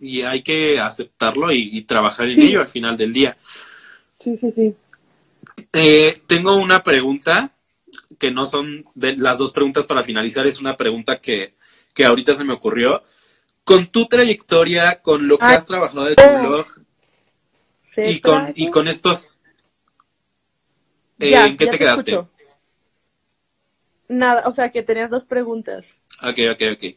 Y 0.00 0.22
hay 0.22 0.42
que 0.42 0.78
aceptarlo 0.80 1.52
y, 1.52 1.70
y 1.72 1.82
trabajar 1.82 2.28
en 2.28 2.36
Sí. 2.36 2.48
ello 2.48 2.60
al 2.60 2.68
final 2.68 2.96
del 2.96 3.12
día. 3.12 3.36
Sí, 4.22 4.36
sí, 4.38 4.52
sí. 4.52 4.76
Eh, 5.72 6.22
tengo 6.26 6.56
una 6.56 6.82
pregunta 6.82 7.52
que 8.18 8.30
no 8.30 8.46
son 8.46 8.84
de 8.94 9.16
las 9.16 9.38
dos 9.38 9.52
preguntas 9.52 9.86
para 9.86 10.02
finalizar, 10.02 10.46
es 10.46 10.60
una 10.60 10.76
pregunta 10.76 11.20
que, 11.20 11.54
que 11.94 12.04
ahorita 12.04 12.34
se 12.34 12.44
me 12.44 12.52
ocurrió. 12.52 13.02
Con 13.64 13.86
tu 13.86 14.06
trayectoria, 14.06 15.00
con 15.02 15.26
lo 15.28 15.38
que 15.38 15.44
Ah, 15.44 15.54
has 15.54 15.66
trabajado 15.66 16.04
de 16.04 16.16
tu 16.16 16.22
blog 16.22 16.66
¿Se 17.94 18.10
y 18.10 18.20
con, 18.20 18.52
y 18.56 18.70
con 18.70 18.88
estos... 18.88 19.28
eh, 21.20 21.30
Ya, 21.30 21.46
¿En 21.46 21.56
qué 21.56 21.66
te 21.66 21.78
quedaste? 21.78 22.12
escucho. 22.12 22.28
Nada, 24.08 24.48
o 24.48 24.54
sea 24.54 24.70
que 24.72 24.82
tenías 24.82 25.10
dos 25.10 25.24
preguntas. 25.24 25.86
Ok, 26.22 26.38
ok, 26.52 26.62
ok. 26.74 26.96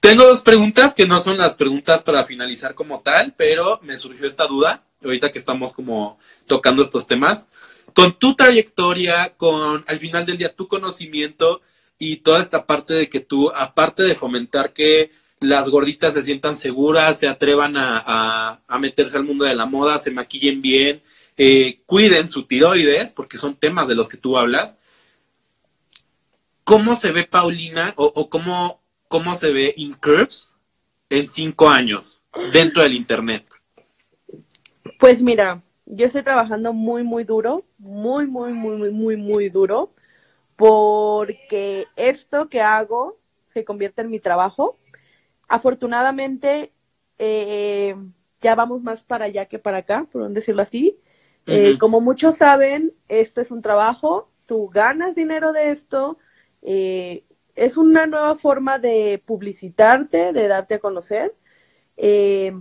Tengo 0.00 0.24
dos 0.24 0.42
preguntas 0.42 0.94
que 0.94 1.06
no 1.06 1.20
son 1.20 1.38
las 1.38 1.54
preguntas 1.54 2.02
para 2.02 2.24
finalizar 2.24 2.74
como 2.74 3.00
tal, 3.00 3.34
pero 3.36 3.80
me 3.82 3.96
surgió 3.96 4.26
esta 4.26 4.46
duda, 4.46 4.84
ahorita 5.02 5.32
que 5.32 5.38
estamos 5.38 5.72
como 5.72 6.18
tocando 6.46 6.82
estos 6.82 7.06
temas. 7.06 7.48
Con 7.94 8.12
tu 8.18 8.34
trayectoria, 8.34 9.34
con 9.36 9.84
al 9.86 9.98
final 9.98 10.26
del 10.26 10.38
día 10.38 10.54
tu 10.54 10.68
conocimiento 10.68 11.62
y 11.98 12.16
toda 12.16 12.40
esta 12.40 12.66
parte 12.66 12.94
de 12.94 13.08
que 13.08 13.20
tú, 13.20 13.50
aparte 13.50 14.02
de 14.02 14.14
fomentar 14.14 14.72
que 14.72 15.10
las 15.40 15.68
gorditas 15.68 16.14
se 16.14 16.22
sientan 16.22 16.56
seguras, 16.56 17.18
se 17.18 17.28
atrevan 17.28 17.74
a, 17.76 18.60
meterse 18.78 19.16
al 19.16 19.24
mundo 19.24 19.44
de 19.44 19.54
la 19.54 19.66
moda, 19.66 19.98
se 19.98 20.10
maquillen 20.10 20.62
bien, 20.62 21.02
eh, 21.36 21.80
cuiden 21.86 22.30
su 22.30 22.44
tiroides, 22.44 23.14
porque 23.14 23.38
son 23.38 23.56
temas 23.56 23.88
de 23.88 23.94
los 23.94 24.08
que 24.08 24.18
tú 24.18 24.36
hablas. 24.36 24.80
¿Cómo 26.64 26.94
se 26.94 27.10
ve 27.10 27.24
Paulina 27.24 27.92
o, 27.96 28.28
cómo, 28.28 28.80
cómo 29.08 29.34
se 29.34 29.52
ve 29.52 29.74
Incurves 29.76 30.54
en 31.08 31.26
cinco 31.28 31.68
años 31.68 32.22
dentro 32.52 32.82
del 32.82 32.94
Internet? 32.94 33.59
Pues 35.00 35.22
mira, 35.22 35.62
yo 35.86 36.04
estoy 36.04 36.22
trabajando 36.22 36.74
muy, 36.74 37.02
muy 37.02 37.24
duro, 37.24 37.64
muy, 37.78 38.26
muy, 38.26 38.52
muy, 38.52 38.76
muy, 38.76 38.90
muy, 38.90 39.16
muy 39.16 39.48
duro, 39.48 39.94
porque 40.56 41.86
esto 41.96 42.50
que 42.50 42.60
hago 42.60 43.16
se 43.48 43.64
convierte 43.64 44.02
en 44.02 44.10
mi 44.10 44.20
trabajo. 44.20 44.78
Afortunadamente, 45.48 46.72
eh, 47.18 47.96
ya 48.42 48.54
vamos 48.54 48.82
más 48.82 49.02
para 49.02 49.24
allá 49.24 49.46
que 49.46 49.58
para 49.58 49.78
acá, 49.78 50.06
por 50.12 50.28
decirlo 50.28 50.60
así. 50.60 50.98
Eh, 51.46 51.78
como 51.78 52.02
muchos 52.02 52.36
saben, 52.36 52.92
esto 53.08 53.40
es 53.40 53.50
un 53.50 53.62
trabajo, 53.62 54.28
tú 54.44 54.68
ganas 54.68 55.14
dinero 55.14 55.54
de 55.54 55.70
esto, 55.70 56.18
eh, 56.60 57.24
es 57.54 57.78
una 57.78 58.06
nueva 58.06 58.36
forma 58.36 58.78
de 58.78 59.22
publicitarte, 59.24 60.34
de 60.34 60.46
darte 60.46 60.74
a 60.74 60.78
conocer. 60.78 61.34
Eh, 61.96 62.52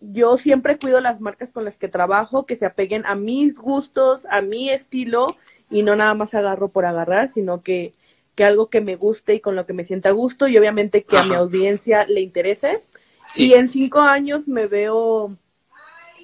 yo 0.00 0.38
siempre 0.38 0.78
cuido 0.78 1.00
las 1.00 1.20
marcas 1.20 1.50
con 1.50 1.64
las 1.64 1.76
que 1.76 1.88
trabajo, 1.88 2.46
que 2.46 2.56
se 2.56 2.66
apeguen 2.66 3.04
a 3.06 3.14
mis 3.14 3.54
gustos, 3.56 4.20
a 4.30 4.40
mi 4.40 4.70
estilo, 4.70 5.26
y 5.70 5.82
no 5.82 5.96
nada 5.96 6.14
más 6.14 6.34
agarro 6.34 6.68
por 6.68 6.86
agarrar, 6.86 7.30
sino 7.30 7.62
que, 7.62 7.92
que 8.34 8.44
algo 8.44 8.68
que 8.68 8.80
me 8.80 8.96
guste 8.96 9.34
y 9.34 9.40
con 9.40 9.56
lo 9.56 9.66
que 9.66 9.72
me 9.72 9.84
sienta 9.84 10.10
a 10.10 10.12
gusto, 10.12 10.46
y 10.46 10.56
obviamente 10.56 11.02
que 11.02 11.18
a 11.18 11.24
mi 11.24 11.34
audiencia 11.34 12.06
le 12.06 12.20
interese. 12.20 12.78
Sí. 13.26 13.48
Y 13.48 13.54
en 13.54 13.68
cinco 13.68 14.00
años 14.00 14.48
me 14.48 14.66
veo, 14.66 15.36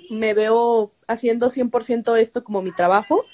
me 0.09 0.35
veo 0.35 0.93
haciendo 1.07 1.51
100% 1.51 2.17
esto 2.19 2.45
como 2.45 2.63
mi 2.63 2.73
trabajo, 2.73 3.25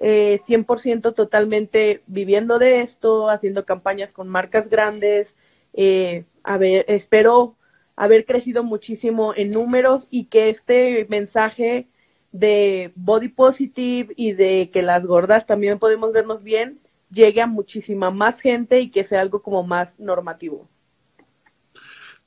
eh, 0.00 0.40
100% 0.46 1.14
totalmente 1.14 2.02
viviendo 2.06 2.58
de 2.58 2.82
esto, 2.82 3.28
haciendo 3.30 3.64
campañas 3.64 4.12
con 4.12 4.28
marcas 4.28 4.68
grandes, 4.68 5.34
eh, 5.72 6.24
a 6.42 6.56
ver, 6.56 6.84
espero 6.88 7.56
haber 7.98 8.24
crecido 8.24 8.62
muchísimo 8.62 9.34
en 9.34 9.50
números 9.50 10.06
y 10.08 10.26
que 10.26 10.50
este 10.50 11.04
mensaje 11.08 11.88
de 12.30 12.92
body 12.94 13.28
positive 13.28 14.14
y 14.16 14.32
de 14.32 14.70
que 14.72 14.82
las 14.82 15.04
gordas 15.04 15.46
también 15.46 15.80
podemos 15.80 16.12
vernos 16.12 16.44
bien 16.44 16.78
llegue 17.10 17.40
a 17.40 17.46
muchísima 17.46 18.10
más 18.10 18.40
gente 18.40 18.80
y 18.80 18.90
que 18.90 19.02
sea 19.02 19.20
algo 19.20 19.42
como 19.42 19.64
más 19.64 19.98
normativo. 19.98 20.68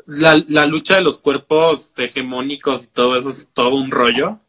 La, 0.05 0.43
la 0.49 0.65
lucha 0.65 0.95
de 0.95 1.01
los 1.01 1.21
cuerpos 1.21 1.97
hegemónicos 1.97 2.83
y 2.83 2.87
todo 2.87 3.15
eso 3.17 3.29
es 3.29 3.47
todo 3.53 3.75
un 3.75 3.91
rollo 3.91 4.39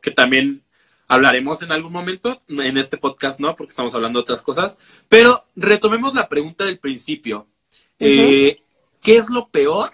que 0.00 0.10
también 0.10 0.64
hablaremos 1.06 1.62
en 1.62 1.70
algún 1.70 1.92
momento, 1.92 2.42
en 2.48 2.76
este 2.78 2.96
podcast 2.96 3.38
no, 3.38 3.54
porque 3.54 3.70
estamos 3.70 3.94
hablando 3.94 4.18
de 4.18 4.22
otras 4.22 4.42
cosas, 4.42 4.78
pero 5.08 5.44
retomemos 5.54 6.14
la 6.14 6.28
pregunta 6.28 6.64
del 6.64 6.80
principio. 6.80 7.46
Eh, 8.00 8.58
¿qué 9.00 9.16
es 9.16 9.30
lo 9.30 9.48
peor 9.50 9.92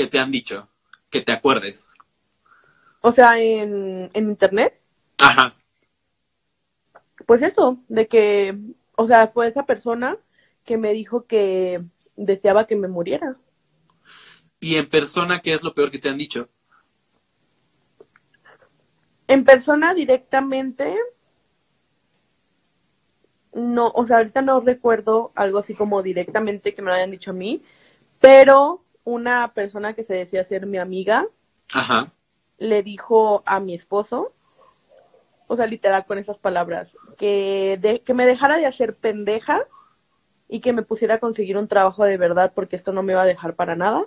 que 0.00 0.06
te 0.06 0.18
han 0.18 0.30
dicho? 0.30 0.66
Que 1.10 1.20
te 1.20 1.32
acuerdes. 1.32 1.94
O 3.02 3.12
sea, 3.12 3.38
en, 3.38 4.10
en 4.14 4.30
internet, 4.30 4.80
Ajá. 5.18 5.54
pues 7.26 7.42
eso, 7.42 7.78
de 7.88 8.08
que, 8.08 8.56
o 8.96 9.06
sea, 9.06 9.28
fue 9.28 9.48
esa 9.48 9.66
persona 9.66 10.16
que 10.64 10.78
me 10.78 10.92
dijo 10.92 11.26
que 11.26 11.82
deseaba 12.16 12.66
que 12.66 12.76
me 12.76 12.88
muriera. 12.88 13.36
Y 14.58 14.76
en 14.76 14.88
persona, 14.88 15.40
¿qué 15.40 15.52
es 15.52 15.62
lo 15.62 15.74
peor 15.74 15.90
que 15.90 15.98
te 15.98 16.08
han 16.08 16.16
dicho? 16.16 16.48
En 19.28 19.44
persona 19.44 19.92
directamente, 19.94 20.96
no, 23.52 23.88
o 23.94 24.06
sea, 24.06 24.18
ahorita 24.18 24.40
no 24.40 24.60
recuerdo 24.60 25.30
algo 25.34 25.58
así 25.58 25.74
como 25.74 26.02
directamente 26.02 26.74
que 26.74 26.82
me 26.82 26.90
lo 26.90 26.96
hayan 26.96 27.10
dicho 27.10 27.32
a 27.32 27.34
mí, 27.34 27.62
pero 28.20 28.82
una 29.04 29.52
persona 29.54 29.94
que 29.94 30.04
se 30.04 30.14
decía 30.14 30.44
ser 30.44 30.66
mi 30.66 30.78
amiga 30.78 31.26
Ajá. 31.72 32.12
le 32.58 32.82
dijo 32.82 33.42
a 33.46 33.60
mi 33.60 33.74
esposo, 33.74 34.32
o 35.46 35.56
sea, 35.56 35.66
literal 35.66 36.06
con 36.06 36.18
esas 36.18 36.38
palabras, 36.38 36.96
que, 37.18 37.78
de, 37.80 38.00
que 38.00 38.14
me 38.14 38.26
dejara 38.26 38.56
de 38.56 38.66
hacer 38.66 38.94
pendeja 38.94 39.62
y 40.48 40.60
que 40.60 40.72
me 40.72 40.82
pusiera 40.82 41.14
a 41.14 41.20
conseguir 41.20 41.56
un 41.56 41.68
trabajo 41.68 42.04
de 42.04 42.16
verdad 42.16 42.52
porque 42.54 42.76
esto 42.76 42.92
no 42.92 43.02
me 43.02 43.12
iba 43.12 43.22
a 43.22 43.26
dejar 43.26 43.54
para 43.54 43.76
nada, 43.76 44.04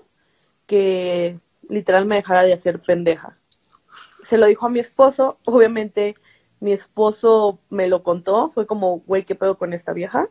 que 0.67 1.39
literal 1.69 2.05
me 2.05 2.15
dejara 2.15 2.43
de 2.43 2.53
hacer 2.53 2.79
pendeja. 2.85 3.37
Se 4.29 4.37
lo 4.37 4.45
dijo 4.45 4.65
a 4.65 4.69
mi 4.69 4.79
esposo, 4.79 5.37
obviamente 5.45 6.15
mi 6.59 6.71
esposo 6.71 7.59
me 7.69 7.87
lo 7.87 8.03
contó, 8.03 8.51
fue 8.51 8.65
como, 8.65 8.99
güey, 8.99 9.25
¿qué 9.25 9.35
pedo 9.35 9.57
con 9.57 9.73
esta 9.73 9.91
vieja? 9.91 10.29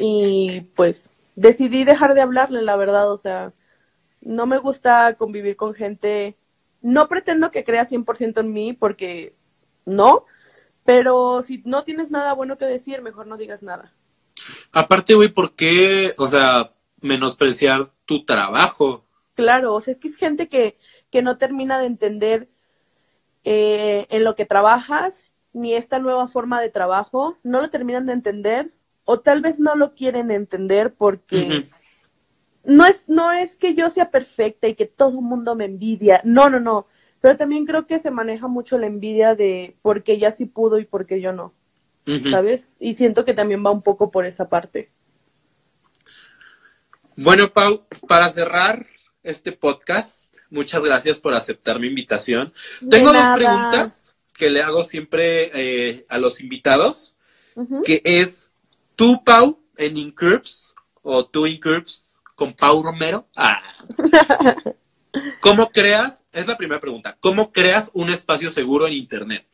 Y 0.00 0.62
pues 0.74 1.08
decidí 1.34 1.84
dejar 1.84 2.14
de 2.14 2.20
hablarle, 2.20 2.62
la 2.62 2.76
verdad, 2.76 3.10
o 3.10 3.18
sea, 3.18 3.52
no 4.20 4.46
me 4.46 4.58
gusta 4.58 5.14
convivir 5.14 5.56
con 5.56 5.74
gente, 5.74 6.36
no 6.80 7.08
pretendo 7.08 7.50
que 7.50 7.64
crea 7.64 7.88
100% 7.88 8.40
en 8.40 8.52
mí 8.52 8.72
porque 8.72 9.34
no, 9.84 10.26
pero 10.84 11.42
si 11.42 11.62
no 11.64 11.84
tienes 11.84 12.10
nada 12.10 12.32
bueno 12.34 12.56
que 12.58 12.64
decir, 12.64 13.02
mejor 13.02 13.26
no 13.26 13.36
digas 13.36 13.62
nada. 13.62 13.92
Aparte, 14.72 15.14
güey, 15.14 15.28
¿por 15.28 15.54
qué, 15.54 16.14
o 16.18 16.26
sea, 16.26 16.72
menospreciar 17.00 17.88
tu 18.04 18.24
trabajo? 18.24 19.04
Claro, 19.34 19.74
o 19.74 19.80
sea, 19.80 19.92
es 19.92 19.98
que 19.98 20.08
es 20.08 20.16
gente 20.16 20.48
que, 20.48 20.78
que 21.10 21.22
no 21.22 21.38
termina 21.38 21.78
de 21.78 21.86
entender 21.86 22.48
eh, 23.44 24.06
en 24.10 24.24
lo 24.24 24.34
que 24.34 24.46
trabajas, 24.46 25.24
ni 25.52 25.74
esta 25.74 25.98
nueva 25.98 26.28
forma 26.28 26.60
de 26.60 26.70
trabajo, 26.70 27.36
no 27.42 27.60
lo 27.60 27.70
terminan 27.70 28.06
de 28.06 28.12
entender, 28.12 28.72
o 29.04 29.20
tal 29.20 29.40
vez 29.40 29.58
no 29.58 29.74
lo 29.74 29.94
quieren 29.94 30.30
entender 30.30 30.94
porque 30.94 31.64
no 32.64 32.86
es, 32.86 33.04
no 33.08 33.32
es 33.32 33.56
que 33.56 33.74
yo 33.74 33.90
sea 33.90 34.10
perfecta 34.10 34.68
y 34.68 34.74
que 34.74 34.86
todo 34.86 35.18
el 35.18 35.24
mundo 35.24 35.54
me 35.54 35.64
envidia, 35.64 36.20
no, 36.24 36.48
no, 36.50 36.60
no, 36.60 36.86
pero 37.20 37.36
también 37.36 37.66
creo 37.66 37.86
que 37.86 38.00
se 38.00 38.10
maneja 38.10 38.48
mucho 38.48 38.78
la 38.78 38.86
envidia 38.86 39.34
de 39.34 39.76
porque 39.82 40.12
ella 40.12 40.32
sí 40.32 40.46
pudo 40.46 40.78
y 40.78 40.84
porque 40.84 41.20
yo 41.20 41.32
no. 41.32 41.52
¿sabes? 42.30 42.62
Y 42.80 42.96
siento 42.96 43.24
que 43.24 43.34
también 43.34 43.64
va 43.64 43.70
un 43.70 43.82
poco 43.82 44.10
por 44.10 44.26
esa 44.26 44.48
parte. 44.48 44.90
Bueno, 47.16 47.52
Pau, 47.52 47.86
para 48.08 48.28
cerrar 48.30 48.86
este 49.22 49.52
podcast, 49.52 50.34
muchas 50.50 50.84
gracias 50.84 51.20
por 51.20 51.34
aceptar 51.34 51.78
mi 51.78 51.86
invitación. 51.86 52.52
De 52.80 52.98
Tengo 52.98 53.12
dos 53.12 53.26
preguntas 53.36 54.16
que 54.34 54.50
le 54.50 54.62
hago 54.62 54.82
siempre 54.82 55.50
eh, 55.54 56.04
a 56.08 56.18
los 56.18 56.40
invitados, 56.40 57.16
que 57.84 58.00
es, 58.04 58.50
¿tú, 59.02 59.20
Pau, 59.24 59.58
en 59.78 59.96
Incurps 59.96 60.76
o 61.02 61.26
tú 61.26 61.48
Incurps 61.48 62.14
con 62.36 62.52
Pau 62.52 62.84
Romero? 62.84 63.26
Ah. 63.34 63.60
¿Cómo 65.40 65.70
creas? 65.70 66.24
Es 66.32 66.46
la 66.46 66.56
primera 66.56 66.78
pregunta. 66.78 67.16
¿Cómo 67.18 67.50
creas 67.50 67.90
un 67.94 68.10
espacio 68.10 68.48
seguro 68.48 68.86
en 68.86 68.92
Internet? 68.92 69.44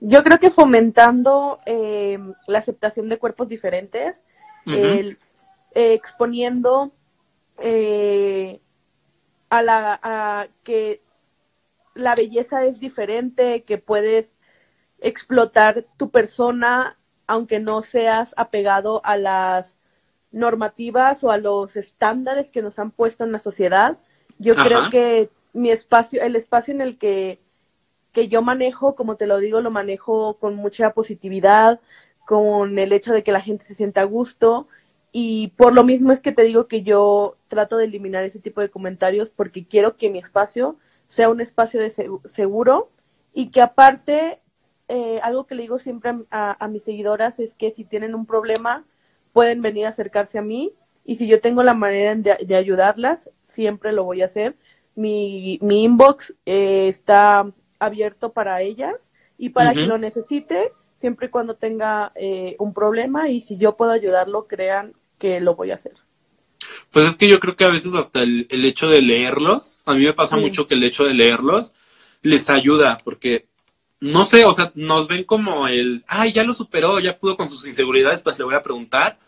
Yo 0.00 0.24
creo 0.24 0.38
que 0.38 0.50
fomentando 0.50 1.60
eh, 1.66 2.18
la 2.46 2.60
aceptación 2.60 3.10
de 3.10 3.18
cuerpos 3.18 3.46
diferentes, 3.46 4.14
el, 4.64 5.18
eh, 5.74 5.92
exponiendo 5.92 6.92
eh, 7.58 8.58
a 9.50 9.60
la 9.60 10.00
a 10.02 10.46
que 10.62 11.02
la 11.92 12.14
belleza 12.14 12.64
es 12.64 12.80
diferente, 12.80 13.64
que 13.64 13.76
puedes 13.76 14.32
explotar 14.98 15.84
tu 15.98 16.08
persona 16.08 16.96
aunque 17.26 17.60
no 17.60 17.82
seas 17.82 18.34
apegado 18.36 19.00
a 19.04 19.16
las 19.16 19.74
normativas 20.32 21.22
o 21.24 21.30
a 21.30 21.38
los 21.38 21.76
estándares 21.76 22.48
que 22.48 22.62
nos 22.62 22.78
han 22.78 22.90
puesto 22.90 23.24
en 23.24 23.32
la 23.32 23.38
sociedad. 23.40 23.98
Yo 24.38 24.54
Ajá. 24.54 24.64
creo 24.64 24.90
que 24.90 25.30
mi 25.52 25.70
espacio, 25.70 26.22
el 26.22 26.34
espacio 26.36 26.74
en 26.74 26.80
el 26.80 26.98
que, 26.98 27.38
que 28.12 28.28
yo 28.28 28.42
manejo, 28.42 28.94
como 28.96 29.16
te 29.16 29.26
lo 29.26 29.38
digo, 29.38 29.60
lo 29.60 29.70
manejo 29.70 30.34
con 30.38 30.56
mucha 30.56 30.90
positividad, 30.92 31.80
con 32.26 32.78
el 32.78 32.92
hecho 32.92 33.12
de 33.12 33.22
que 33.22 33.32
la 33.32 33.40
gente 33.40 33.64
se 33.64 33.74
sienta 33.74 34.00
a 34.00 34.04
gusto 34.04 34.66
y 35.12 35.48
por 35.56 35.72
lo 35.72 35.84
mismo 35.84 36.10
es 36.10 36.18
que 36.20 36.32
te 36.32 36.42
digo 36.42 36.66
que 36.66 36.82
yo 36.82 37.36
trato 37.46 37.76
de 37.76 37.84
eliminar 37.84 38.24
ese 38.24 38.40
tipo 38.40 38.60
de 38.60 38.70
comentarios 38.70 39.30
porque 39.30 39.64
quiero 39.64 39.96
que 39.96 40.10
mi 40.10 40.18
espacio 40.18 40.76
sea 41.08 41.28
un 41.28 41.40
espacio 41.40 41.80
de 41.80 41.88
seg- 41.88 42.26
seguro 42.26 42.88
y 43.32 43.50
que 43.50 43.60
aparte, 43.60 44.40
eh, 44.88 45.20
algo 45.22 45.46
que 45.46 45.54
le 45.54 45.62
digo 45.62 45.78
siempre 45.78 46.10
a, 46.10 46.18
a- 46.30 46.56
a 46.64 46.68
mis 46.68 46.84
seguidoras 46.84 47.38
es 47.40 47.54
que 47.54 47.72
si 47.72 47.84
tienen 47.84 48.14
un 48.14 48.26
problema, 48.26 48.84
pueden 49.32 49.62
venir 49.62 49.86
a 49.86 49.90
acercarse 49.90 50.38
a 50.38 50.42
mí 50.42 50.72
y 51.04 51.16
si 51.16 51.26
yo 51.26 51.40
tengo 51.40 51.62
la 51.62 51.74
manera 51.74 52.14
de, 52.14 52.36
de 52.46 52.56
ayudarlas, 52.56 53.30
siempre 53.46 53.92
lo 53.92 54.04
voy 54.04 54.22
a 54.22 54.26
hacer. 54.26 54.56
Mi, 54.96 55.58
mi 55.62 55.84
inbox 55.84 56.34
eh, 56.46 56.88
está 56.88 57.50
abierto 57.78 58.32
para 58.32 58.62
ellas 58.62 58.94
y 59.38 59.50
para 59.50 59.70
Ujú. 59.70 59.78
quien 59.78 59.88
lo 59.90 59.98
necesite, 59.98 60.72
siempre 61.00 61.26
y 61.26 61.30
cuando 61.30 61.56
tenga 61.56 62.12
eh, 62.14 62.56
un 62.58 62.72
problema 62.72 63.28
y 63.28 63.40
si 63.40 63.56
yo 63.56 63.76
puedo 63.76 63.90
ayudarlo, 63.92 64.46
crean 64.46 64.92
que 65.18 65.40
lo 65.40 65.54
voy 65.56 65.70
a 65.72 65.74
hacer. 65.74 65.94
Pues 66.92 67.06
es 67.06 67.16
que 67.16 67.28
yo 67.28 67.40
creo 67.40 67.56
que 67.56 67.64
a 67.64 67.70
veces 67.70 67.94
hasta 67.94 68.22
el, 68.22 68.46
el 68.50 68.64
hecho 68.64 68.88
de 68.88 69.02
leerlos, 69.02 69.82
a 69.84 69.94
mí 69.94 70.04
me 70.04 70.12
pasa 70.12 70.36
Sí. 70.36 70.42
mucho 70.42 70.66
que 70.66 70.74
el 70.74 70.84
hecho 70.84 71.04
de 71.04 71.14
leerlos 71.14 71.74
les 72.22 72.48
ayuda, 72.50 72.98
porque 73.04 73.46
no 74.00 74.24
sé, 74.24 74.44
o 74.44 74.52
sea, 74.52 74.72
nos 74.74 75.08
ven 75.08 75.24
como 75.24 75.66
el, 75.68 76.04
ay, 76.06 76.32
ya 76.32 76.44
lo 76.44 76.52
superó, 76.52 76.98
ya 77.00 77.18
pudo 77.18 77.36
con 77.36 77.48
sus 77.48 77.66
inseguridades, 77.66 78.22
pues 78.22 78.38
le 78.38 78.44
voy 78.44 78.54
a 78.54 78.62
preguntar, 78.62 79.18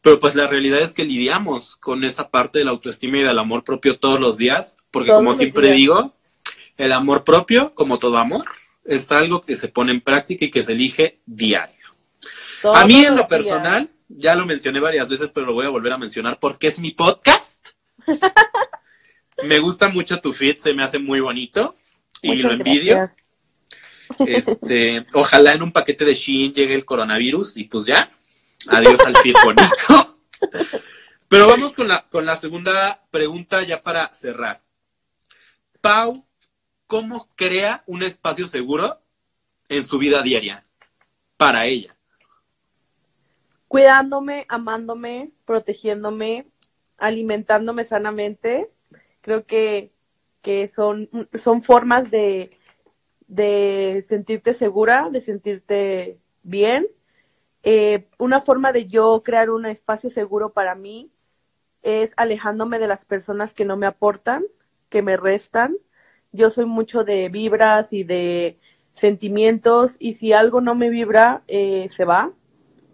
pero 0.00 0.18
pues 0.18 0.34
la 0.34 0.46
realidad 0.46 0.80
es 0.80 0.92
que 0.92 1.04
lidiamos 1.04 1.76
con 1.76 2.04
esa 2.04 2.30
parte 2.30 2.58
de 2.58 2.64
la 2.64 2.70
autoestima 2.70 3.18
y 3.18 3.22
del 3.22 3.38
amor 3.38 3.64
propio 3.64 3.98
todos 3.98 4.20
los 4.20 4.36
días, 4.36 4.76
porque 4.90 5.10
como 5.10 5.34
siempre 5.34 5.68
días. 5.68 5.76
digo, 5.76 6.14
el 6.76 6.92
amor 6.92 7.24
propio, 7.24 7.72
como 7.74 7.98
todo 7.98 8.18
amor, 8.18 8.44
es 8.84 9.10
algo 9.12 9.40
que 9.40 9.56
se 9.56 9.68
pone 9.68 9.92
en 9.92 10.00
práctica 10.00 10.44
y 10.44 10.50
que 10.50 10.62
se 10.62 10.72
elige 10.72 11.20
diario. 11.26 11.74
A 12.72 12.84
mí 12.86 13.04
en 13.04 13.16
lo 13.16 13.22
días. 13.22 13.28
personal, 13.28 13.90
ya 14.08 14.34
lo 14.34 14.46
mencioné 14.46 14.80
varias 14.80 15.08
veces, 15.08 15.32
pero 15.32 15.46
lo 15.46 15.54
voy 15.54 15.66
a 15.66 15.70
volver 15.70 15.92
a 15.92 15.98
mencionar 15.98 16.38
porque 16.38 16.68
es 16.68 16.78
mi 16.78 16.90
podcast. 16.90 17.68
me 19.42 19.58
gusta 19.58 19.88
mucho 19.88 20.20
tu 20.20 20.32
feed, 20.32 20.56
se 20.56 20.74
me 20.74 20.82
hace 20.82 20.98
muy 20.98 21.20
bonito 21.20 21.76
y 22.22 22.36
lo 22.36 22.52
envidio. 22.52 22.96
gracias. 22.96 23.23
Este, 24.26 25.04
ojalá 25.14 25.52
en 25.52 25.62
un 25.62 25.72
paquete 25.72 26.04
de 26.04 26.14
Shein 26.14 26.52
llegue 26.52 26.74
el 26.74 26.84
coronavirus 26.84 27.56
y 27.56 27.64
pues 27.64 27.86
ya, 27.86 28.08
adiós 28.68 29.00
al 29.00 29.16
feed 29.16 29.34
bonito. 29.44 30.18
Pero 31.28 31.48
vamos 31.48 31.74
con 31.74 31.88
la, 31.88 32.06
con 32.08 32.26
la 32.26 32.36
segunda 32.36 33.00
pregunta 33.10 33.62
ya 33.62 33.82
para 33.82 34.12
cerrar. 34.14 34.62
Pau, 35.80 36.26
¿cómo 36.86 37.28
crea 37.34 37.82
un 37.86 38.02
espacio 38.02 38.46
seguro 38.46 39.00
en 39.68 39.84
su 39.84 39.98
vida 39.98 40.22
diaria 40.22 40.62
para 41.36 41.66
ella? 41.66 41.96
Cuidándome, 43.68 44.46
amándome, 44.48 45.32
protegiéndome, 45.44 46.46
alimentándome 46.98 47.84
sanamente. 47.84 48.70
Creo 49.20 49.44
que, 49.44 49.92
que 50.42 50.70
son, 50.74 51.10
son 51.42 51.62
formas 51.62 52.10
de, 52.10 52.50
de 53.28 54.04
sentirte 54.08 54.54
segura, 54.54 55.10
de 55.10 55.20
sentirte 55.20 56.18
bien. 56.42 56.86
Eh, 57.62 58.06
una 58.18 58.42
forma 58.42 58.72
de 58.72 58.86
yo 58.86 59.22
crear 59.24 59.50
un 59.50 59.66
espacio 59.66 60.10
seguro 60.10 60.52
para 60.52 60.74
mí 60.74 61.10
es 61.82 62.12
alejándome 62.16 62.78
de 62.78 62.88
las 62.88 63.04
personas 63.04 63.54
que 63.54 63.64
no 63.64 63.76
me 63.76 63.86
aportan, 63.86 64.44
que 64.88 65.02
me 65.02 65.16
restan. 65.16 65.76
Yo 66.32 66.50
soy 66.50 66.66
mucho 66.66 67.04
de 67.04 67.28
vibras 67.28 67.92
y 67.92 68.04
de 68.04 68.58
sentimientos 68.94 69.96
y 69.98 70.14
si 70.14 70.32
algo 70.32 70.60
no 70.60 70.74
me 70.74 70.88
vibra, 70.88 71.42
eh, 71.48 71.88
se 71.90 72.04
va, 72.04 72.32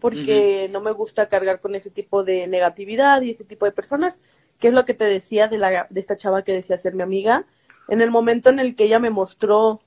porque 0.01 0.69
no 0.71 0.81
me 0.81 0.93
gusta 0.93 1.29
cargar 1.29 1.61
con 1.61 1.75
ese 1.75 1.91
tipo 1.91 2.25
de 2.25 2.47
negatividad 2.47 3.23
y 3.23 3.31
ese 3.31 3.45
tipo 3.45 3.67
de 3.67 3.73
personas, 3.73 4.19
que 4.59 4.69
es 4.69 4.75
lo 4.75 4.85
que 4.85 4.95
te 4.95 5.05
decía 5.05 5.49
de, 5.49 5.59
la, 5.59 5.87
de 5.91 6.01
esta 6.01 6.17
chava 6.17 6.43
que 6.43 6.53
decía 6.53 6.79
ser 6.79 6.95
mi 6.95 7.03
amiga. 7.03 7.47
En 7.89 8.01
el 8.01 8.11
momento 8.11 8.51
en 8.51 8.61
el 8.61 8.77
que 8.77 8.85
ella 8.85 8.99
me 8.99 9.11
mostró 9.11 9.81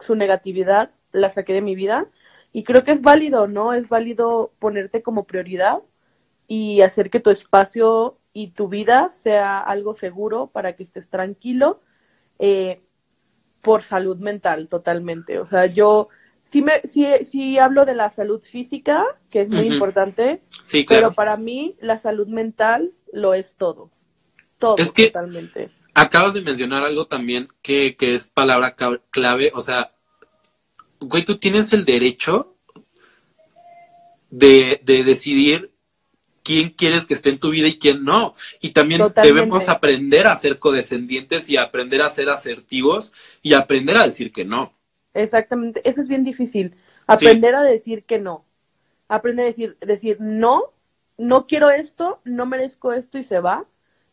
su 0.00 0.14
negatividad, 0.14 0.90
la 1.12 1.30
saqué 1.30 1.52
de 1.54 1.60
mi 1.62 1.74
vida 1.74 2.06
y 2.52 2.64
creo 2.64 2.84
que 2.84 2.92
es 2.92 3.02
válido, 3.02 3.46
¿no? 3.46 3.72
Es 3.72 3.88
válido 3.88 4.52
ponerte 4.58 5.02
como 5.02 5.24
prioridad 5.24 5.80
y 6.46 6.80
hacer 6.82 7.10
que 7.10 7.20
tu 7.20 7.30
espacio 7.30 8.18
y 8.32 8.48
tu 8.48 8.68
vida 8.68 9.10
sea 9.14 9.58
algo 9.60 9.94
seguro 9.94 10.46
para 10.48 10.74
que 10.76 10.82
estés 10.82 11.08
tranquilo 11.08 11.80
eh, 12.38 12.80
por 13.62 13.82
salud 13.82 14.18
mental 14.18 14.68
totalmente. 14.68 15.38
O 15.40 15.48
sea, 15.48 15.66
yo 15.66 16.08
sí, 16.44 16.62
me, 16.62 16.80
sí, 16.84 17.06
sí 17.24 17.58
hablo 17.58 17.84
de 17.84 17.94
la 17.94 18.10
salud 18.10 18.42
física, 18.42 19.04
que 19.30 19.42
es 19.42 19.48
muy 19.48 19.66
importante, 19.66 20.42
Sí, 20.48 20.84
claro. 20.84 21.08
pero 21.08 21.14
para 21.14 21.36
mí 21.36 21.76
la 21.80 21.98
salud 21.98 22.28
mental 22.28 22.92
lo 23.12 23.34
es 23.34 23.54
todo. 23.54 23.90
Todo, 24.58 24.76
Es 24.76 24.92
que- 24.92 25.06
totalmente. 25.08 25.70
Acabas 26.00 26.34
de 26.34 26.42
mencionar 26.42 26.84
algo 26.84 27.06
también 27.06 27.48
que, 27.60 27.96
que 27.96 28.14
es 28.14 28.28
palabra 28.28 28.76
clave. 29.10 29.50
O 29.54 29.60
sea, 29.60 29.92
güey, 31.00 31.24
tú 31.24 31.38
tienes 31.38 31.72
el 31.72 31.84
derecho 31.84 32.54
de, 34.30 34.80
de 34.84 35.02
decidir 35.02 35.72
quién 36.44 36.70
quieres 36.70 37.04
que 37.04 37.14
esté 37.14 37.30
en 37.30 37.38
tu 37.38 37.50
vida 37.50 37.68
y 37.68 37.78
quién 37.78 38.04
no. 38.04 38.34
Y 38.60 38.70
también 38.70 39.00
Totalmente. 39.00 39.34
debemos 39.34 39.68
aprender 39.68 40.26
a 40.26 40.36
ser 40.36 40.58
codescendientes 40.58 41.48
y 41.48 41.56
aprender 41.56 42.00
a 42.00 42.10
ser 42.10 42.28
asertivos 42.30 43.12
y 43.42 43.54
aprender 43.54 43.96
a 43.96 44.04
decir 44.04 44.32
que 44.32 44.44
no. 44.44 44.72
Exactamente, 45.14 45.80
eso 45.84 46.00
es 46.00 46.08
bien 46.08 46.24
difícil. 46.24 46.76
Aprender 47.06 47.54
a 47.54 47.62
decir 47.62 48.04
que 48.04 48.18
no. 48.18 48.44
Aprender 49.08 49.44
a 49.44 49.48
decir, 49.48 49.76
decir 49.80 50.18
no, 50.20 50.62
no 51.16 51.46
quiero 51.46 51.70
esto, 51.70 52.20
no 52.24 52.46
merezco 52.46 52.92
esto 52.92 53.18
y 53.18 53.24
se 53.24 53.40
va. 53.40 53.66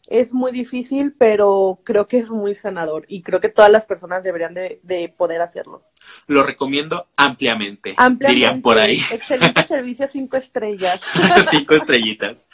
Es 0.08 0.34
muy 0.34 0.52
difícil, 0.52 1.14
pero 1.18 1.80
creo 1.84 2.08
que 2.08 2.20
es 2.20 2.30
muy 2.30 2.54
sanador 2.54 3.06
y 3.08 3.24
creo 3.24 3.42
que 3.42 3.50
todas 3.50 3.72
las 3.72 3.86
personas 3.86 4.24
deberían 4.24 4.54
de, 4.54 4.80
de 4.84 5.10
poder 5.10 5.42
hacerlo. 5.42 5.84
Lo 6.28 6.44
recomiendo 6.44 7.08
ampliamente, 7.16 7.96
Ampliamente, 7.98 8.34
dirían 8.34 8.62
por 8.62 8.78
ahí. 8.78 9.00
Excelente 9.12 9.68
servicio, 9.68 10.08
cinco 10.12 10.38
estrellas. 10.38 11.00
Cinco 11.50 11.74
estrellitas. 11.74 12.48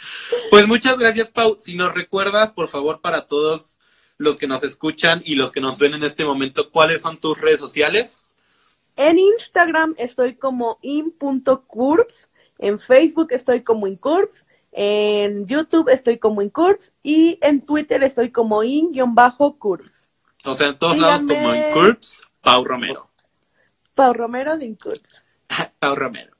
Pues 0.49 0.67
muchas 0.67 0.97
gracias, 0.97 1.29
Pau. 1.29 1.55
Si 1.57 1.75
nos 1.75 1.93
recuerdas, 1.93 2.53
por 2.53 2.69
favor, 2.69 3.01
para 3.01 3.27
todos 3.27 3.79
los 4.17 4.37
que 4.37 4.47
nos 4.47 4.63
escuchan 4.63 5.21
y 5.25 5.35
los 5.35 5.51
que 5.51 5.61
nos 5.61 5.79
ven 5.79 5.93
en 5.93 6.03
este 6.03 6.23
momento, 6.23 6.69
¿cuáles 6.69 7.01
son 7.01 7.17
tus 7.17 7.39
redes 7.41 7.59
sociales? 7.59 8.35
En 8.95 9.17
Instagram 9.17 9.95
estoy 9.97 10.35
como 10.35 10.77
in.curbs, 10.81 12.27
en 12.59 12.79
Facebook 12.79 13.29
estoy 13.31 13.63
como 13.63 13.87
incurbs, 13.87 14.45
en 14.71 15.47
YouTube 15.47 15.89
estoy 15.89 16.17
como 16.17 16.41
incurbs 16.41 16.91
y 17.03 17.37
en 17.41 17.65
Twitter 17.65 18.03
estoy 18.03 18.31
como 18.31 18.63
in-curbs. 18.63 20.09
O 20.45 20.55
sea, 20.55 20.69
en 20.69 20.79
todos 20.79 20.97
lados 20.97 21.23
como 21.23 21.53
en 21.53 21.71
Curbs, 21.73 22.21
Pau 22.41 22.63
Romero. 22.65 23.09
Pau 23.93 24.13
Romero 24.13 24.57
de 24.57 24.65
Incurbs. 24.65 25.15
Pau 25.79 25.95
Romero. 25.95 26.35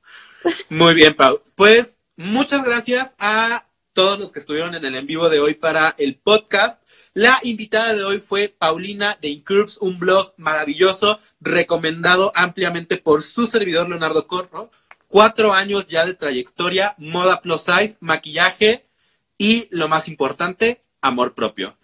Muy 0.70 0.94
bien, 0.94 1.16
Pau. 1.16 1.40
Pues 1.56 2.00
muchas 2.16 2.64
gracias 2.64 3.16
a 3.20 3.68
todos 3.94 4.18
los 4.18 4.32
que 4.32 4.40
estuvieron 4.40 4.74
en 4.74 4.86
el 4.86 4.96
en 4.96 5.06
vivo 5.06 5.30
de 5.30 5.40
hoy 5.40 5.54
para 5.54 5.94
el 5.98 6.16
podcast. 6.16 6.82
La 7.14 7.38
invitada 7.44 7.94
de 7.94 8.04
hoy 8.04 8.20
fue 8.20 8.48
Paulina 8.48 9.18
de 9.22 9.30
Incurbs, 9.30 9.78
un 9.80 10.00
blog 10.00 10.34
maravilloso, 10.38 11.20
recomendado 11.42 12.32
ampliamente 12.36 12.98
por 12.98 13.22
su 13.22 13.48
servidor 13.48 13.90
Leonardo 13.90 14.28
Corro. 14.28 14.72
Cuatro 15.12 15.54
años 15.54 15.88
ya 15.88 16.06
de 16.06 16.14
trayectoria, 16.14 16.96
moda 16.98 17.42
plus 17.42 17.64
size, 17.64 17.98
maquillaje 18.00 18.86
y, 19.38 19.68
lo 19.70 19.90
más 19.90 20.08
importante, 20.08 20.82
amor 21.02 21.34
propio. 21.34 21.76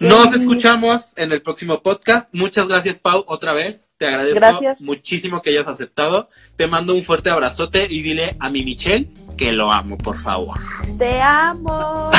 Nos 0.00 0.34
escuchamos 0.34 1.12
en 1.18 1.32
el 1.32 1.42
próximo 1.42 1.82
podcast. 1.82 2.30
Muchas 2.32 2.68
gracias, 2.68 2.98
Pau, 2.98 3.24
otra 3.26 3.52
vez. 3.52 3.90
Te 3.98 4.06
agradezco 4.06 4.36
Gracias. 4.36 4.80
muchísimo 4.80 5.42
que 5.42 5.50
hayas 5.50 5.68
aceptado. 5.68 6.28
Te 6.56 6.66
mando 6.66 6.94
un 6.94 7.02
fuerte 7.02 7.28
abrazote 7.28 7.86
y 7.90 8.00
dile 8.00 8.36
a 8.40 8.48
mi 8.48 8.64
Michelle 8.64 9.10
que 9.36 9.52
lo 9.52 9.70
amo, 9.70 9.98
por 9.98 10.18
favor. 10.18 10.58
Te 10.98 11.20
amo. 11.20 12.10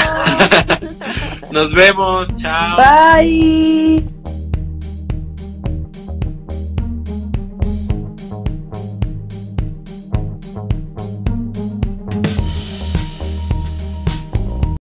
Nos 1.51 1.73
vemos. 1.73 2.27
Chao. 2.35 2.77
Bye. 2.77 4.42